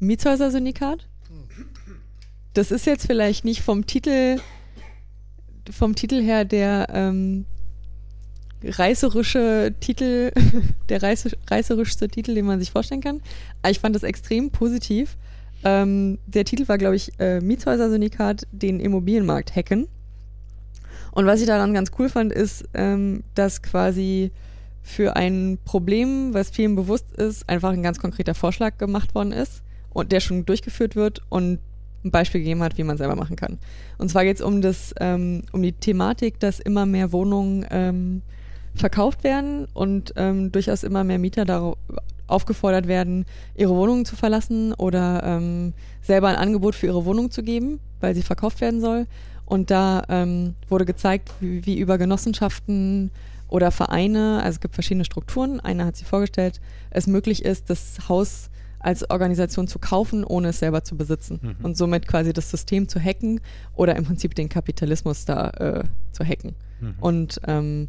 [0.00, 1.08] Mietshäuser-Syndikat.
[2.52, 4.38] Das ist jetzt vielleicht nicht vom Titel,
[5.70, 7.46] vom Titel her der ähm,
[8.64, 10.32] reißerische Titel,
[10.88, 13.20] der reiße, reißerischste Titel, den man sich vorstellen kann.
[13.62, 15.16] Aber ich fand das extrem positiv.
[15.64, 19.88] Ähm, der Titel war, glaube ich, äh, Mietshäuser-Syndikat, den Immobilienmarkt hacken.
[21.12, 24.32] Und was ich daran ganz cool fand, ist, ähm, dass quasi
[24.82, 29.62] für ein Problem, was vielen bewusst ist, einfach ein ganz konkreter Vorschlag gemacht worden ist
[29.90, 31.60] und der schon durchgeführt wird und
[32.04, 33.58] ein Beispiel gegeben hat, wie man selber machen kann.
[33.98, 38.22] Und zwar geht es um das, ähm, um die Thematik, dass immer mehr Wohnungen ähm,
[38.74, 41.76] verkauft werden und ähm, durchaus immer mehr Mieter darauf
[42.26, 47.42] aufgefordert werden, ihre Wohnungen zu verlassen oder ähm, selber ein Angebot für ihre Wohnung zu
[47.42, 49.06] geben, weil sie verkauft werden soll.
[49.44, 53.10] Und da ähm, wurde gezeigt, wie, wie über Genossenschaften
[53.48, 56.60] oder Vereine, also es gibt verschiedene Strukturen, eine hat sie vorgestellt,
[56.90, 58.48] es möglich ist, das Haus
[58.78, 61.38] als Organisation zu kaufen, ohne es selber zu besitzen.
[61.42, 61.56] Mhm.
[61.64, 63.40] Und somit quasi das System zu hacken
[63.74, 66.54] oder im Prinzip den Kapitalismus da äh, zu hacken.
[66.80, 66.94] Mhm.
[67.00, 67.88] Und ähm,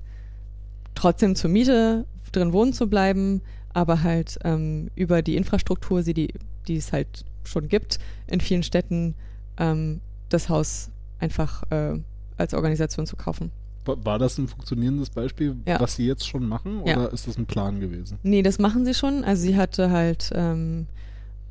[0.96, 3.41] trotzdem zur Miete drin wohnen zu bleiben,
[3.74, 6.34] aber halt ähm, über die Infrastruktur, die,
[6.68, 9.16] die, es halt schon gibt, in vielen Städten
[9.58, 10.89] ähm, das Haus
[11.20, 12.00] einfach äh,
[12.38, 13.52] als Organisation zu kaufen.
[13.86, 15.80] War das ein funktionierendes Beispiel, Ja.
[15.80, 16.98] was sie jetzt schon machen, Ja.
[16.98, 18.18] oder ist das ein Plan gewesen?
[18.24, 19.24] Nee, das machen sie schon.
[19.26, 20.88] Also sie hatte halt, ähm,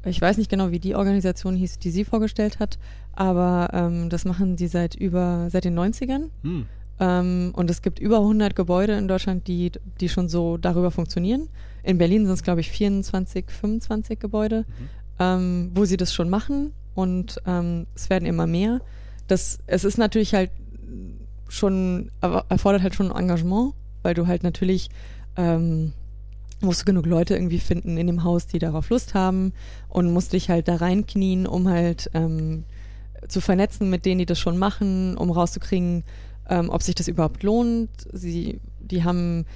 [0.05, 2.79] ich weiß nicht genau, wie die Organisation hieß, die sie vorgestellt hat,
[3.13, 6.31] aber ähm, das machen sie seit über, seit den 90ern.
[6.43, 6.67] Hm.
[7.01, 11.49] Ähm, und es gibt über 100 Gebäude in Deutschland, die, die schon so darüber funktionieren.
[11.83, 14.65] In Berlin sind es, glaube ich, 24, 25 Gebäude,
[15.19, 16.73] ähm, wo sie das schon machen.
[16.95, 18.81] Und ähm, es werden immer mehr.
[19.27, 20.51] Das, es ist natürlich halt
[21.49, 24.91] schon, er- erfordert halt schon Engagement, weil du halt natürlich
[25.37, 25.93] ähm,
[26.61, 29.53] musst du genug Leute irgendwie finden in dem Haus, die darauf Lust haben
[29.89, 32.65] und musst dich halt da reinknien, um halt ähm,
[33.29, 36.05] zu vernetzen mit denen, die das schon machen, um rauszukriegen,
[36.53, 37.89] ähm, ob sich das überhaupt lohnt.
[38.13, 39.47] Sie, die haben,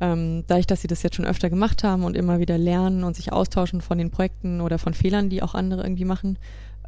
[0.00, 3.14] ähm, dadurch, dass sie das jetzt schon öfter gemacht haben und immer wieder lernen und
[3.14, 6.38] sich austauschen von den Projekten oder von Fehlern, die auch andere irgendwie machen,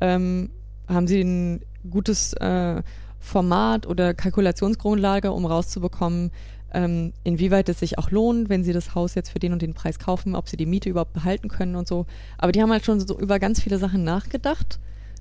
[0.00, 0.48] ähm,
[0.88, 1.60] haben sie ein
[1.90, 2.82] gutes äh,
[3.20, 6.30] Format oder Kalkulationsgrundlage, um rauszubekommen,
[6.72, 9.74] ähm, inwieweit es sich auch lohnt, wenn sie das Haus jetzt für den und den
[9.74, 12.06] Preis kaufen, ob sie die Miete überhaupt behalten können und so.
[12.38, 14.78] Aber die haben halt schon so über ganz viele Sachen nachgedacht.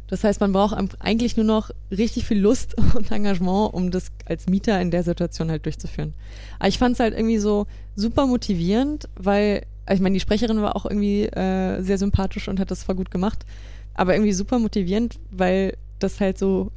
[0.07, 4.47] Das heißt, man braucht eigentlich nur noch richtig viel Lust und Engagement, um das als
[4.47, 6.13] Mieter in der Situation halt durchzuführen.
[6.59, 10.75] Aber ich fand es halt irgendwie so super motivierend, weil, ich meine, die Sprecherin war
[10.75, 13.45] auch irgendwie äh, sehr sympathisch und hat das voll gut gemacht,
[13.93, 16.71] aber irgendwie super motivierend, weil das halt so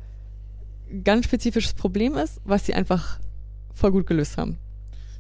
[1.04, 3.20] ganz spezifisches Problem ist, was sie einfach
[3.74, 4.58] voll gut gelöst haben.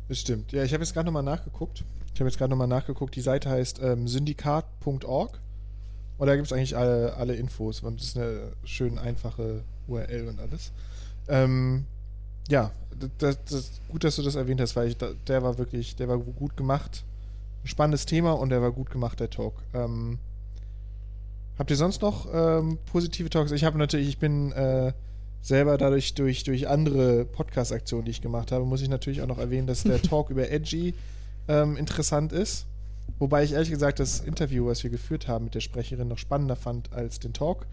[0.08, 0.50] Das stimmt.
[0.52, 1.84] Ja, ich habe jetzt gerade nochmal nachgeguckt.
[2.12, 3.14] Ich habe jetzt gerade nochmal nachgeguckt.
[3.14, 5.40] Die Seite heißt ähm, syndikat.org.
[6.20, 7.80] Und da gibt es eigentlich alle, alle Infos.
[7.80, 10.70] Und das ist eine schön einfache URL und alles.
[11.28, 11.86] Ähm,
[12.48, 12.72] ja,
[13.16, 16.18] das, das, gut, dass du das erwähnt hast, weil ich, der war wirklich, der war
[16.18, 17.04] gut gemacht.
[17.64, 19.54] Ein spannendes Thema und der war gut gemacht, der Talk.
[19.72, 20.18] Ähm,
[21.58, 23.50] Habt ihr sonst noch ähm, positive Talks?
[23.52, 24.92] Ich habe natürlich, ich bin äh,
[25.40, 29.38] selber dadurch durch, durch andere Podcast-Aktionen, die ich gemacht habe, muss ich natürlich auch noch
[29.38, 30.94] erwähnen, dass der Talk über Edgy
[31.48, 32.66] ähm, interessant ist.
[33.20, 36.56] Wobei ich ehrlich gesagt das Interview, was wir geführt haben mit der Sprecherin, noch spannender
[36.56, 37.66] fand als den Talk.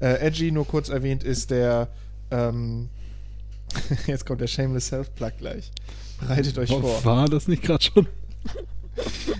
[0.00, 1.86] Äh, Edgy, nur kurz erwähnt, ist der
[2.32, 2.88] ähm,
[4.06, 5.70] jetzt kommt der Shameless Self-Plug gleich.
[6.20, 7.04] Bereitet euch vor.
[7.04, 8.06] War das nicht gerade schon?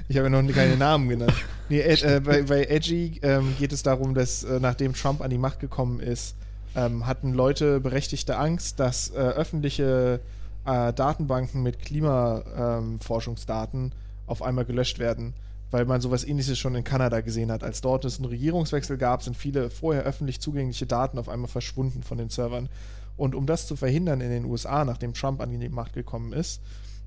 [0.09, 1.33] Ich habe ja noch keine Namen genannt.
[1.69, 5.31] Nee, Ed, äh, bei, bei Edgy ähm, geht es darum, dass äh, nachdem Trump an
[5.31, 6.35] die Macht gekommen ist,
[6.75, 10.19] ähm, hatten Leute berechtigte Angst, dass äh, öffentliche
[10.67, 13.93] äh, Datenbanken mit Klimaforschungsdaten ähm,
[14.27, 15.35] auf einmal gelöscht werden,
[15.75, 17.65] weil man sowas ähnliches schon in Kanada gesehen hat.
[17.65, 22.05] Als dort es einen Regierungswechsel gab, sind viele vorher öffentlich zugängliche Daten auf einmal verschwunden
[22.05, 22.69] von den Servern.
[23.17, 26.61] Und um das zu verhindern in den USA, nachdem Trump an die Macht gekommen ist,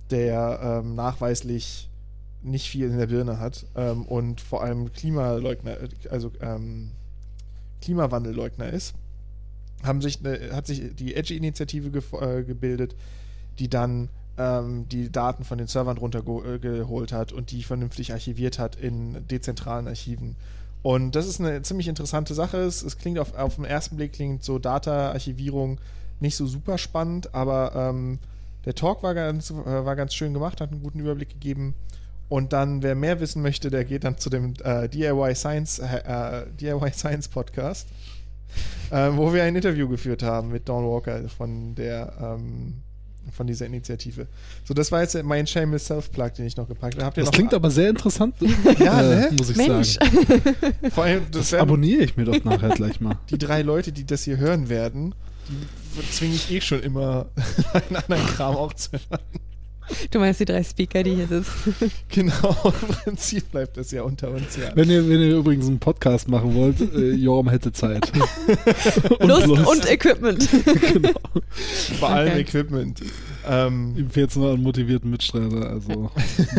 [0.09, 1.89] der ähm, nachweislich
[2.43, 5.77] nicht viel in der Birne hat ähm, und vor allem Klimaleugner,
[6.09, 6.91] also ähm,
[7.81, 8.95] Klimawandelleugner ist,
[9.81, 12.97] haben sich, äh, hat sich die Edge-Initiative ge äh, gebildet,
[13.59, 18.59] die dann ähm, die Daten von den Servern runtergeholt äh, hat und die vernünftig archiviert
[18.59, 20.35] hat in dezentralen Archiven.
[20.83, 22.57] Und das ist eine ziemlich interessante Sache.
[22.57, 25.79] Es, es klingt auf, auf den ersten Blick klingt so Data-Archivierung
[26.19, 28.19] nicht so super spannend, aber ähm,
[28.65, 31.73] der Talk war ganz, äh, war ganz schön gemacht, hat einen guten Überblick gegeben.
[32.29, 36.45] Und dann, wer mehr wissen möchte, der geht dann zu dem äh, DIY Science, äh,
[36.59, 37.87] DIY Science Podcast,
[38.91, 42.83] äh, wo wir ein Interview geführt haben mit Dawn Walker von der ähm,
[43.31, 44.27] von dieser Initiative.
[44.63, 47.19] So, das war jetzt mein Shameless Self-Plug, den ich noch gepackt habe.
[47.21, 48.35] Das klingt aber sehr interessant,
[48.79, 49.29] ja, äh, ne?
[49.37, 49.93] muss ich Mensch.
[49.93, 50.91] sagen.
[50.91, 53.17] Vor allem, das Das abonniere ich mir doch nachher gleich mal.
[53.29, 55.13] die drei Leute, die das hier hören werden,
[55.49, 57.27] die zwinge ich eh schon immer,
[57.73, 59.21] einen anderen Kram auch zu hören.
[60.11, 61.75] Du meinst die drei Speaker, die hier sitzen.
[62.09, 64.71] Genau, im Prinzip bleibt das ja unter uns, ja.
[64.75, 68.11] Wenn ihr, wenn ihr übrigens einen Podcast machen wollt, äh, Joram hätte Zeit.
[69.19, 70.47] Lust und Equipment.
[70.91, 71.11] genau.
[71.99, 72.41] Vor allem Okay.
[72.41, 73.01] Equipment.
[73.49, 75.69] Ähm, Ihm fehlt es nur an motivierten Mitstreiter.
[75.69, 76.11] Also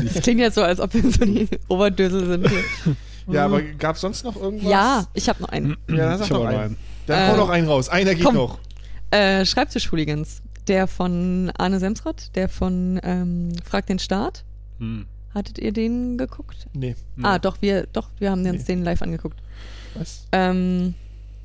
[0.03, 2.95] Das klingt jetzt so, als ob wir so die Oberdösel sind hier.
[3.35, 4.71] ja, aber gab es sonst noch irgendwas?
[4.71, 5.77] Ja, ich habe noch einen.
[5.89, 6.59] Ja, dann sag ich auch einen.
[6.59, 6.77] einen.
[7.07, 7.89] Dann Äh, hau noch einen raus.
[7.89, 8.35] Einer geht komm.
[8.37, 8.59] noch.
[9.11, 10.43] Äh, Schreibtisch-Hooligans.
[10.69, 14.45] Der von Arne Semsrott, der von ähm, Frag den Staat.
[14.79, 15.07] Hm.
[15.35, 16.67] Hattet ihr den geguckt?
[16.73, 18.75] Nee, Ah, doch, wir, doch, wir haben uns Nee.
[18.75, 19.39] den live angeguckt.
[19.95, 20.27] was?
[20.33, 20.95] Ähm,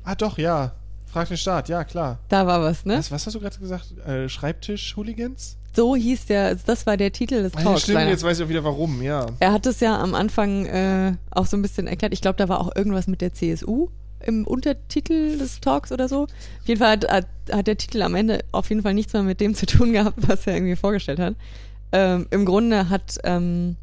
[0.04, 0.72] Ah, doch, ja.
[1.06, 2.18] Frag den Start, ja, klar.
[2.28, 2.98] da war was, ne?
[2.98, 3.96] Was, was hast du gerade gesagt?
[4.06, 5.56] Äh, Schreibtisch-Hooligans?
[5.76, 7.82] So hieß der, also das war der Titel des Ah, ja, Talks.
[7.82, 8.10] stimmt, leider.
[8.10, 9.26] jetzt weiß ich auch wieder warum, ja.
[9.40, 12.12] Er hat es ja am Anfang äh, auch so ein bisschen erklärt.
[12.12, 13.88] Ich glaube, da war auch irgendwas mit der CSU
[14.26, 16.22] im Untertitel des Talks oder so.
[16.24, 19.22] Auf jeden Fall hat, hat, hat der Titel am Ende auf jeden Fall nichts mehr
[19.22, 21.34] mit dem zu tun gehabt, was er irgendwie vorgestellt hat.
[21.92, 23.76] Ähm, Im Grunde hat, ähm,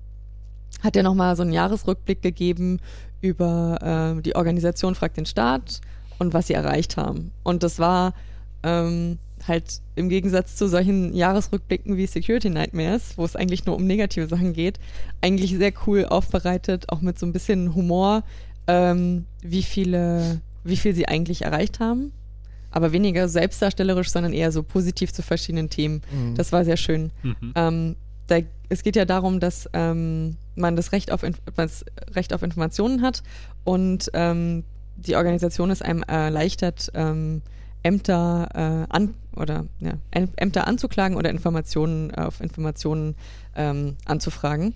[0.81, 2.79] hat er nochmal so einen Jahresrückblick gegeben
[3.21, 5.81] über ähm, die Organisation Frag den Staat
[6.19, 7.31] und was sie erreicht haben.
[7.43, 8.13] Und das war
[8.63, 13.85] ähm, halt im Gegensatz zu solchen Jahresrückblicken wie Security Nightmares, wo es eigentlich nur um
[13.85, 14.79] negative Sachen geht,
[15.21, 18.23] eigentlich sehr cool aufbereitet, auch mit so ein bisschen Humor,
[18.67, 22.11] ähm, wie viele, wie viel sie eigentlich erreicht haben.
[22.73, 26.01] Aber weniger selbstdarstellerisch, sondern eher so positiv zu verschiedenen Themen.
[26.11, 26.35] Mhm.
[26.35, 27.11] Das war sehr schön.
[27.21, 27.53] Mhm.
[27.55, 27.95] Ähm,
[28.27, 28.37] da,
[28.69, 31.25] es geht ja darum, dass ähm, man das Recht auf,
[31.55, 33.23] das Recht auf Informationen hat
[33.65, 34.63] und ähm,
[34.95, 37.41] die Organisation es einem erleichtert, ähm,
[37.83, 43.15] Ämter äh, an oder ja, Äm- Ämter anzuklagen oder Informationen äh, auf Informationen
[43.55, 44.75] ähm, anzufragen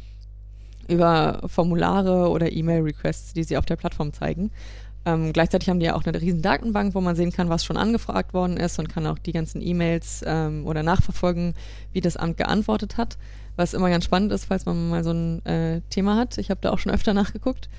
[0.87, 4.51] über Formulare oder E-Mail-Requests, die sie auf der Plattform zeigen.
[5.05, 7.77] Ähm, gleichzeitig haben die ja auch eine riesen Datenbank, wo man sehen kann, was schon
[7.77, 11.53] angefragt worden ist und kann auch die ganzen E-Mails ähm, oder nachverfolgen,
[11.93, 13.17] wie das Amt geantwortet hat.
[13.55, 16.37] Was immer ganz spannend ist, falls man mal so ein äh, Thema hat.
[16.39, 17.69] Ich habe da auch schon öfter nachgeguckt.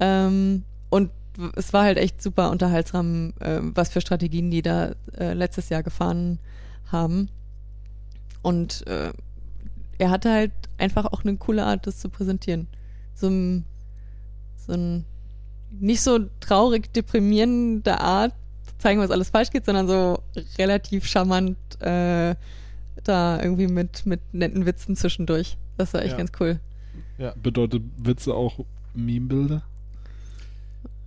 [0.00, 1.10] Ähm, und
[1.54, 5.82] es war halt echt super unterhaltsam, äh, was für Strategien die da äh, letztes Jahr
[5.82, 6.38] gefahren
[6.90, 7.28] haben.
[8.42, 9.12] Und äh,
[10.00, 12.66] er hatte halt einfach auch eine coole Art, das zu präsentieren.
[13.14, 13.64] So ein,
[14.66, 15.04] so ein
[15.78, 18.32] nicht so traurig deprimierende Art,
[18.66, 20.18] zu zeigen, was alles falsch geht, sondern so
[20.58, 22.34] relativ charmant äh,
[23.04, 25.56] da irgendwie mit, mit netten Witzen zwischendurch.
[25.76, 26.18] Das war echt Ja.
[26.18, 26.58] ganz cool.
[27.42, 28.60] Bedeutet Witze auch
[28.94, 29.62] Meme-Bilder?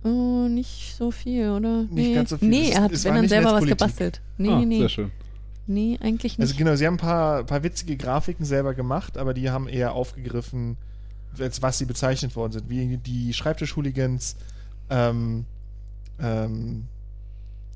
[0.04, 1.82] Oh, nicht so viel, oder?
[1.82, 2.14] Nicht nee.
[2.14, 2.48] ganz so viel.
[2.48, 4.20] Nee, Es- er hat, es wenn dann selber was gebastelt.
[4.38, 4.78] Nee, ah, nee, nee.
[4.78, 5.10] Sehr schön.
[5.66, 6.48] Nee, eigentlich nicht.
[6.48, 9.92] Also genau, sie haben ein paar, paar witzige Grafiken selber gemacht, aber die haben eher
[9.92, 10.76] aufgegriffen,
[11.38, 12.68] als was sie bezeichnet worden sind.
[12.68, 14.36] Wie die Schreibtisch-Hooligans,
[14.90, 15.46] ähm,
[16.20, 16.84] ähm,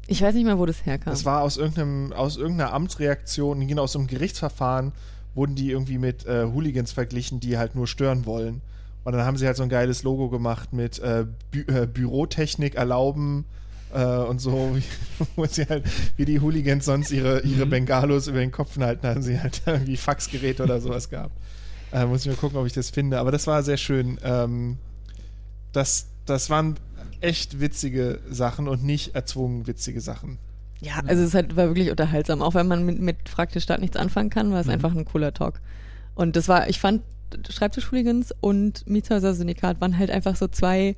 [0.07, 1.13] ich weiß nicht mehr, wo das herkam.
[1.13, 4.93] das war aus irgendeinem, aus irgendeiner Amtsreaktion, genau aus so einem Gerichtsverfahren,
[5.35, 8.63] wurden die irgendwie mit äh, Hooligans verglichen, die halt nur stören wollen.
[9.05, 12.75] Und dann haben sie halt so ein geiles Logo gemacht mit äh, Bü äh, Bürotechnik
[12.75, 13.45] erlauben
[13.95, 14.83] äh, und so, wie,
[15.37, 15.85] wo sie halt,
[16.17, 17.71] wie die Hooligans sonst ihre, ihre Mhm.
[17.71, 21.35] Bengalos über den Kopf halten, haben sie halt irgendwie Faxgeräte oder sowas gehabt.
[21.93, 23.19] Äh, muss ich mal gucken, ob ich das finde.
[23.19, 24.19] Aber das war sehr schön.
[24.23, 24.77] Ähm,
[25.73, 26.77] das, das waren
[27.21, 30.39] echt witzige Sachen und nicht erzwungen witzige Sachen.
[30.81, 32.43] Ja, also es halt, war wirklich unterhaltsam.
[32.43, 34.73] Auch wenn man mit, mit Frag Stadt nichts anfangen kann, war es Mhm.
[34.73, 35.61] einfach ein cooler Talk.
[36.15, 37.03] Und das war, ich fand,
[37.49, 40.95] Schreibtisch-Hooligans und Mietshäuser-Syndikat waren halt einfach so zwei,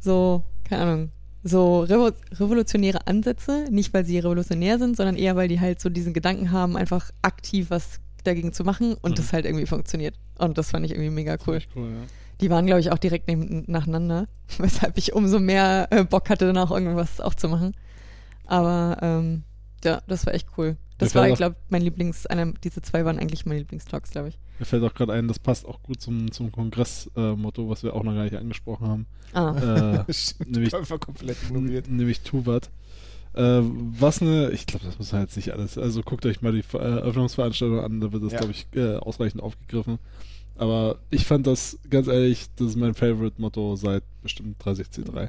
[0.00, 1.10] so, keine Ahnung,
[1.48, 3.66] so revo revolutionäre Ansätze.
[3.70, 7.10] Nicht, weil sie revolutionär sind, sondern eher, weil die halt so diesen Gedanken haben, einfach
[7.22, 9.14] aktiv was dagegen zu machen und Mhm.
[9.16, 10.14] das halt irgendwie funktioniert.
[10.38, 11.60] Und das fand ich irgendwie mega cool.
[11.74, 11.96] Cool, ja.
[12.40, 14.26] Die waren, glaube ich, auch direkt neben, nacheinander,
[14.58, 17.74] weshalb ich umso mehr äh, Bock hatte, dann auch irgendwas auch zu machen.
[18.46, 19.42] Aber ähm,
[19.84, 20.76] ja, das war echt cool.
[20.98, 24.38] Das war, ich glaube, mein Lieblings, einer, diese zwei waren eigentlich meine Lieblingstalks, glaube ich.
[24.58, 28.02] Mir fällt auch gerade ein, das passt auch gut zum, zum Kongress-Motto, was wir auch
[28.02, 29.06] noch gar nicht angesprochen haben.
[29.34, 31.88] Ah, Äh, Stimmt, nämlich- einfach komplett ignoriert.
[31.90, 32.70] Nämlich Tuvat.
[33.34, 35.76] Äh, was eine, ich glaube, das muss jetzt nicht alles.
[35.76, 38.38] Also guckt euch mal die Ver- äh, Eröffnungsveranstaltung an, da wird das, Ja.
[38.38, 39.98] glaube ich, äh, ausreichend aufgegriffen.
[40.54, 45.28] Aber ich fand das, ganz ehrlich, das ist mein Favorite-Motto seit bestimmt 363.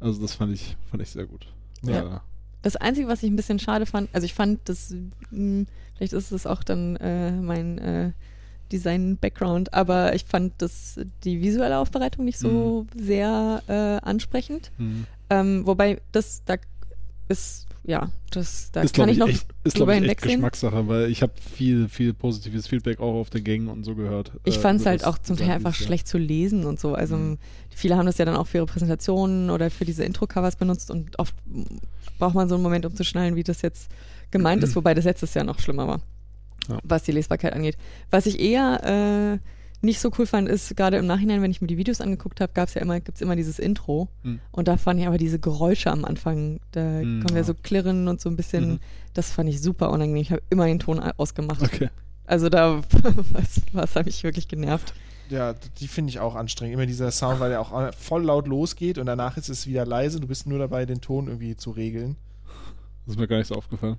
[0.00, 1.46] Also das fand ich, fand ich sehr gut.
[1.82, 2.16] Ja.
[2.16, 2.20] Äh,
[2.64, 4.94] das Einzige, was ich ein bisschen schade fand, also ich fand das,
[5.30, 8.12] mh, vielleicht ist es auch dann äh, mein äh,
[8.72, 14.72] Design-Background, aber ich fand das, die visuelle Aufbereitung nicht so sehr äh, ansprechend.
[14.78, 15.06] hm.
[15.30, 16.56] Ähm, wobei das, da
[17.28, 20.36] ist, ja, das, da ist, kann ich ich, noch echt, ist, drüber ich, hinwegsehen.
[20.36, 24.32] Geschmackssache, weil ich habe viel, viel positives Feedback auch auf den Gängen und so gehört.
[24.44, 25.86] Ich äh, fand es halt auch zum Teil einfach Jahr.
[25.86, 26.94] schlecht zu lesen und so.
[26.94, 27.38] Also Mhm.
[27.70, 31.18] viele haben das ja dann auch für ihre Präsentationen oder für diese Intro-Covers benutzt und
[31.18, 31.34] oft
[32.18, 33.90] braucht man so einen Moment, um zu schnallen, wie das jetzt
[34.30, 36.00] gemeint ist, wobei das letztes Jahr noch schlimmer war,
[36.68, 36.78] Ja.
[36.84, 37.76] was die Lesbarkeit angeht.
[38.10, 39.48] Was ich eher äh,
[39.84, 42.52] nicht so cool fand, ist gerade im Nachhinein, wenn ich mir die Videos angeguckt habe,
[42.52, 44.40] gab es ja immer, gibt's immer dieses Intro Mhm.
[44.52, 47.44] und da fand ich aber diese Geräusche am Anfang, da Mhm, kommen ja ja.
[47.44, 48.80] so Klirren und so ein bisschen, Mhm.
[49.14, 50.22] das fand ich super unangenehm.
[50.22, 51.62] Ich habe immer den Ton ausgemacht.
[51.62, 51.90] Okay.
[52.26, 52.80] Also da,
[53.32, 54.94] was, was hat mich wirklich genervt.
[55.30, 56.74] Ja, die finde ich auch anstrengend.
[56.74, 60.20] Immer dieser Sound, weil der auch voll laut losgeht und danach ist es wieder leise.
[60.20, 62.16] Du bist nur dabei, den Ton irgendwie zu regeln.
[63.06, 63.96] Das ist mir gar nicht so aufgefallen.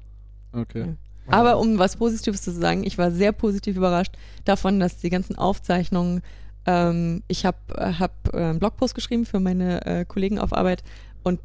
[0.53, 0.79] Okay.
[0.81, 0.95] Ja.
[1.27, 5.35] Aber um was Positives zu sagen, ich war sehr positiv überrascht davon, dass die ganzen
[5.37, 6.21] Aufzeichnungen,
[6.65, 7.57] ähm, ich habe
[7.99, 10.83] hab, äh, einen Blogpost geschrieben für meine äh, Kollegen auf Arbeit
[11.23, 11.39] und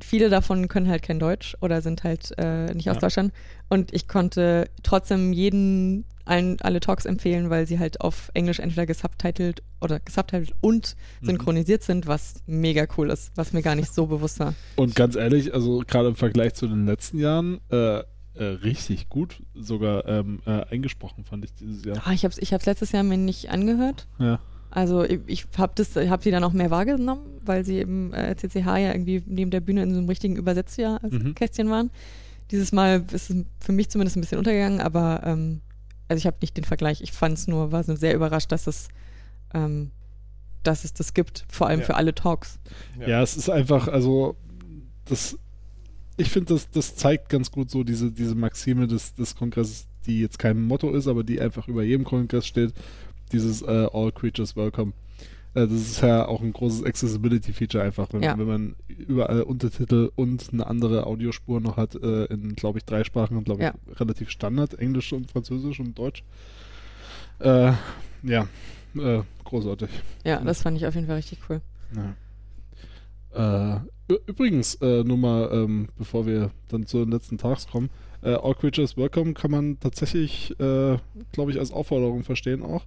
[0.00, 3.00] viele davon können halt kein Deutsch oder sind halt äh, nicht aus Ja.
[3.02, 3.32] Deutschland
[3.68, 8.86] und ich konnte trotzdem jeden allen, alle Talks empfehlen, weil sie halt auf Englisch entweder
[8.86, 11.26] gesubtitelt oder gesubtitelt und Mhm.
[11.26, 14.54] synchronisiert sind, was mega cool ist, was mir gar nicht so bewusst war.
[14.76, 18.02] Und ganz ehrlich, also gerade im Vergleich zu den letzten Jahren, äh,
[18.34, 22.02] äh, richtig gut sogar ähm, äh, eingesprochen, fand ich dieses Jahr.
[22.04, 24.06] Ah, ich habe es ich hab's letztes Jahr mir nicht angehört.
[24.18, 24.40] Ja.
[24.70, 25.74] Also ich, ich habe
[26.08, 29.60] hab die dann auch mehr wahrgenommen, weil sie eben äh, CCH ja irgendwie neben der
[29.60, 31.90] Bühne in so einem richtigen Übersetzerkästchen waren.
[32.50, 35.60] Dieses Mal ist es für mich zumindest ein bisschen untergegangen, aber ähm,
[36.08, 37.02] also ich habe nicht den Vergleich.
[37.02, 38.88] Ich fand es nur, war so sehr überrascht, dass es,
[39.52, 39.90] ähm,
[40.62, 41.86] dass es das gibt, vor allem Ja.
[41.86, 42.58] für alle Talks.
[43.06, 43.22] Ja.
[43.22, 44.36] es ist einfach, also
[45.04, 45.36] das,
[46.16, 50.20] ich finde, das, das zeigt ganz gut so diese, diese Maxime des, des Kongresses, die
[50.20, 52.72] jetzt kein Motto ist, aber die einfach über jedem Kongress steht,
[53.32, 54.92] dieses äh, All Creatures Welcome.
[55.54, 58.36] Äh, das ist ja auch ein großes Accessibility-Feature einfach, wenn, Ja.
[58.38, 63.04] wenn man überall Untertitel und eine andere Audiospur noch hat, äh, in, glaube ich, drei
[63.04, 63.74] Sprachen, glaube Ja.
[63.90, 66.22] ich, relativ Standard, Englisch und Französisch und Deutsch.
[67.44, 68.46] Ja,
[69.44, 69.88] großartig.
[70.24, 71.60] Ja, das fand ich auf jeden Fall richtig cool.
[71.96, 72.14] Ja.
[73.34, 73.76] Äh,
[74.26, 77.90] übrigens, äh, nur mal, ähm, bevor wir dann zu den letzten Tags kommen,
[78.22, 80.96] äh, All Creatures Welcome kann man tatsächlich, äh,
[81.32, 82.84] glaube ich, als Aufforderung verstehen auch,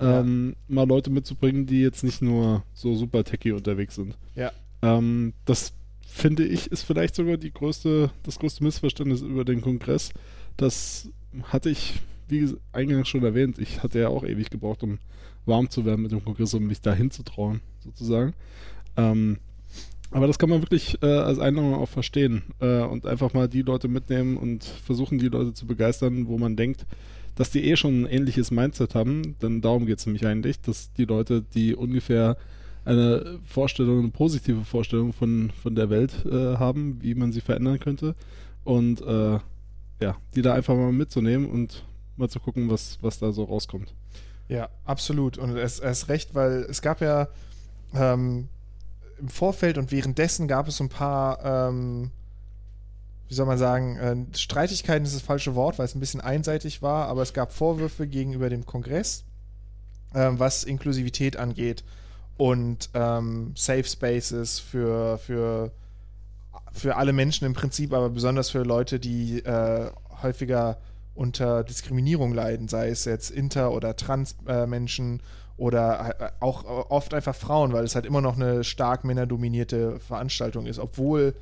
[0.00, 0.20] Ja.
[0.20, 4.16] ähm, mal Leute mitzubringen, die jetzt nicht nur so super techy unterwegs sind.
[4.34, 4.50] Ja.
[4.82, 5.74] Ähm, das
[6.06, 10.12] finde ich ist vielleicht sogar die größte, das größte Missverständnis über den Kongress.
[10.56, 11.08] Das
[11.44, 14.98] hatte ich, wie eingangs schon erwähnt, ich hatte ja auch ewig gebraucht, um
[15.46, 18.34] warm zu werden mit dem Kongress, um mich dahin zu trauen, sozusagen.
[18.96, 19.38] Ähm,
[20.12, 23.62] aber das kann man wirklich äh, als Einladung auch verstehen äh, und einfach mal die
[23.62, 26.86] Leute mitnehmen und versuchen, die Leute zu begeistern, wo man denkt,
[27.34, 30.92] dass die eh schon ein ähnliches Mindset haben, denn darum geht es nämlich eigentlich, dass
[30.92, 32.36] die Leute, die ungefähr
[32.84, 37.78] eine Vorstellung, eine positive Vorstellung von, von der Welt äh, haben, wie man sie verändern
[37.78, 38.14] könnte
[38.64, 39.38] und äh,
[40.00, 41.84] ja, die da einfach mal mitzunehmen und
[42.16, 43.94] mal zu gucken, was, was da so rauskommt.
[44.48, 45.38] Ja, absolut.
[45.38, 47.28] Und es ist recht, weil es gab ja
[47.94, 48.48] ähm,
[49.22, 52.10] im Vorfeld und währenddessen gab es ein paar, ähm,
[53.28, 56.82] wie soll man sagen, äh, Streitigkeiten ist das falsche Wort, weil es ein bisschen einseitig
[56.82, 59.24] war, aber es gab Vorwürfe gegenüber dem Kongress,
[60.14, 61.84] ähm, was Inklusivität angeht.
[62.36, 65.70] und ähm, Safe Spaces für, für,
[66.72, 69.90] für alle Menschen im Prinzip, aber besonders für Leute, die äh,
[70.22, 70.78] häufiger
[71.14, 75.20] unter Diskriminierung leiden, sei es jetzt Inter- oder Trans-Menschen
[75.62, 80.66] oder äh, auch oft einfach Frauen, weil es halt immer noch eine stark männerdominierte Veranstaltung
[80.66, 81.34] ist, obwohl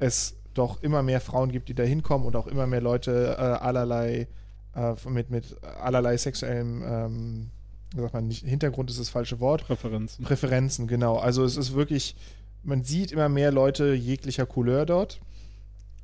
[0.00, 3.42] es doch immer mehr Frauen gibt, die da hinkommen und auch immer mehr Leute äh,
[3.42, 4.26] allerlei
[4.74, 7.50] äh, mit, mit allerlei sexuellem ähm,
[7.96, 9.64] sagt man nicht, Hintergrund ist das falsche Wort.
[9.64, 10.24] Präferenzen.
[10.24, 11.18] Präferenzen, genau.
[11.18, 12.16] Also es ist wirklich,
[12.64, 15.20] man sieht immer mehr Leute jeglicher Couleur dort.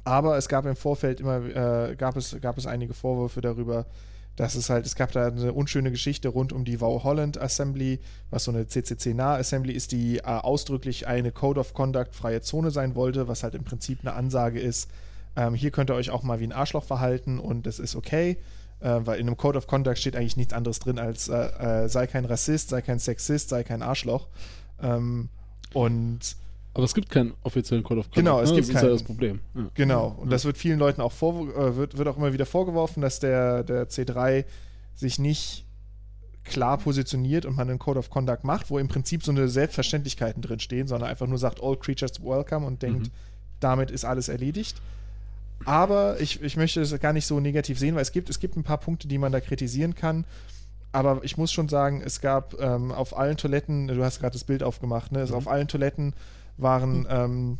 [0.04, 3.86] Aber es gab im Vorfeld immer, äh, gab, es, gab es einige Vorwürfe darüber,
[4.36, 7.98] dass es halt, es gab da eine unschöne Geschichte rund um die Wow Holland Assembly,
[8.30, 12.94] was so eine CCC-Nah-Assembly ist, die äh, ausdrücklich eine Code of Conduct freie Zone sein
[12.94, 14.88] wollte, was halt im Prinzip eine Ansage ist,
[15.36, 18.38] ähm, hier könnt ihr euch auch mal wie ein Arschloch verhalten und das ist okay,
[18.80, 21.88] äh, weil in einem Code of Conduct steht eigentlich nichts anderes drin als äh, äh
[21.88, 24.28] sei kein Rassist, sei kein Sexist, sei kein Arschloch.
[24.82, 25.28] Ähm,
[25.74, 26.36] und
[26.76, 28.16] aber es gibt keinen offiziellen Code of Conduct.
[28.16, 28.56] Genau, es ne?
[28.56, 28.88] gibt das ist keinen.
[28.88, 29.40] ja das Problem.
[29.54, 29.70] Ja.
[29.72, 33.00] Genau, und das wird vielen Leuten auch vor, äh, wird, wird auch immer wieder vorgeworfen,
[33.00, 34.44] dass der, der C3
[34.94, 35.64] sich nicht
[36.44, 40.42] klar positioniert und man einen Code of Conduct macht, wo im Prinzip so eine Selbstverständlichkeiten
[40.42, 43.10] drin stehen, sondern einfach nur sagt, all creatures welcome und denkt, mhm.
[43.58, 44.76] damit ist alles erledigt.
[45.64, 48.54] Aber ich, ich möchte es gar nicht so negativ sehen, weil es gibt, es gibt
[48.56, 50.26] ein paar Punkte, die man da kritisieren kann.
[50.92, 54.44] Aber ich muss schon sagen, es gab ähm, auf allen Toiletten, du hast gerade das
[54.44, 55.24] Bild aufgemacht, ne?
[55.24, 55.32] Mhm.
[55.32, 56.12] auf allen Toiletten
[56.56, 57.58] waren ähm,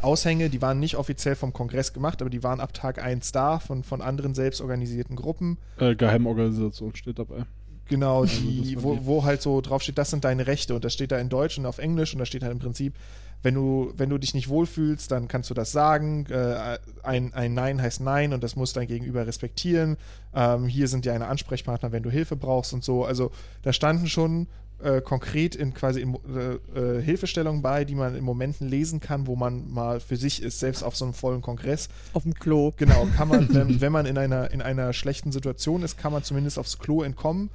[0.00, 3.58] Aushänge, die waren nicht offiziell vom Kongress gemacht, aber die waren ab Tag 1 da
[3.58, 5.58] von, von anderen selbstorganisierten Gruppen.
[5.78, 7.44] Äh, Geheimorganisation steht dabei.
[7.88, 10.92] Genau, die, also wo, wo halt so drauf steht, das sind deine Rechte und das
[10.92, 12.94] steht da in Deutsch und auf Englisch und da steht halt im Prinzip,
[13.42, 16.26] wenn du, wenn du dich nicht wohlfühlst, dann kannst du das sagen.
[16.26, 19.96] Äh, ein, ein Nein heißt Nein und das muss dein Gegenüber respektieren.
[20.34, 23.04] Ähm, hier sind ja eine Ansprechpartner, wenn du Hilfe brauchst und so.
[23.04, 23.30] Also
[23.62, 24.48] da standen schon
[24.80, 29.26] äh, konkret in quasi in, äh, äh, Hilfestellungen bei, die man in Momenten lesen kann,
[29.26, 31.88] wo man mal für sich ist, selbst auf so einem vollen Kongress.
[32.12, 32.72] Auf dem Klo.
[32.76, 36.22] Genau, kann man, wenn, wenn man in einer, in einer schlechten Situation ist, kann man
[36.22, 37.50] zumindest aufs Klo entkommen,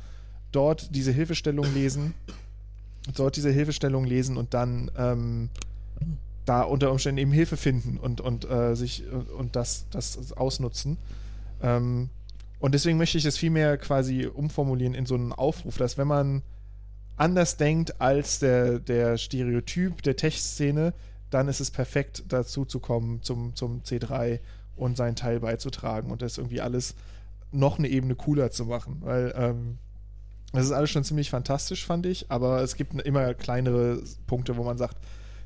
[0.52, 2.14] dort diese Hilfestellung lesen,
[3.16, 5.50] dort diese Hilfestellung lesen und dann ähm,
[6.46, 9.04] da unter Umständen eben Hilfe finden und, und äh, sich
[9.38, 10.98] und das, das ausnutzen.
[11.62, 12.10] Ähm,
[12.60, 16.44] und deswegen möchte ich das vielmehr quasi umformulieren in so einen Aufruf, dass wenn man
[17.16, 20.94] anders denkt als der, der Stereotyp der Tech-Szene,
[21.30, 24.40] dann ist es perfekt, dazu zu kommen zum, zum C3
[24.76, 26.96] und seinen Teil beizutragen und das irgendwie alles
[27.52, 28.98] noch eine Ebene cooler zu machen.
[29.02, 29.78] Weil ähm,
[30.52, 34.64] das ist alles schon ziemlich fantastisch, fand ich, aber es gibt immer kleinere Punkte, wo
[34.64, 34.98] man sagt,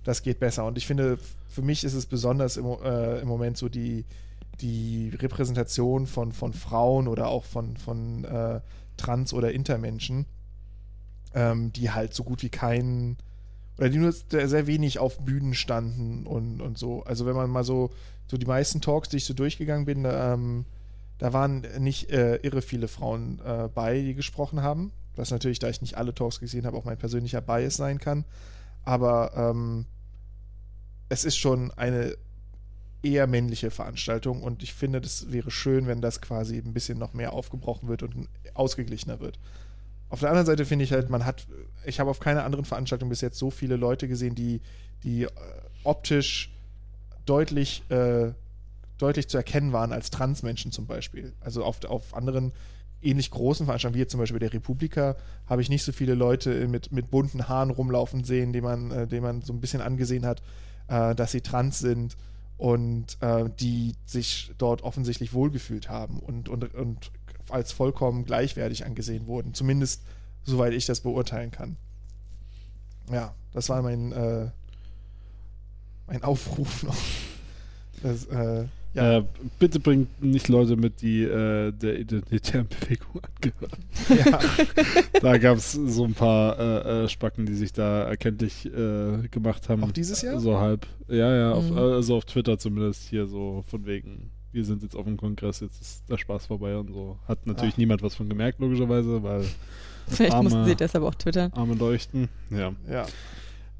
[0.03, 0.65] das geht besser.
[0.65, 1.17] Und ich finde,
[1.49, 4.05] für mich ist es besonders im, äh, im Moment so die,
[4.61, 8.61] die Repräsentation von, von Frauen oder auch von, von äh,
[8.97, 10.25] Trans- oder Intermenschen
[11.37, 13.17] ähm, die halt so gut wie keinen
[13.77, 17.03] oder die nur sehr wenig auf Bühnen standen und, und so.
[17.03, 17.91] Also wenn man mal so,
[18.25, 20.65] so die meisten Talks, die ich so durchgegangen bin, ähm,
[21.19, 24.91] da waren nicht äh, irre viele Frauen äh, bei, die gesprochen haben.
[25.15, 28.25] Was natürlich, da ich nicht alle Talks gesehen habe, auch mein persönlicher Bias sein kann.
[28.83, 29.85] Aber ähm,
[31.09, 32.15] es ist schon eine
[33.03, 37.13] eher männliche Veranstaltung und ich finde, das wäre schön, wenn das quasi ein bisschen noch
[37.13, 39.37] mehr aufgebrochen wird und ausgeglichener wird.
[40.09, 41.47] Auf der anderen Seite finde ich halt, man hat,
[41.85, 44.61] ich habe auf keiner anderen Veranstaltung bis jetzt so viele Leute gesehen, die,
[45.03, 45.29] die äh,
[45.83, 46.51] optisch
[47.25, 48.31] deutlich, äh,
[48.97, 51.33] deutlich zu erkennen waren als Transmenschen zum Beispiel.
[51.41, 52.53] Also auf, auf anderen
[53.01, 55.15] ähnlich großen Veranstaltungen, wie jetzt zum Beispiel der Republika,
[55.45, 59.07] habe ich nicht so viele Leute mit, mit bunten Haaren rumlaufen sehen, die man, äh,
[59.07, 60.41] denen man so ein bisschen angesehen hat,
[60.87, 62.17] äh, dass sie trans sind
[62.57, 67.11] und äh, die sich dort offensichtlich wohlgefühlt haben und, und, und
[67.49, 69.53] als vollkommen gleichwertig angesehen wurden.
[69.53, 70.01] Zumindest
[70.43, 71.77] soweit ich das beurteilen kann.
[73.11, 74.49] Ja, das war mein, äh,
[76.07, 76.97] mein Aufruf noch.
[78.01, 79.19] Das, äh, ja.
[79.19, 79.23] Äh,
[79.59, 83.83] bitte bringt nicht Leute mit, die äh, der identitären Bewegung angehören.
[84.09, 84.39] Ja.
[85.21, 89.69] da gab es so ein paar äh, äh, Spacken, die sich da erkenntlich äh, gemacht
[89.69, 89.83] haben.
[89.83, 90.39] Auch dieses Jahr?
[90.39, 90.87] So halb.
[91.07, 91.77] Ja, ja, auf, mhm.
[91.77, 95.79] also auf Twitter zumindest hier so von wegen wir sind jetzt auf dem Kongress, jetzt
[95.79, 97.17] ist der Spaß vorbei und so.
[97.27, 97.79] Hat natürlich Ach.
[97.79, 99.45] niemand was von gemerkt, logischerweise, weil.
[100.07, 101.53] Vielleicht arme, mussten sie deshalb auch twittern.
[101.53, 102.73] Arme leuchten, ja.
[102.89, 103.05] Ja.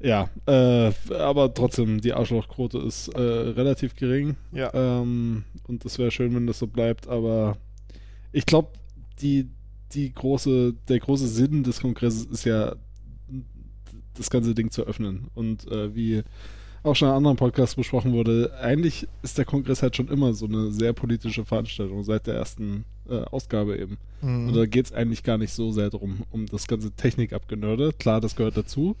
[0.00, 4.36] Ja, äh, aber trotzdem, die Arschlochquote ist äh, relativ gering.
[4.52, 4.72] Ja.
[4.72, 7.56] Ähm, und es wäre schön, wenn das so bleibt, aber
[8.30, 8.68] ich glaube,
[9.20, 9.48] die,
[9.92, 12.76] die große, der große Sinn des Kongresses ist ja,
[14.14, 15.28] das ganze Ding zu öffnen.
[15.34, 16.22] Und äh, wie
[16.82, 20.46] auch schon in anderen Podcasts besprochen wurde, eigentlich ist der Kongress halt schon immer so
[20.46, 23.98] eine sehr politische Veranstaltung, seit der ersten äh, Ausgabe eben.
[24.22, 24.48] Mhm.
[24.48, 27.92] Und da geht es eigentlich gar nicht so sehr darum, um das ganze Technikabgenörde.
[27.98, 28.96] Klar, das gehört dazu.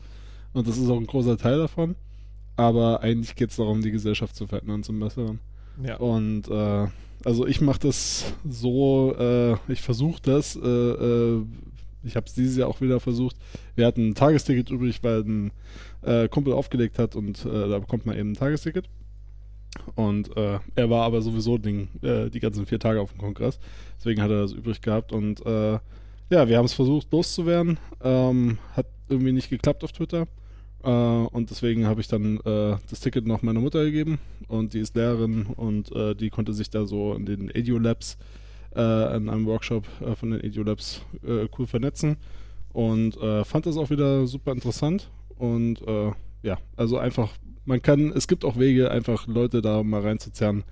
[0.52, 1.94] Und das ist auch ein großer Teil davon.
[2.56, 5.38] Aber eigentlich geht es darum, die Gesellschaft zu verändern zum Besseren.
[5.84, 5.96] Ja.
[5.98, 6.88] Und äh,
[7.24, 11.44] also ich mache das so, äh, ich versuche das, äh, äh,
[12.02, 13.36] ich habe es dieses Jahr auch wieder versucht.
[13.74, 15.50] Wir hatten ein Tagesticket übrig, weil ein
[16.02, 18.88] äh, Kumpel aufgelegt hat und äh, da bekommt man eben ein Tagesticket.
[19.94, 23.58] Und äh, er war aber sowieso den, äh, die ganzen vier Tage auf dem Kongress.
[23.98, 25.12] Deswegen hat er das übrig gehabt.
[25.12, 25.78] Und äh,
[26.30, 27.78] ja, wir haben es versucht loszuwerden.
[28.02, 30.26] Ähm, hat irgendwie nicht geklappt auf Twitter.
[30.82, 34.18] Äh, und deswegen habe ich dann das Ticket noch meiner Mutter gegeben.
[34.48, 38.16] Und die ist Lehrerin und die konnte sich da so in den Edu Labs,
[38.76, 42.16] äh, in einem Workshop äh, von den Edu Labs äh, cool vernetzen.
[42.72, 45.10] Und äh, fand das auch wieder super interessant.
[45.36, 46.12] Und äh,
[46.42, 47.32] ja, also einfach
[47.64, 50.64] man kann, es gibt auch Wege, einfach Leute da mal reinzuzerren,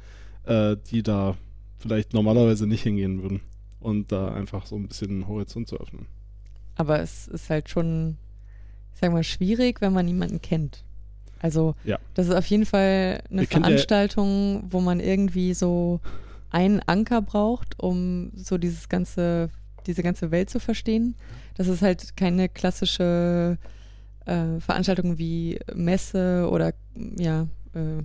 [0.44, 1.36] äh, die da
[1.78, 3.40] vielleicht normalerweise nicht hingehen würden.
[3.80, 6.06] Und da einfach so ein bisschen den Horizont zu öffnen.
[6.76, 8.16] Aber es ist halt schon,
[8.94, 10.84] ich sag mal, schwierig, wenn man niemanden kennt.
[11.40, 11.98] Also, Ja.
[12.14, 16.00] das ist auf jeden Fall eine ja- Veranstaltung, wo man irgendwie so
[16.56, 19.50] einen Anker braucht, um so dieses ganze,
[19.86, 21.14] diese ganze Welt zu verstehen.
[21.54, 23.58] Das ist halt keine klassische
[24.24, 26.72] äh, Veranstaltung wie Messe oder
[27.18, 27.42] ja,
[27.74, 28.02] äh,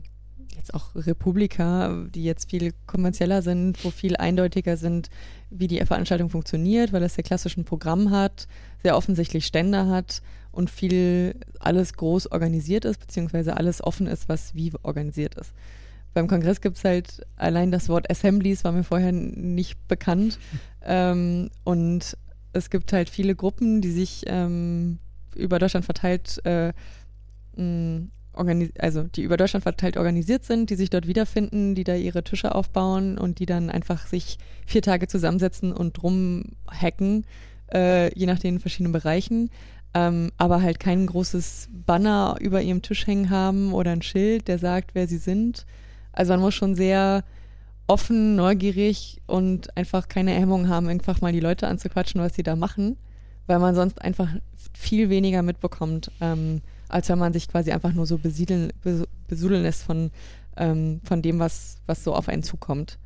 [0.57, 5.10] jetzt auch Republika, die jetzt viel kommerzieller sind, wo viel eindeutiger sind,
[5.49, 8.49] wie die Veranstaltung funktioniert, weil es sehr klassischen Programm hat,
[8.84, 10.22] sehr offensichtlich Stände hat
[10.52, 15.53] und viel alles groß organisiert ist, beziehungsweise alles offen ist, was wie organisiert ist.
[16.13, 20.39] Beim Kongress gibt es halt allein das Wort Assemblies war mir vorher nicht bekannt.
[20.85, 22.17] ähm, und
[22.53, 24.99] es gibt halt viele Gruppen, die sich ähm,
[25.35, 26.73] über Deutschland verteilt, äh,
[28.33, 32.23] organis also die über Deutschland verteilt organisiert sind, die sich dort wiederfinden, die da ihre
[32.23, 37.25] Tische aufbauen und die dann einfach sich vier Tage zusammensetzen und rumhacken,
[37.73, 39.49] äh, je nach den verschiedenen Bereichen.
[39.93, 44.57] Ähm, aber halt kein großes Banner über ihrem Tisch hängen haben oder ein Schild, der
[44.57, 45.65] sagt, wer sie sind.
[46.13, 47.23] Also man muss schon sehr
[47.88, 52.55] offen, neugierig und einfach keine Hemmung haben, einfach mal die Leute anzuquatschen, was sie da
[52.55, 52.95] machen,
[53.47, 54.29] weil man sonst einfach
[54.73, 59.63] viel weniger mitbekommt, ähm, als wenn man sich quasi einfach nur so besiedeln, bes- besudeln
[59.63, 60.11] lässt von,
[60.57, 62.97] ähm, von dem, was, was so auf einen zukommt.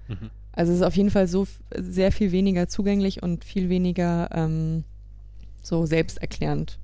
[0.51, 4.83] Also es ist auf jeden Fall so sehr viel weniger zugänglich und viel weniger ähm,
[5.63, 6.77] so selbsterklärend.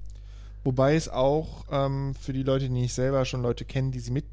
[0.64, 4.12] Wobei es auch ähm, für die Leute, die nicht selber schon Leute kennen, die sie
[4.12, 4.26] mit,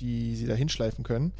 [0.00, 1.32] die sie da hinschleifen können,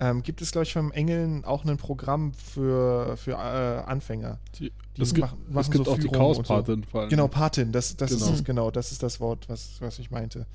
[0.00, 4.38] ähm, gibt es, glaube ich, vom Engeln auch ein Programm für, für äh, Anfänger.
[4.58, 6.18] Die, Die es gibt, machen- es machen gibt so auch die und so.
[6.18, 7.08] Chaospatin allem.
[7.08, 8.24] Genau, Patin, das, das, Genau.
[8.24, 10.46] Ist, das, genau, das ist das Wort, was, was ich meinte.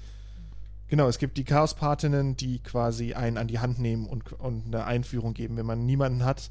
[0.90, 4.86] Genau, es gibt die Chaospatinnen, die quasi einen an die Hand nehmen und, und eine
[4.86, 5.58] Einführung geben.
[5.58, 6.50] Wenn man niemanden hat,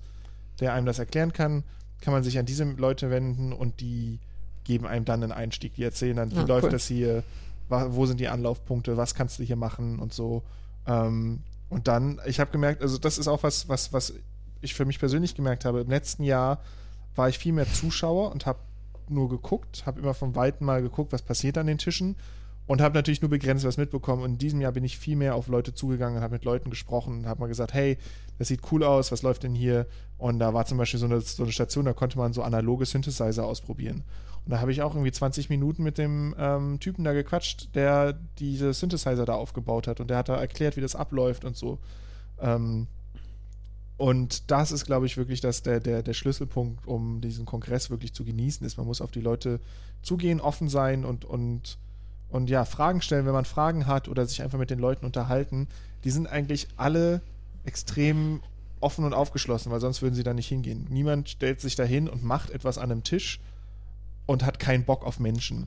[0.60, 1.64] der einem das erklären kann,
[2.00, 4.18] kann man sich an diese Leute wenden und die
[4.64, 5.74] geben einem dann einen Einstieg.
[5.74, 6.70] Die erzählen dann, wie Ah, läuft cool.
[6.70, 7.22] das hier,
[7.68, 10.42] wo sind die Anlaufpunkte, was kannst du hier machen und so.
[10.86, 14.14] Ähm, und dann, ich habe gemerkt, also das ist auch was, was, was
[14.60, 15.80] ich für mich persönlich gemerkt habe.
[15.80, 16.60] Im letzten Jahr
[17.14, 18.58] war ich viel mehr Zuschauer und habe
[19.08, 22.16] nur geguckt, habe immer vom Weiten mal geguckt, was passiert an den Tischen
[22.66, 24.22] und habe natürlich nur begrenzt was mitbekommen.
[24.22, 27.18] Und in diesem Jahr bin ich viel mehr auf Leute zugegangen habe mit Leuten gesprochen
[27.18, 27.98] und habe mal gesagt, hey,
[28.38, 29.86] das sieht cool aus, was läuft denn hier?
[30.18, 32.84] Und da war zum Beispiel so eine, so eine Station, da konnte man so analoge
[32.84, 34.02] Synthesizer ausprobieren.
[34.44, 38.18] Und da habe ich auch irgendwie 20 Minuten mit dem ähm, Typen da gequatscht, der
[38.38, 41.78] diese Synthesizer da aufgebaut hat und der hat da erklärt, wie das abläuft und so.
[42.40, 42.86] Ähm,
[43.96, 48.12] und das ist, glaube ich, wirklich das, der, der, der Schlüsselpunkt, um diesen Kongress wirklich
[48.12, 49.58] zu genießen, ist, man muss auf die Leute
[50.02, 51.78] zugehen, offen sein und, und,
[52.30, 55.68] und ja, Fragen stellen, wenn man Fragen hat oder sich einfach mit den Leuten unterhalten.
[56.04, 57.20] Die sind eigentlich alle
[57.64, 58.40] extrem
[58.80, 60.86] offen und aufgeschlossen, weil sonst würden sie da nicht hingehen.
[60.90, 63.40] Niemand stellt sich da hin und macht etwas an einem Tisch
[64.26, 65.66] und hat keinen Bock auf Menschen.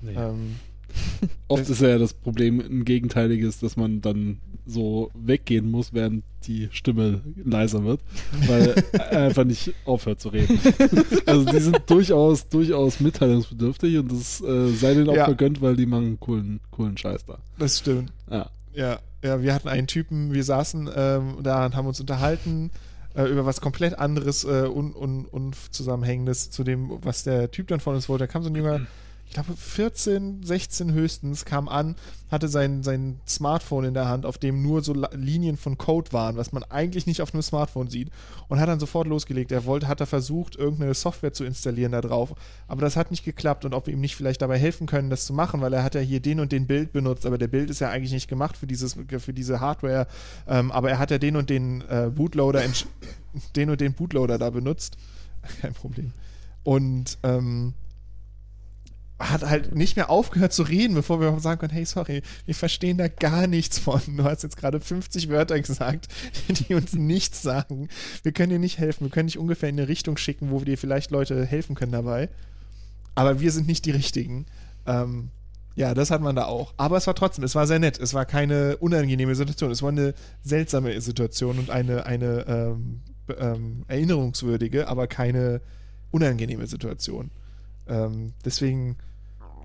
[0.00, 0.14] Nee.
[0.14, 0.56] Ähm,
[1.48, 6.68] Oft ist ja das Problem ein gegenteiliges, dass man dann so weggehen muss, während die
[6.72, 8.00] Stimme leiser wird,
[8.46, 10.58] weil er einfach nicht aufhört zu reden.
[11.26, 15.24] Also die sind durchaus, durchaus mitteilungsbedürftig und das äh, sei denen auch Ja.
[15.26, 17.38] vergönnt, weil die machen coolen, coolen Scheiß da.
[17.58, 18.12] das stimmt.
[18.30, 18.48] Ja.
[18.74, 22.70] Ja, ja, wir hatten einen Typen, wir saßen ähm, da und haben uns unterhalten
[23.14, 27.80] äh, über was komplett anderes, äh, un, un, unzusammenhängendes zu dem, was der Typ dann
[27.80, 28.24] von uns wollte.
[28.24, 28.80] Da kam so ein junger,
[29.34, 31.96] glaube 14, 16 höchstens, kam an,
[32.30, 36.36] hatte sein, sein Smartphone in der Hand, auf dem nur so Linien von Code waren,
[36.36, 38.10] was man eigentlich nicht auf einem Smartphone sieht.
[38.48, 39.52] Und hat dann sofort losgelegt.
[39.52, 42.34] Er wollte, hat er versucht, irgendeine Software zu installieren da drauf.
[42.66, 45.26] Aber das hat nicht geklappt und ob wir ihm nicht vielleicht dabei helfen können, das
[45.26, 47.70] zu machen, weil er hat ja hier den und den Bild benutzt, aber der Bild
[47.70, 50.06] ist ja eigentlich nicht gemacht für, dieses, für diese Hardware.
[50.48, 52.62] Ähm, aber er hat ja den und den äh, Bootloader,
[53.56, 54.96] den und den Bootloader da benutzt.
[55.60, 56.12] Kein Problem.
[56.62, 57.74] Und ähm,
[59.30, 62.98] hat halt nicht mehr aufgehört zu reden, bevor wir sagen können, hey, sorry, wir verstehen
[62.98, 64.00] da gar nichts von.
[64.16, 66.08] Du hast jetzt gerade 50 Wörter gesagt,
[66.48, 67.88] die uns nichts sagen.
[68.22, 69.04] Wir können dir nicht helfen.
[69.04, 71.92] Wir können dich ungefähr in eine Richtung schicken, wo wir dir vielleicht Leute helfen können
[71.92, 72.28] dabei.
[73.14, 74.46] Aber wir sind nicht die Richtigen.
[74.86, 75.30] Ähm,
[75.76, 76.74] ja, das hat man da auch.
[76.76, 77.98] Aber es war trotzdem, es war sehr nett.
[77.98, 79.70] Es war keine unangenehme Situation.
[79.70, 83.00] Es war eine seltsame Situation und eine, eine ähm,
[83.38, 85.60] ähm, erinnerungswürdige, aber keine
[86.10, 87.30] unangenehme Situation.
[87.88, 88.96] Ähm, deswegen,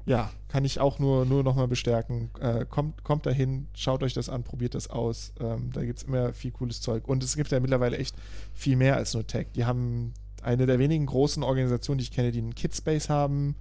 [0.05, 2.29] ja, kann ich auch nur, nur nochmal bestärken.
[2.39, 5.33] Äh, kommt, kommt dahin, schaut euch das an, probiert das aus.
[5.39, 7.07] Ähm, da gibt es immer viel cooles Zeug.
[7.07, 8.15] Und es gibt ja mittlerweile echt
[8.53, 9.47] viel mehr als nur Tech.
[9.55, 13.55] Die haben eine der wenigen großen Organisationen, die ich kenne, die einen Kidspace haben,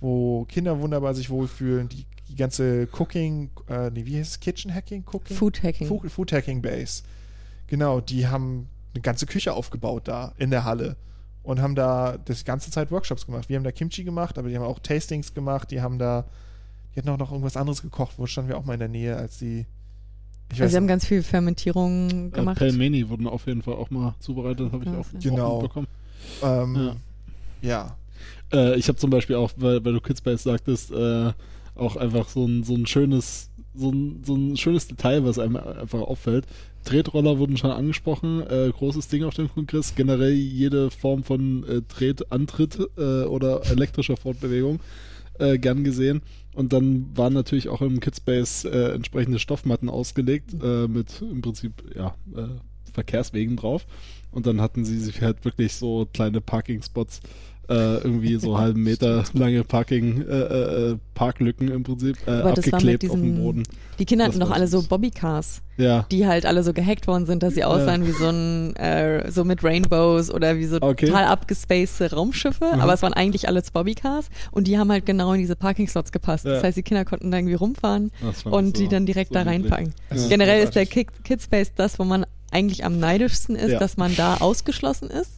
[0.00, 1.88] wo Kinder wunderbar sich wohlfühlen.
[1.88, 4.40] Die, die ganze Cooking, äh, nee, wie heißt es?
[4.40, 5.04] Kitchen Hacking?
[5.06, 5.36] Cooking?
[5.36, 5.86] Food Hacking.
[5.86, 7.02] Food, Food Hacking Base.
[7.66, 10.96] Genau, die haben eine ganze Küche aufgebaut da in der Halle
[11.46, 13.48] und haben da das ganze Zeit Workshops gemacht.
[13.48, 16.24] Wir haben da Kimchi gemacht, aber die haben auch Tastings gemacht, die haben da,
[16.92, 19.16] die hatten auch noch irgendwas anderes gekocht, wo standen wir auch mal in der Nähe,
[19.16, 19.64] als die.
[20.52, 22.56] Ich also sie haben ganz viel Fermentierung gemacht.
[22.56, 25.46] Äh, Pelmeni wurden auf jeden Fall auch mal zubereitet, habe ich auch, genau.
[25.46, 25.86] auch mitbekommen.
[26.42, 26.96] Ähm,
[27.62, 27.66] ja.
[27.68, 27.96] ja.
[28.52, 31.32] Äh, ich habe zum Beispiel auch, weil, weil du Kidspace sagtest, äh,
[31.76, 35.56] auch einfach so ein, so ein schönes, so ein, so ein schönes Detail, was einem
[35.56, 36.46] einfach auffällt.
[36.84, 39.94] Tretroller wurden schon angesprochen, äh, großes Ding auf dem Kongress.
[39.94, 44.80] Generell jede Form von äh, Tretantritt äh, oder elektrischer Fortbewegung
[45.38, 46.22] äh, gern gesehen.
[46.54, 51.72] Und dann waren natürlich auch im Kidspace äh, entsprechende Stoffmatten ausgelegt, äh, mit im Prinzip
[51.94, 52.14] ja,
[52.92, 53.86] Verkehrswegen drauf.
[54.30, 57.20] Und dann hatten sie sich halt wirklich so kleine Parking-Spots
[57.68, 63.14] äh, irgendwie so halben Meter lange Parking, äh, äh, Parklücken im Prinzip äh, abgeklebt diesem,
[63.14, 63.62] auf dem Boden.
[63.98, 66.06] Die Kinder hatten doch alle so Bobbycars, ja.
[66.10, 68.08] die halt alle so gehackt worden sind, dass sie aussahen ja.
[68.08, 71.06] wie so ein, äh, so mit Rainbows oder wie so okay.
[71.06, 72.80] total abgespacede Raumschiffe, mhm.
[72.80, 76.44] aber es waren eigentlich alles Bobbycars und die haben halt genau in diese Parking-Slots gepasst.
[76.44, 76.52] Ja.
[76.52, 78.10] Das heißt, die Kinder konnten da irgendwie rumfahren
[78.44, 79.92] und so, die dann direkt so da reinpacken.
[80.28, 85.10] Generell ist der Kidspace das, wo man eigentlich am neidischsten ist, dass man da ausgeschlossen
[85.10, 85.36] ist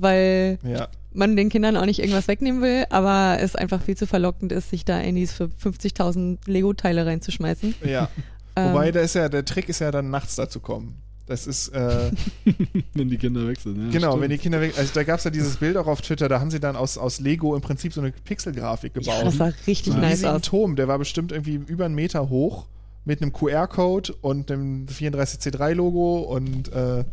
[0.00, 0.88] weil ja.
[1.12, 4.70] Man den Kindern auch nicht irgendwas wegnehmen will, aber es einfach viel zu verlockend ist,
[4.70, 7.74] sich da in diese 50.000 Lego-Teile reinzuschmeißen.
[7.84, 8.08] Ja.
[8.56, 10.96] Ähm, Wobei, da ist ja, der Trick ist ja dann nachts dazu kommen.
[11.26, 11.68] Das ist.
[11.68, 12.10] Äh,
[12.94, 13.90] wenn die Kinder weg sind, ja.
[13.90, 14.22] Genau, stimmt.
[14.22, 16.40] wenn die Kinder weg Also da gab es ja dieses Bild auch auf Twitter, da
[16.40, 19.14] haben sie dann aus, aus Lego im Prinzip so eine Pixelgrafik gebaut.
[19.18, 20.42] Ja, das sah richtig so nice aus.
[20.42, 22.66] Turm, der war bestimmt irgendwie über einen Meter hoch
[23.04, 27.04] mit einem QR-Code und dem 34C3-Logo und äh,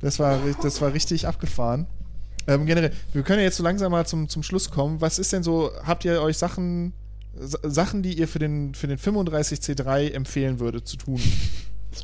[0.00, 1.86] das war, das war richtig abgefahren.
[2.46, 5.00] Ähm, generell, wir können ja jetzt so langsam mal zum, zum Schluss kommen.
[5.00, 6.92] Was ist denn so, habt ihr euch Sachen,
[7.34, 11.20] Sachen, die ihr für den, für den 35C3 empfehlen würdet zu tun?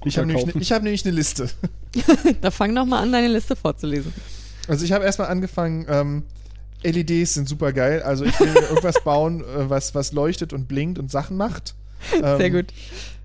[0.04, 1.50] Ich habe nämlich, ne, hab nämlich eine Liste.
[2.40, 4.12] da fang doch mal an, deine Liste vorzulesen.
[4.66, 6.22] Also ich habe erstmal angefangen, ähm,
[6.82, 8.02] LEDs sind super geil.
[8.02, 11.74] Also ich will irgendwas bauen, äh, was, was leuchtet und blinkt und Sachen macht.
[12.20, 12.72] Ähm, Sehr gut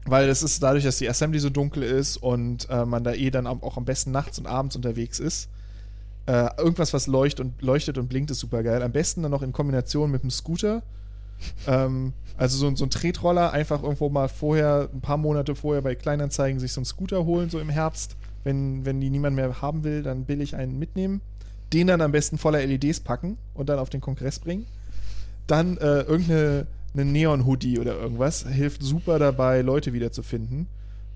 [0.08, 3.30] weil es ist dadurch, dass die Assembly so dunkel ist und äh, man da eh
[3.30, 5.50] dann auch am besten nachts und abends unterwegs ist.
[6.28, 8.84] Äh, irgendwas, was leuchtet und, leuchtet und blinkt, ist super geil.
[8.84, 10.84] Am besten dann noch in Kombination mit einem Scooter.
[11.68, 15.96] ähm, also so, so ein Tretroller, einfach irgendwo mal vorher, ein paar Monate vorher bei
[15.96, 18.18] Kleinanzeigen sich so einen Scooter holen, so im Herbst.
[18.44, 21.22] Wenn, wenn die niemand mehr haben will, dann billig einen mitnehmen.
[21.74, 24.66] Den dann am besten voller LEDs packen und dann auf den Kongress bringen.
[25.48, 30.68] Dann äh, irgendeine Neon-Hoodie oder irgendwas hilft super dabei, Leute wiederzufinden.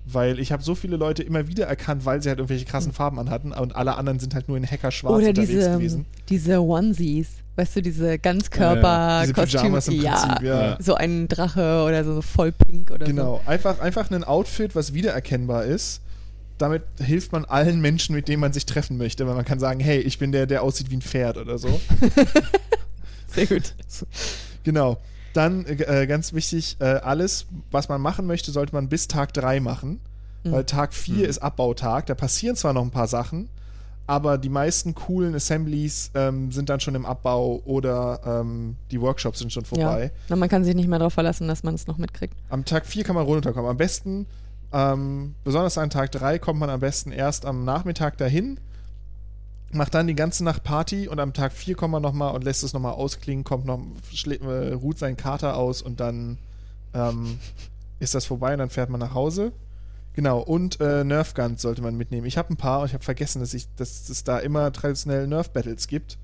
[0.04, 2.96] Weil ich habe so viele Leute immer wieder erkannt, weil sie halt irgendwelche krassen hm.
[2.96, 6.06] Farben anhatten und alle anderen sind halt nur in Hacker schwarz Oder unterwegs diese, gewesen.
[6.28, 12.90] diese Onesies, weißt du, diese Ganzkörper-Kostüme, ja, ja, so ein Drache oder so voll pink
[12.90, 13.22] oder genau.
[13.22, 13.38] so.
[13.38, 16.00] Genau, einfach, einfach ein Outfit, was wiedererkennbar ist.
[16.58, 19.80] Damit hilft man allen Menschen, mit denen man sich treffen möchte, weil man kann sagen,
[19.80, 21.80] hey, ich bin der, der aussieht wie ein Pferd oder so.
[23.28, 23.74] Sehr gut.
[24.64, 24.98] Genau.
[25.32, 29.60] Dann äh, ganz wichtig, äh, alles, was man machen möchte, sollte man bis Tag 3
[29.60, 30.00] machen.
[30.44, 30.52] Mhm.
[30.52, 31.24] Weil Tag 4 mhm.
[31.24, 32.06] ist Abbautag.
[32.06, 33.48] Da passieren zwar noch ein paar Sachen,
[34.06, 39.38] aber die meisten coolen Assemblies ähm, sind dann schon im Abbau oder ähm, die Workshops
[39.38, 40.12] sind schon vorbei.
[40.28, 40.36] Ja.
[40.36, 42.34] man kann sich nicht mehr darauf verlassen, dass man es noch mitkriegt.
[42.50, 43.70] Am Tag 4 kann man runterkommen.
[43.70, 44.26] Am besten,
[44.72, 48.58] ähm, besonders an Tag 3, kommt man am besten erst am Nachmittag dahin
[49.74, 52.62] macht dann die ganze Nacht Party und am Tag 4 kommt man nochmal und lässt
[52.62, 53.80] es nochmal ausklingen, kommt noch,
[54.26, 56.38] äh, ruht seinen Kater aus und dann
[56.94, 57.38] ähm,
[57.98, 59.52] ist das vorbei und dann fährt man nach Hause.
[60.14, 62.26] Genau, und äh, Nerf Guns sollte man mitnehmen.
[62.26, 65.26] Ich habe ein paar und ich habe vergessen, dass, ich, dass es da immer traditionell
[65.26, 66.18] Nerf Battles gibt.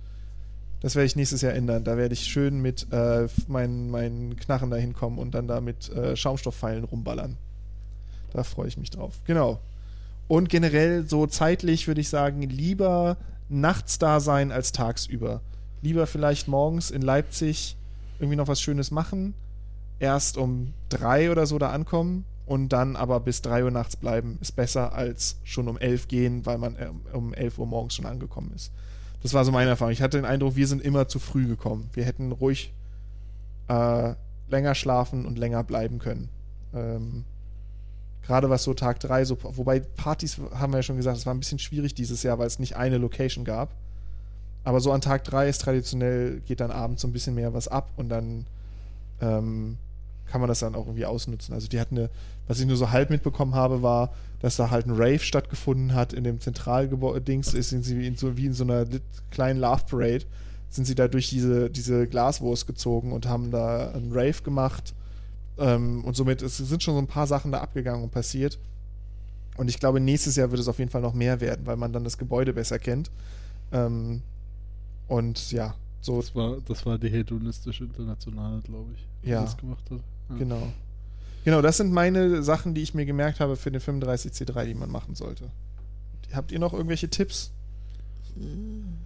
[0.80, 1.84] Das werde ich nächstes Jahr ändern.
[1.84, 5.88] Da werde ich schön mit äh, meinen, meinen Knarren da hinkommen und dann da mit
[5.90, 7.36] äh, Schaumstoffpfeilen rumballern.
[8.32, 9.14] Da freue ich mich drauf.
[9.24, 9.58] Genau.
[10.28, 13.16] Und generell so zeitlich würde ich sagen, lieber
[13.48, 15.40] nachts da sein als tagsüber.
[15.82, 17.76] Lieber vielleicht morgens in Leipzig
[18.18, 19.34] irgendwie noch was Schönes machen,
[19.98, 24.38] erst um drei oder so da ankommen und dann aber bis drei Uhr nachts bleiben,
[24.40, 28.06] ist besser als schon um elf gehen, weil man äh, um elf Uhr morgens schon
[28.06, 28.72] angekommen ist.
[29.22, 29.92] Das war so meine Erfahrung.
[29.92, 31.90] Ich hatte den Eindruck, wir sind immer zu früh gekommen.
[31.92, 32.72] Wir hätten ruhig
[33.68, 34.14] äh,
[34.48, 36.28] länger schlafen und länger bleiben können.
[36.74, 37.24] Ähm,
[38.28, 41.32] Gerade was so Tag 3, so, wobei Partys haben wir ja schon gesagt, es war
[41.32, 43.70] ein bisschen schwierig dieses Jahr, weil es nicht eine Location gab.
[44.64, 47.68] Aber so an Tag 3 ist traditionell, geht dann abends so ein bisschen mehr was
[47.68, 48.44] ab und dann
[49.22, 49.78] ähm,
[50.26, 51.54] kann man das dann auch irgendwie ausnutzen.
[51.54, 52.10] Also die hatten eine,
[52.46, 56.12] was ich nur so halb mitbekommen habe, war, dass da halt ein Rave stattgefunden hat
[56.12, 58.84] in dem Zentralgebäude-Dings, sind sie in, so, wie in so einer
[59.30, 60.26] kleinen Love Parade,
[60.68, 64.92] sind sie da durch diese, diese Glaswurst gezogen und haben da einen Rave gemacht.
[65.58, 68.58] Ähm, und somit es sind schon so ein paar Sachen da abgegangen und passiert.
[69.56, 71.92] Und ich glaube, nächstes Jahr wird es auf jeden Fall noch mehr werden, weil man
[71.92, 73.10] dann das Gebäude besser kennt.
[73.72, 74.22] Ähm,
[75.08, 76.20] und ja, so.
[76.20, 79.42] Das war, das war die hedonistische Internationale, glaube ich, die Ja.
[79.42, 79.98] das gemacht hat.
[80.30, 80.36] Ja.
[80.36, 80.72] Genau.
[81.44, 84.90] Genau, das sind meine Sachen, die ich mir gemerkt habe für den 35C3, die man
[84.90, 85.50] machen sollte.
[86.32, 87.52] Habt ihr noch irgendwelche Tipps?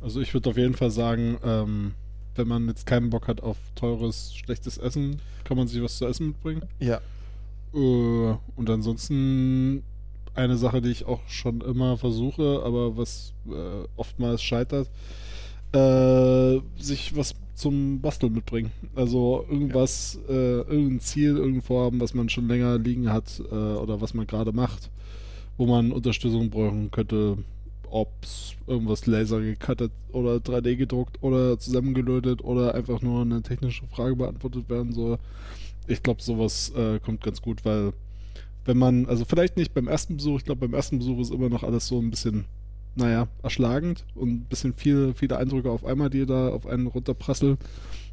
[0.01, 1.95] Also ich würde auf jeden Fall sagen, ähm,
[2.37, 6.07] wenn man jetzt keinen Bock hat auf teures, schlechtes Essen, kann man sich was zu
[6.07, 6.63] essen mitbringen.
[6.81, 7.01] Ja.
[7.75, 9.83] Äh, und ansonsten
[10.35, 14.89] eine Sache, die ich auch schon immer versuche, aber was äh, oftmals scheitert,
[15.73, 18.73] äh, sich was zum Basteln mitbringen.
[18.95, 24.01] Also irgendwas, äh, irgendein Ziel, irgendein Vorhaben, was man schon länger liegen hat äh, oder
[24.01, 24.91] was man gerade macht,
[25.59, 27.39] wo man Unterstützung brauchen könnte,
[27.93, 33.87] ob es irgendwas Laser gecuttet oder 3D gedruckt oder zusammengelötet oder einfach nur eine technische
[33.87, 35.19] Frage beantwortet werden soll.
[35.87, 37.93] Ich glaube, sowas äh, kommt ganz gut, weil
[38.65, 41.49] wenn man, also vielleicht nicht beim ersten Besuch, ich glaube, beim ersten Besuch ist immer
[41.49, 42.47] noch alles so ein bisschen,
[42.95, 47.59] naja, erschlagend und ein bisschen viel, viele Eindrücke auf einmal, die da auf einen runterprasseln.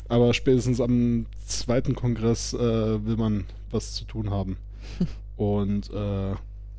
[0.08, 4.58] Aber spätestens am zweiten Kongress äh, will man was zu tun haben.
[5.38, 6.32] Und äh,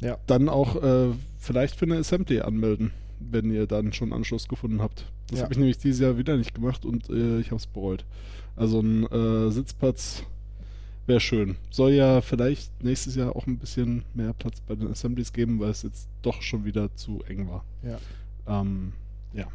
[0.05, 0.18] Ja.
[0.27, 1.10] dann auch äh,
[1.41, 5.05] vielleicht für eine Assembly anmelden, wenn ihr dann schon Anschluss gefunden habt.
[5.29, 5.45] Das Ja.
[5.45, 8.05] habe ich nämlich dieses Jahr wieder nicht gemacht und äh, ich habe es bereut.
[8.57, 10.23] Also ein äh, Sitzplatz
[11.07, 11.57] wäre schön.
[11.71, 15.71] Soll ja vielleicht nächstes Jahr auch ein bisschen mehr Platz bei den Assemblies geben, weil
[15.71, 17.65] es jetzt doch schon wieder zu eng war.
[17.83, 17.99] Ja.
[18.61, 18.93] Ähm,
[19.33, 19.47] ja.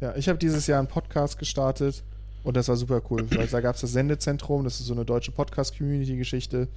[0.00, 2.02] Ja, ich habe dieses Jahr einen Podcast gestartet
[2.42, 5.04] und das war super cool, weil da gab es das Sendezentrum, das ist so eine
[5.04, 6.68] deutsche Podcast-Community-Geschichte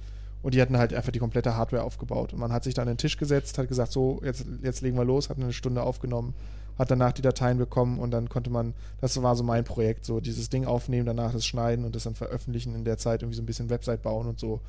[0.44, 2.94] und die hatten halt einfach die komplette Hardware aufgebaut und man hat sich dann an
[2.94, 6.34] den Tisch gesetzt, hat gesagt, so, jetzt, jetzt legen wir los, hat eine Stunde aufgenommen,
[6.78, 10.20] hat danach die Dateien bekommen und dann konnte man, das war so mein Projekt, so
[10.20, 13.42] dieses Ding aufnehmen, danach das schneiden und das dann veröffentlichen in der Zeit, irgendwie so
[13.42, 14.60] ein bisschen Website bauen und so.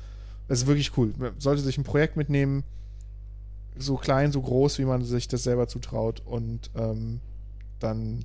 [0.48, 1.12] Das ist wirklich cool.
[1.18, 2.64] Man sollte sich ein Projekt mitnehmen,
[3.76, 7.20] so klein, so groß, wie man sich das selber zutraut und ähm,
[7.80, 8.24] dann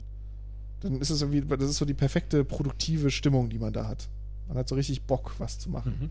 [0.79, 4.07] dann ist es irgendwie, das ist so die perfekte produktive Stimmung, die man da hat.
[4.47, 6.09] Man hat so richtig Bock, was zu machen.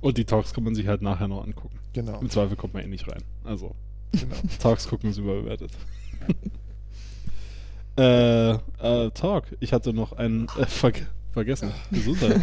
[0.00, 1.78] Und die Talks kann man sich halt nachher noch angucken.
[1.92, 3.22] Genau, Im Zweifel kommt man eh nicht rein.
[3.44, 3.74] Also,
[4.12, 4.34] genau.
[4.58, 5.70] Talks gucken ist überbewertet.
[7.96, 9.44] äh, äh, Talk.
[9.60, 11.72] Ich hatte noch einen äh, verg vergessen.
[11.90, 12.40] Gesundheit.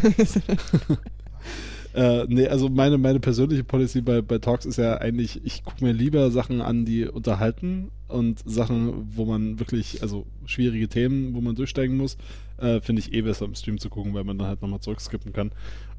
[1.94, 5.84] äh, nee, also meine, meine persönliche Policy bei, bei Talks ist ja eigentlich, ich gucke
[5.84, 11.42] mir lieber Sachen an, die unterhalten und Sachen, wo man wirklich, also schwierige Themen, wo
[11.42, 12.18] man durchsteigen muss,
[12.58, 15.34] äh, finde ich eh besser im Stream zu gucken, weil man dann halt nochmal zurückskippen
[15.34, 15.52] kann.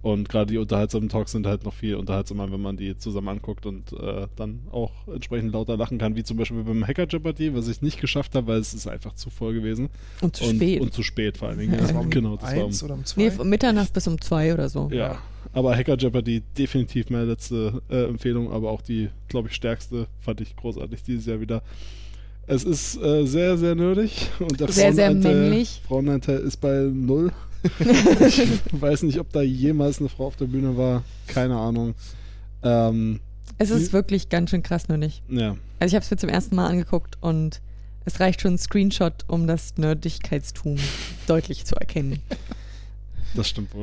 [0.02, 3.66] Und gerade die unterhaltsamen Talks sind halt noch viel unterhaltsamer, wenn man die zusammen anguckt
[3.66, 7.68] und äh, dann auch entsprechend lauter lachen kann, wie zum Beispiel beim Hacker Jeopardy, was
[7.68, 9.90] ich nicht geschafft habe, weil es ist einfach zu voll gewesen.
[10.20, 10.80] Und zu und, spät.
[10.80, 11.78] Und zu spät vor allen Dingen.
[11.78, 13.22] Das Ja, war um genau, das war um, eins oder um zwei.
[13.22, 14.90] nee, von Mitternacht bis um zwei oder so.
[14.92, 15.18] ja,
[15.52, 20.40] aber Hacker Jeopardy definitiv meine letzte äh, Empfehlung, aber auch die, glaube ich, stärkste fand
[20.40, 21.62] ich großartig dieses Jahr wieder.
[22.46, 25.82] Es ist äh, sehr, sehr nerdig und der Sehr, sehr Frauenanteil- männlich.
[25.86, 27.32] Frauenanteil ist bei null.
[28.26, 28.42] ich
[28.72, 31.04] weiß nicht, ob da jemals eine Frau auf der Bühne war.
[31.28, 31.94] Keine Ahnung.
[32.64, 33.20] Ähm,
[33.58, 33.92] Es ist Hm?
[33.92, 35.22] wirklich ganz schön krass nur nicht.
[35.28, 35.56] ja.
[35.78, 37.60] Also ich habe es mir zum ersten Mal angeguckt und
[38.04, 40.76] es reicht schon ein Screenshot, um das Nerdigkeitstum
[41.28, 42.20] deutlich zu erkennen.
[43.34, 43.82] Das stimmt wohl.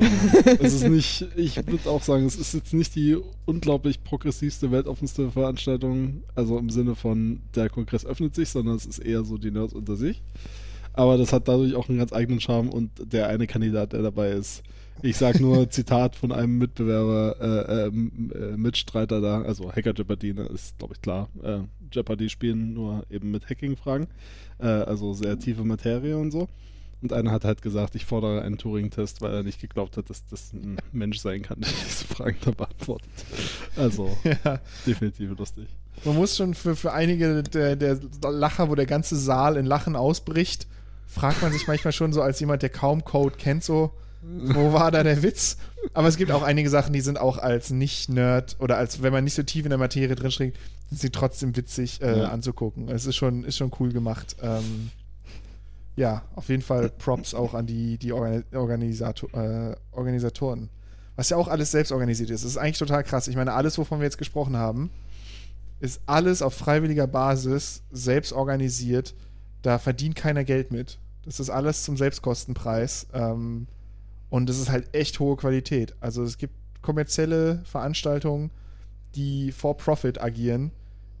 [0.60, 3.16] es ist nicht, ich würde auch sagen, es ist jetzt nicht die
[3.46, 9.00] unglaublich progressivste, weltoffenste Veranstaltung, also im Sinne von der Kongress öffnet sich, sondern es ist
[9.00, 10.22] eher so die Nerds unter sich.
[10.92, 14.30] Aber das hat dadurch auch einen ganz eigenen Charme und der eine Kandidat, der dabei
[14.30, 14.62] ist.
[15.02, 20.34] Ich sag nur Zitat von einem Mitbewerber, äh, ähm, äh, Mitstreiter da, also Hacker Jeopardy,
[20.34, 21.28] ne, ist glaube ich klar.
[21.42, 21.60] Äh,
[21.92, 24.06] Jeopardy spielen nur eben mit Hacking-Fragen,
[24.58, 26.48] äh, also sehr tiefe Materie und so.
[27.02, 30.24] Und einer hat halt gesagt, ich fordere einen Turing-Test, weil er nicht geglaubt hat, dass
[30.26, 33.08] das ein Mensch sein kann, der diese Fragen da beantwortet.
[33.76, 35.66] Also, Ja, definitiv lustig.
[36.04, 39.96] man muss schon für, für einige der, der Lacher, wo der ganze Saal in Lachen
[39.96, 40.66] ausbricht,
[41.06, 44.90] fragt man sich manchmal schon so als jemand, der kaum Code kennt, so, Wo war
[44.90, 45.56] da der Witz?
[45.94, 49.24] Aber es gibt auch einige Sachen, die sind auch als Nicht-Nerd oder als, wenn man
[49.24, 50.58] nicht so tief in der Materie drinsteckt,
[50.90, 52.28] sind sie trotzdem witzig äh, Ja.
[52.28, 52.88] anzugucken.
[52.90, 54.36] Es ist schon, ist schon cool gemacht.
[54.42, 54.90] Ähm,
[56.00, 60.70] ja, auf jeden Fall Props auch an die, die Organi Organisator, äh, Organisatoren.
[61.14, 62.42] Was ja auch alles selbst organisiert ist.
[62.42, 63.28] Das ist eigentlich total krass.
[63.28, 64.88] Ich meine, alles, wovon wir jetzt gesprochen haben,
[65.78, 69.14] ist alles auf freiwilliger Basis selbst organisiert.
[69.60, 70.98] Da verdient keiner Geld mit.
[71.26, 73.06] Das ist alles zum Selbstkostenpreis.
[73.12, 73.66] Ähm,
[74.30, 75.94] und es ist halt echt hohe Qualität.
[76.00, 78.50] Also es gibt kommerzielle Veranstaltungen,
[79.16, 80.70] die for Profit agieren,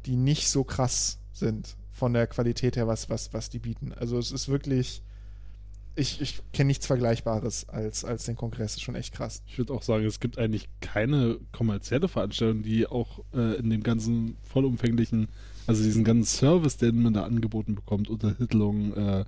[0.06, 3.92] die nicht so krass sind von der Qualität her, was, was, was die bieten.
[3.92, 5.02] Also es ist wirklich,
[5.96, 8.76] ich, ich kenne nichts Vergleichbares als, als den Kongress.
[8.76, 9.42] Ist schon echt krass.
[9.46, 13.82] Ich würde auch sagen, es gibt eigentlich keine kommerzielle Veranstaltung, die auch äh, in dem
[13.82, 15.28] ganzen vollumfänglichen,
[15.66, 19.24] also diesen ganzen Service, den man da angeboten bekommt, Untertitelung, äh,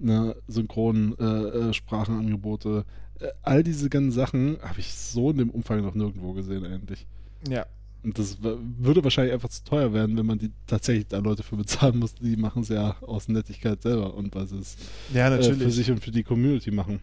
[0.00, 2.84] ne, Synchronsprachenangebote, äh, Sprachenangebote,
[3.20, 7.06] äh, all diese ganzen Sachen habe ich so in dem Umfang noch nirgendwo gesehen eigentlich.
[7.48, 7.66] Ja.
[8.02, 11.56] Und das würde wahrscheinlich einfach zu teuer werden, wenn man die tatsächlich da Leute für
[11.56, 12.14] bezahlen muss.
[12.14, 14.76] Die machen es ja aus Nettigkeit selber und sie es
[15.12, 17.00] Ja, äh, für sich und für die Community machen.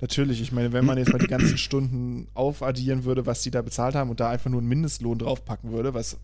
[0.00, 3.62] Natürlich, ich meine, wenn man jetzt mal die ganzen Stunden aufaddieren würde, was die da
[3.62, 6.18] bezahlt haben und da einfach nur einen Mindestlohn draufpacken würde, was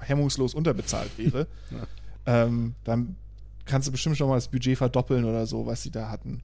[0.00, 1.46] hemmungslos unterbezahlt wäre,
[2.26, 3.16] ähm, dann
[3.66, 6.40] kannst du bestimmt schon mal das Budget verdoppeln oder so, was sie da hatten.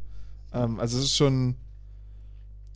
[0.53, 1.55] Ähm, also es ist schon,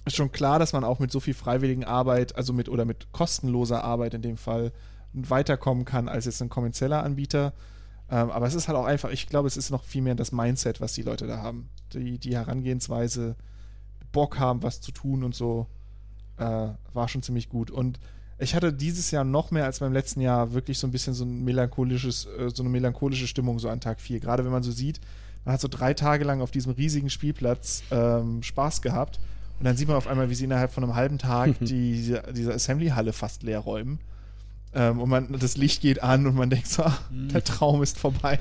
[0.05, 3.13] ist schon klar, dass man auch mit so viel freiwilligen Arbeit, also mit oder mit
[3.13, 4.73] kostenloser Arbeit in dem Fall,
[5.13, 7.53] weiterkommen kann als jetzt ein kommerzieller Anbieter.
[8.11, 10.33] Ähm, aber es ist halt auch einfach, ich glaube, es ist noch viel mehr das
[10.33, 11.69] Mindset, was die Leute da haben.
[11.93, 13.37] Die, die Herangehensweise,
[14.13, 15.67] Bock haben, was zu tun und so,
[16.39, 17.71] äh, war schon ziemlich gut.
[17.71, 18.01] Und
[18.39, 21.25] ich hatte dieses Jahr noch mehr als beim letzten Jahr wirklich so ein bisschen so
[21.25, 24.19] ein melancholisches, äh, so eine melancholische Stimmung so an Tag 4.
[24.21, 25.01] Gerade wenn man so sieht,
[25.45, 29.21] man hat so drei Tage lang auf diesem riesigen Spielplatz ähm, Spaß gehabt
[29.61, 32.23] und dann sieht man auf einmal, wie sie innerhalb von einem halben Tag die, diese,
[32.35, 34.01] diese Assembly-Halle fast leer räumen.
[34.73, 37.99] Ähm, und man, das Licht geht an und man denkt so, ah, der Traum ist
[37.99, 38.39] vorbei.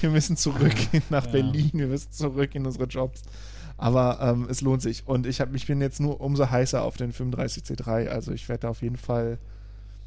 [0.00, 0.74] Wir müssen zurück
[1.10, 1.30] nach Ja.
[1.32, 3.22] Berlin, wir müssen zurück in unsere Jobs.
[3.76, 5.06] Aber ähm, es lohnt sich.
[5.06, 8.08] Und ich, hab, ich bin jetzt nur umso heißer auf den 35C3.
[8.08, 9.38] Also ich werde da auf jeden Fall.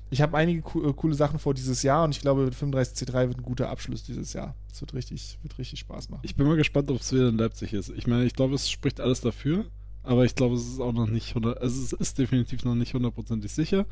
[0.10, 3.38] Ich habe einige co äh, coole Sachen vor dieses Jahr und ich glaube, 35C3 wird
[3.38, 4.56] ein guter Abschluss dieses Jahr.
[4.74, 6.22] Es wird richtig, wird richtig Spaß machen.
[6.24, 7.90] Ich bin mal gespannt, ob es wieder in Leipzig ist.
[7.90, 9.66] Ich meine, ich glaube, es spricht alles dafür,
[10.04, 12.94] aber ich glaube, es ist auch noch nicht 100, also es ist definitiv noch nicht
[12.94, 13.86] hundertprozentig sicher.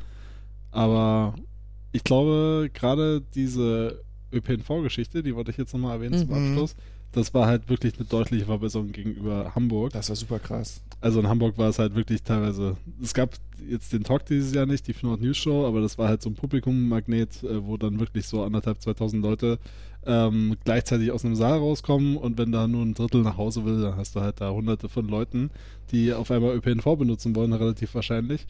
[0.70, 1.34] Aber
[1.92, 4.02] ich glaube, gerade diese
[4.32, 6.50] ÖPNV-Geschichte, die wollte ich jetzt nochmal erwähnen zum Mhm.
[6.50, 6.76] Abschluss,
[7.12, 9.92] das war halt wirklich eine deutliche Verbesserung gegenüber Hamburg.
[9.92, 10.82] Das war super krass.
[11.00, 12.76] Also in Hamburg war es halt wirklich teilweise.
[13.02, 13.30] Es gab
[13.66, 16.28] jetzt den Talk dieses Jahr nicht, die Finot News Show, aber das war halt so
[16.28, 19.58] ein Publikummagnet, äh, wo dann wirklich so anderthalb, 2000 Leute
[20.08, 23.82] ähm, gleichzeitig aus einem Saal rauskommen und wenn da nur ein Drittel nach Hause will,
[23.82, 25.50] dann hast du halt da hunderte von Leuten,
[25.92, 28.46] die auf einmal ÖPNV benutzen wollen, relativ wahrscheinlich.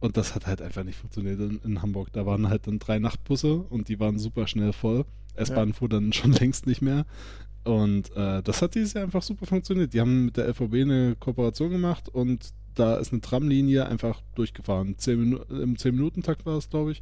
[0.00, 2.12] Und das hat halt einfach nicht funktioniert in, in Hamburg.
[2.12, 5.04] Da waren halt dann drei Nachtbusse und die waren super schnell voll.
[5.36, 5.74] S-Bahn Ja.
[5.74, 7.06] fuhr dann schon längst nicht mehr.
[7.64, 9.94] Und äh, das hat dieses Jahr einfach super funktioniert.
[9.94, 14.98] Die haben mit der LVB eine Kooperation gemacht und da ist eine Tramlinie einfach durchgefahren.
[14.98, 17.00] Zehn Minu Im 10-Minuten-Takt war es, glaube ich.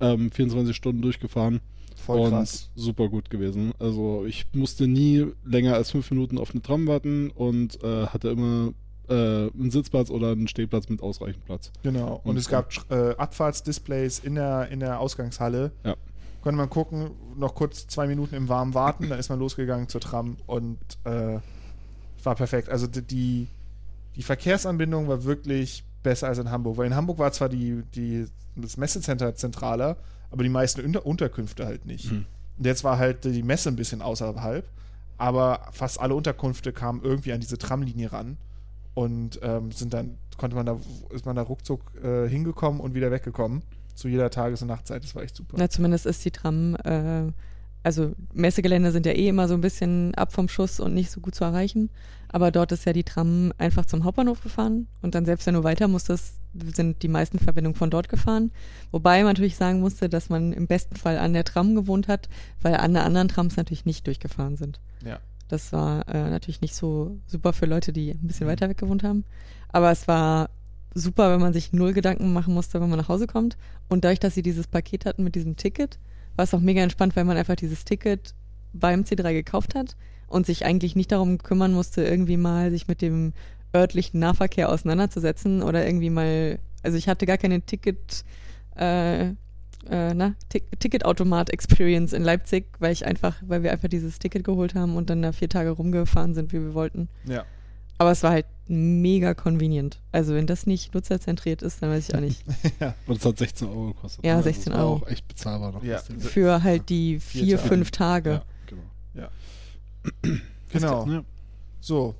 [0.00, 1.60] Ähm, 24 Stunden durchgefahren.
[2.04, 2.70] Voll und krass.
[2.74, 3.72] super gut gewesen.
[3.78, 8.28] Also ich musste nie länger als fünf Minuten auf eine Tram warten und äh, hatte
[8.30, 8.72] immer
[9.08, 9.14] äh,
[9.50, 11.72] einen Sitzplatz oder einen Stehplatz mit ausreichend Platz.
[11.82, 12.20] Genau.
[12.24, 15.72] Und Und es gab äh, Abfahrtsdisplays in der, in der Ausgangshalle.
[15.84, 15.96] Ja.
[16.42, 20.00] Konnte man gucken, noch kurz zwei Minuten im Warmen warten, dann ist man losgegangen zur
[20.00, 21.38] Tram und äh,
[22.22, 22.68] war perfekt.
[22.70, 23.46] Also die- die,
[24.16, 26.78] die Verkehrsanbindung war wirklich besser als in Hamburg.
[26.78, 28.24] Weil in Hamburg war zwar die, die,
[28.56, 29.98] das Messecenter zentraler,
[30.30, 32.10] aber die meisten Unter Unterkünfte halt nicht.
[32.10, 32.26] Mhm.
[32.58, 34.68] Und jetzt war halt die Messe ein bisschen außerhalb,
[35.18, 38.36] aber fast alle Unterkünfte kamen irgendwie an diese Tramlinie ran
[38.94, 40.78] und ähm, sind dann konnte man da
[41.10, 43.62] ist man da ruckzuck äh, hingekommen und wieder weggekommen
[43.94, 45.04] zu jeder Tages- und Nachtzeit.
[45.04, 45.56] Das war echt super.
[45.58, 47.32] Na, zumindest ist die Tram, äh,
[47.82, 51.20] also Messegelände sind ja eh immer so ein bisschen ab vom Schuss und nicht so
[51.20, 51.90] gut zu erreichen.
[52.28, 55.64] Aber dort ist ja die Tram einfach zum Hauptbahnhof gefahren und dann selbst wenn du
[55.64, 56.34] weiter musstest,
[56.74, 58.50] sind die meisten Verbindungen von dort gefahren.
[58.90, 62.28] Wobei man natürlich sagen musste, dass man im besten Fall an der Tram gewohnt hat,
[62.60, 64.80] weil alle anderen Trams natürlich nicht durchgefahren sind.
[65.04, 65.18] Ja.
[65.48, 68.50] Das war äh, natürlich nicht so super für Leute, die ein bisschen Mhm.
[68.52, 69.24] weiter weg gewohnt haben.
[69.68, 70.50] Aber es war
[70.94, 73.56] super, wenn man sich null Gedanken machen musste, wenn man nach Hause kommt.
[73.88, 75.98] Und dadurch, dass sie dieses Paket hatten mit diesem Ticket,
[76.40, 78.32] war es auch mega entspannt, weil man einfach dieses Ticket
[78.72, 79.94] beim C3 gekauft hat
[80.26, 83.34] und sich eigentlich nicht darum kümmern musste, irgendwie mal sich mit dem
[83.76, 88.24] örtlichen Nahverkehr auseinanderzusetzen oder irgendwie mal, also ich hatte gar keine Ticket,
[88.74, 90.34] äh, äh, na,
[90.78, 95.20] Ticketautomat-Experience in Leipzig, weil ich einfach, weil wir einfach dieses Ticket geholt haben und dann
[95.20, 97.10] da vier Tage rumgefahren sind, wie wir wollten.
[97.26, 97.44] Ja.
[97.98, 100.00] Aber es war halt mega convenient.
[100.12, 102.44] Also wenn das nicht nutzerzentriert ist, dann weiß ich auch nicht.
[103.06, 104.24] Und es hat 16 Euro gekostet.
[104.24, 104.42] Ja, ne?
[104.44, 104.96] 16 das war Euro.
[105.02, 105.82] auch echt bezahlbar noch.
[105.82, 105.98] Ja.
[106.18, 107.68] Für halt die Vier vier, Tage.
[107.68, 108.30] fünf Tage.
[108.30, 109.30] Ja,
[110.22, 110.38] genau.
[110.72, 111.04] Genau.
[111.08, 111.24] Ja.
[111.80, 112.14] So.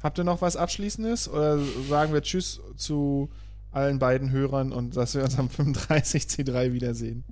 [0.00, 1.58] Habt ihr noch was Abschließendes oder
[1.88, 3.28] sagen wir Tschüss zu
[3.72, 7.24] allen beiden Hörern und dass wir uns am 35C3 wiedersehen?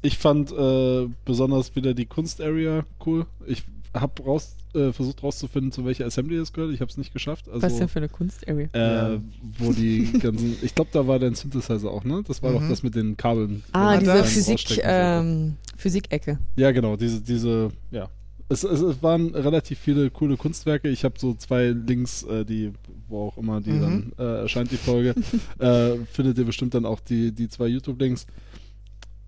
[0.00, 3.26] Ich fand äh, besonders wieder die Kunst-Area cool.
[3.46, 6.72] Ich habe raus, äh, versucht rauszufinden, zu welcher Assembly es gehört.
[6.72, 7.48] Ich habe es nicht geschafft.
[7.48, 8.68] Also, Was ist denn für eine Kunst-Area?
[8.72, 9.20] äh, Ja.
[9.58, 12.22] wo die ganzen, ich glaube, da war dein Synthesizer auch, ne?
[12.26, 12.54] Das war Mhm.
[12.58, 13.62] doch das mit den Kabeln.
[13.72, 16.38] Ah, diese Physik, ähm, Physik-Ecke.
[16.56, 18.08] Ja, genau, diese, diese, ja.
[18.48, 20.88] Es, es, es waren relativ viele coole Kunstwerke.
[20.88, 22.72] Ich habe so zwei Links, äh, die,
[23.08, 23.80] wo auch immer die Mhm.
[23.80, 25.14] dann äh, erscheint, die Folge.
[25.58, 28.26] äh, findet ihr bestimmt dann auch die, die zwei YouTube-Links.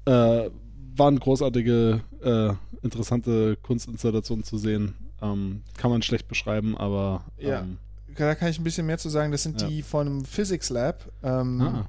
[0.04, 0.50] Äh,
[0.96, 2.52] waren großartige, äh,
[2.82, 4.94] interessante Kunstinstallationen zu sehen.
[5.20, 7.60] Ähm, kann man schlecht beschreiben, aber Ja.
[7.60, 7.78] ähm,
[8.16, 9.30] Da kann ich ein bisschen mehr zu sagen.
[9.32, 9.68] Das sind Ja.
[9.68, 11.10] die von einem Physics Lab.
[11.22, 11.88] Ähm, ah,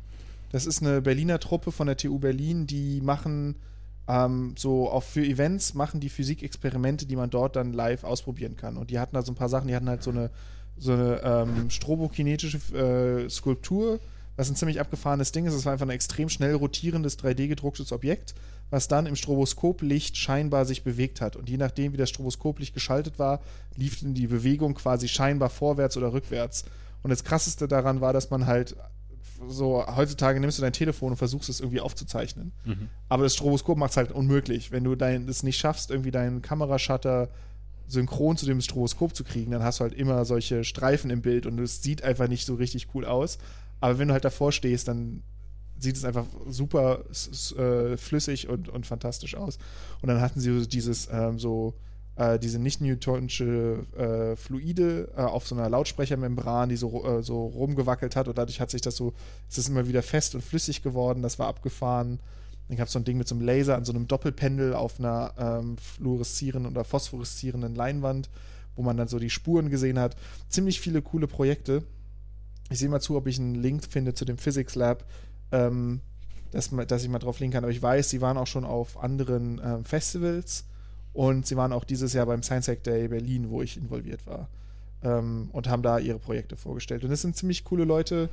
[0.51, 3.55] Das ist eine Berliner Truppe von der TU Berlin, die machen
[4.07, 8.75] ähm, so auch für Events machen die Physikexperimente, die man dort dann live ausprobieren kann.
[8.77, 10.31] Und die hatten da so ein paar Sachen, die hatten halt so eine
[10.77, 13.99] so eine ähm, strobokinetische äh, Skulptur,
[14.39, 15.53] was ein ziemlich abgefahrenes Ding ist.
[15.53, 18.35] Es war einfach ein extrem schnell rotierendes 3D-gedrucktes Objekt,
[18.69, 21.35] was dann im Stroboskoplicht scheinbar sich bewegt hat.
[21.35, 23.41] Und je nachdem, wie das Stroboskoplicht geschaltet war,
[23.75, 26.63] lief dann die Bewegung quasi scheinbar vorwärts oder rückwärts.
[27.03, 28.77] Und das Krasseste daran war, dass man halt
[29.49, 32.53] so, heutzutage nimmst du dein Telefon und versuchst es irgendwie aufzuzeichnen.
[32.63, 32.87] mhm.
[33.09, 34.71] Aber das Stroboskop macht es halt unmöglich.
[34.71, 37.27] Wenn du dein, es nicht schaffst, irgendwie deinen Kamerashutter
[37.89, 41.45] synchron zu dem Stroboskop zu kriegen, dann hast du halt immer solche Streifen im Bild
[41.45, 43.37] und es sieht einfach nicht so richtig cool aus.
[43.79, 45.23] Aber wenn du halt davor stehst, dann
[45.77, 47.05] sieht es einfach super
[47.57, 49.57] äh, flüssig und, und fantastisch aus.
[50.01, 51.75] Und dann hatten sie dieses ähm, so
[52.19, 57.45] äh, diese nicht newtonische äh, Fluide äh, auf so einer Lautsprechermembran, die so, äh, so
[57.45, 59.13] rumgewackelt hat und dadurch hat sich das so,
[59.49, 62.19] es ist immer wieder fest und flüssig geworden, das war abgefahren.
[62.67, 64.99] Dann gab es so ein Ding mit so einem Laser an so einem Doppelpendel auf
[64.99, 68.29] einer ähm, fluoreszierenden oder phosphoreszierenden Leinwand,
[68.75, 70.17] wo man dann so die Spuren gesehen hat.
[70.49, 71.83] Ziemlich viele coole Projekte.
[72.69, 75.05] Ich sehe mal zu, ob ich einen Link finde zu dem Physics Lab,
[75.51, 76.01] ähm,
[76.51, 77.63] dass, dass ich mal drauf linken kann.
[77.63, 80.65] Aber ich weiß, sie waren auch schon auf anderen ähm, Festivals
[81.13, 84.49] und sie waren auch dieses Jahr beim Science Hack Day Berlin, wo ich involviert war.
[85.01, 87.03] Ähm, und haben da ihre Projekte vorgestellt.
[87.03, 88.29] Und das sind ziemlich coole Leute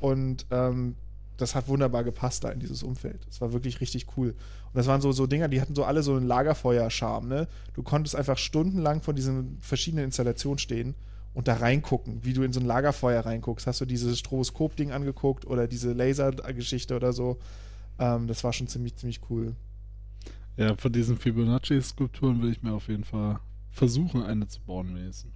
[0.00, 0.96] und ähm,
[1.36, 3.26] das hat wunderbar gepasst da in dieses Umfeld.
[3.26, 4.30] Das war wirklich richtig cool.
[4.30, 7.28] Und das waren so, so Dinger, die hatten so alle so einen Lagerfeuer-Charme.
[7.28, 7.48] Ne?
[7.74, 10.94] Du konntest einfach stundenlang vor diesen verschiedenen Installationen stehen
[11.36, 13.66] und da reingucken, wie du in so ein Lagerfeuer reinguckst.
[13.66, 17.38] Hast du dieses Stroboskop-Ding angeguckt oder diese Laser-Geschichte oder so?
[17.98, 19.54] Ähm, das war schon ziemlich, ziemlich cool.
[20.56, 23.38] Ja, von diesen Fibonacci-Skulpturen will ich mir auf jeden Fall
[23.70, 25.30] versuchen, eine zu bauen wenigstens.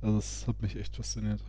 [0.00, 1.40] Also das hat mich echt fasziniert.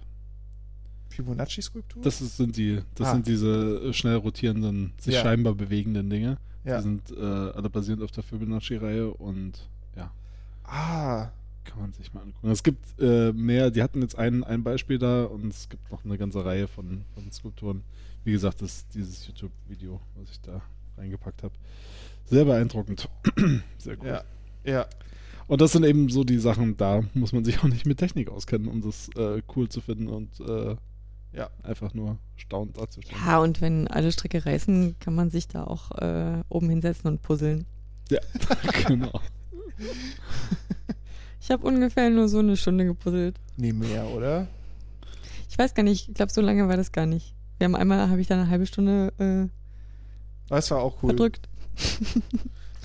[1.09, 2.01] Fibonacci-Skulptur?
[2.01, 3.11] Das ist, sind die, das Ah.
[3.13, 5.21] sind diese äh, schnell rotierenden, sich Ja.
[5.21, 6.37] scheinbar bewegenden Dinge.
[6.65, 6.77] Ja.
[6.77, 10.11] Die sind äh, alle basierend auf der Fibonacci-Reihe und ja,
[10.63, 11.29] Ah,
[11.65, 12.49] kann man sich mal angucken.
[12.51, 16.03] Es gibt äh, mehr, die hatten jetzt ein, ein Beispiel da und es gibt noch
[16.05, 17.83] eine ganze Reihe von, von Skulpturen.
[18.23, 20.61] Wie gesagt, das ist dieses YouTube-Video, was ich da
[20.97, 21.53] reingepackt habe.
[22.25, 23.09] Sehr beeindruckend.
[23.77, 24.07] Sehr cool.
[24.07, 24.23] ja.
[24.65, 24.85] Ja,
[25.47, 28.29] Und das sind eben so die Sachen, da muss man sich auch nicht mit Technik
[28.29, 30.77] auskennen, um das äh, cool zu finden und äh,
[31.33, 31.49] Ja.
[31.63, 33.21] einfach nur staunend darzustellen.
[33.25, 37.21] Ja, und wenn alle Stricke reißen, kann man sich da auch äh, oben hinsetzen und
[37.21, 37.65] puzzeln.
[38.09, 38.19] Ja,
[38.87, 39.19] genau.
[41.43, 43.35] Ich habe ungefähr nur so eine Stunde gepuzzelt.
[43.57, 44.47] nee, mehr, oder?
[45.49, 47.35] Ich weiß gar nicht, ich glaube, so lange war das gar nicht.
[47.57, 49.49] Wir haben einmal, habe ich da eine halbe Stunde äh,
[50.47, 51.09] Das war auch cool.
[51.09, 51.49] verdrückt.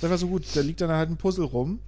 [0.01, 0.45] Das war so gut.
[0.55, 1.81] Da liegt dann halt ein Puzzle rum.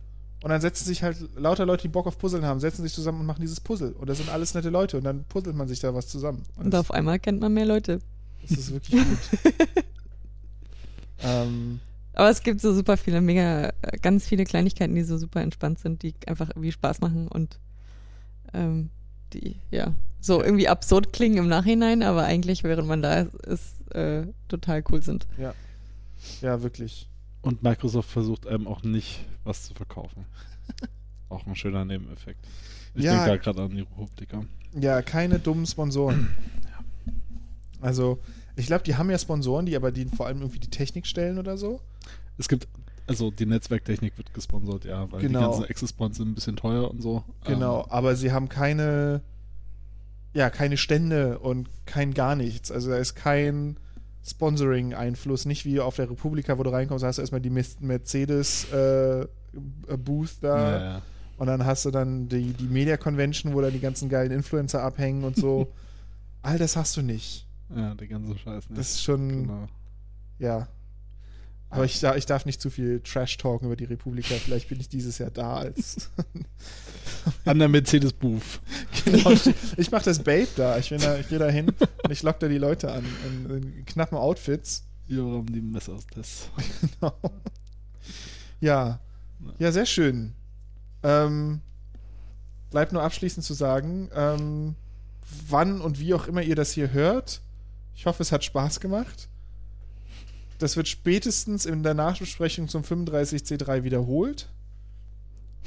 [0.43, 3.21] Und dann setzen sich halt lauter Leute, die Bock auf Puzzeln haben, setzen sich zusammen
[3.21, 3.93] und machen dieses Puzzle.
[3.93, 4.97] Und das sind alles nette Leute.
[4.99, 6.43] Und dann puzzelt man sich da was zusammen.
[6.57, 8.01] Und Und auf einmal kennt man mehr Leute.
[8.49, 9.19] das ist wirklich gut.
[11.23, 11.79] ähm,
[12.21, 15.79] Aber es gibt so super viele, mega, äh, ganz viele Kleinigkeiten, die so super entspannt
[15.79, 17.59] sind, die einfach irgendwie Spaß machen und
[18.53, 18.91] ähm,
[19.33, 23.95] die, ja, so irgendwie absurd klingen im Nachhinein, aber eigentlich, während man da ist, ist
[23.95, 25.27] äh, total cool sind.
[26.43, 27.09] ja, wirklich.
[27.41, 30.27] Und Microsoft versucht einem auch nicht was zu verkaufen.
[31.31, 32.47] auch ein schöner Nebeneffekt.
[32.97, 33.13] Ich Ja.
[33.25, 34.45] denke da gerade an die Republika.
[34.79, 36.29] Ja, keine dummen Sponsoren.
[37.81, 38.19] Also,
[38.61, 41.39] ich glaube, die haben ja Sponsoren, die aber die vor allem irgendwie die Technik stellen
[41.39, 41.81] oder so.
[42.39, 42.69] Es gibt,
[43.07, 45.39] also die Netzwerktechnik wird gesponsert, ja, weil Genau.
[45.41, 47.25] die ganzen Access sind ein bisschen teuer und so.
[47.45, 49.21] Genau, Ähm, aber sie haben keine,
[50.33, 52.71] ja, keine Stände und kein gar nichts.
[52.71, 53.77] Also da ist kein
[54.25, 58.71] Sponsoring-Einfluss, nicht wie auf der Republika, wo du reinkommst, hast du erstmal die Mes- Mercedes
[58.73, 59.27] äh,
[59.97, 61.03] Booth da ja, ja.
[61.39, 64.83] Und dann hast du dann die, die Media Convention, wo dann die ganzen geilen Influencer
[64.83, 65.73] abhängen und so.
[66.43, 67.47] All das hast du nicht.
[67.75, 68.69] Ja, der ganze Scheiß.
[68.69, 68.79] Nicht.
[68.79, 69.69] Das ist schon, genau.
[70.39, 70.69] ja.
[71.73, 74.35] Aber ich, ich darf nicht zu viel Trash talken über die Republika.
[74.35, 76.11] Vielleicht bin ich dieses Jahr da als.
[77.45, 78.43] An der Mercedes-Booth.
[79.05, 80.79] genau, ich- ich mache das Babe da.
[80.79, 81.17] Ich, bin da.
[81.17, 83.05] ich gehe da hin und ich lock da die Leute an.
[83.25, 84.83] In, in knappen Outfits.
[85.07, 86.05] Joram, die Messers.
[87.01, 87.15] Genau.
[88.61, 88.99] Ja.
[89.61, 90.33] Ja, sehr schön.
[91.05, 91.61] Ähm,
[92.73, 94.75] bleibt nur abschließend zu sagen, ähm,
[95.49, 97.43] wann und wie auch immer ihr das hier hört.
[98.01, 99.29] Ich hoffe, es hat Spaß gemacht.
[100.59, 104.49] Das wird spätestens in der Nachbesprechung zum 35C3 wiederholt.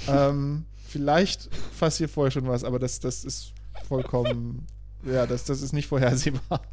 [0.07, 3.53] ähm, vielleicht passiert vorher schon was, aber das, das ist
[3.88, 4.65] vollkommen,
[5.05, 6.64] ja, das, das ist nicht vorhersehbar.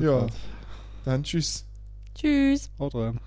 [0.00, 0.28] Ja.
[1.04, 1.66] Dann tschüss.
[2.14, 2.70] Tschüss.
[2.78, 3.20] Haut rein.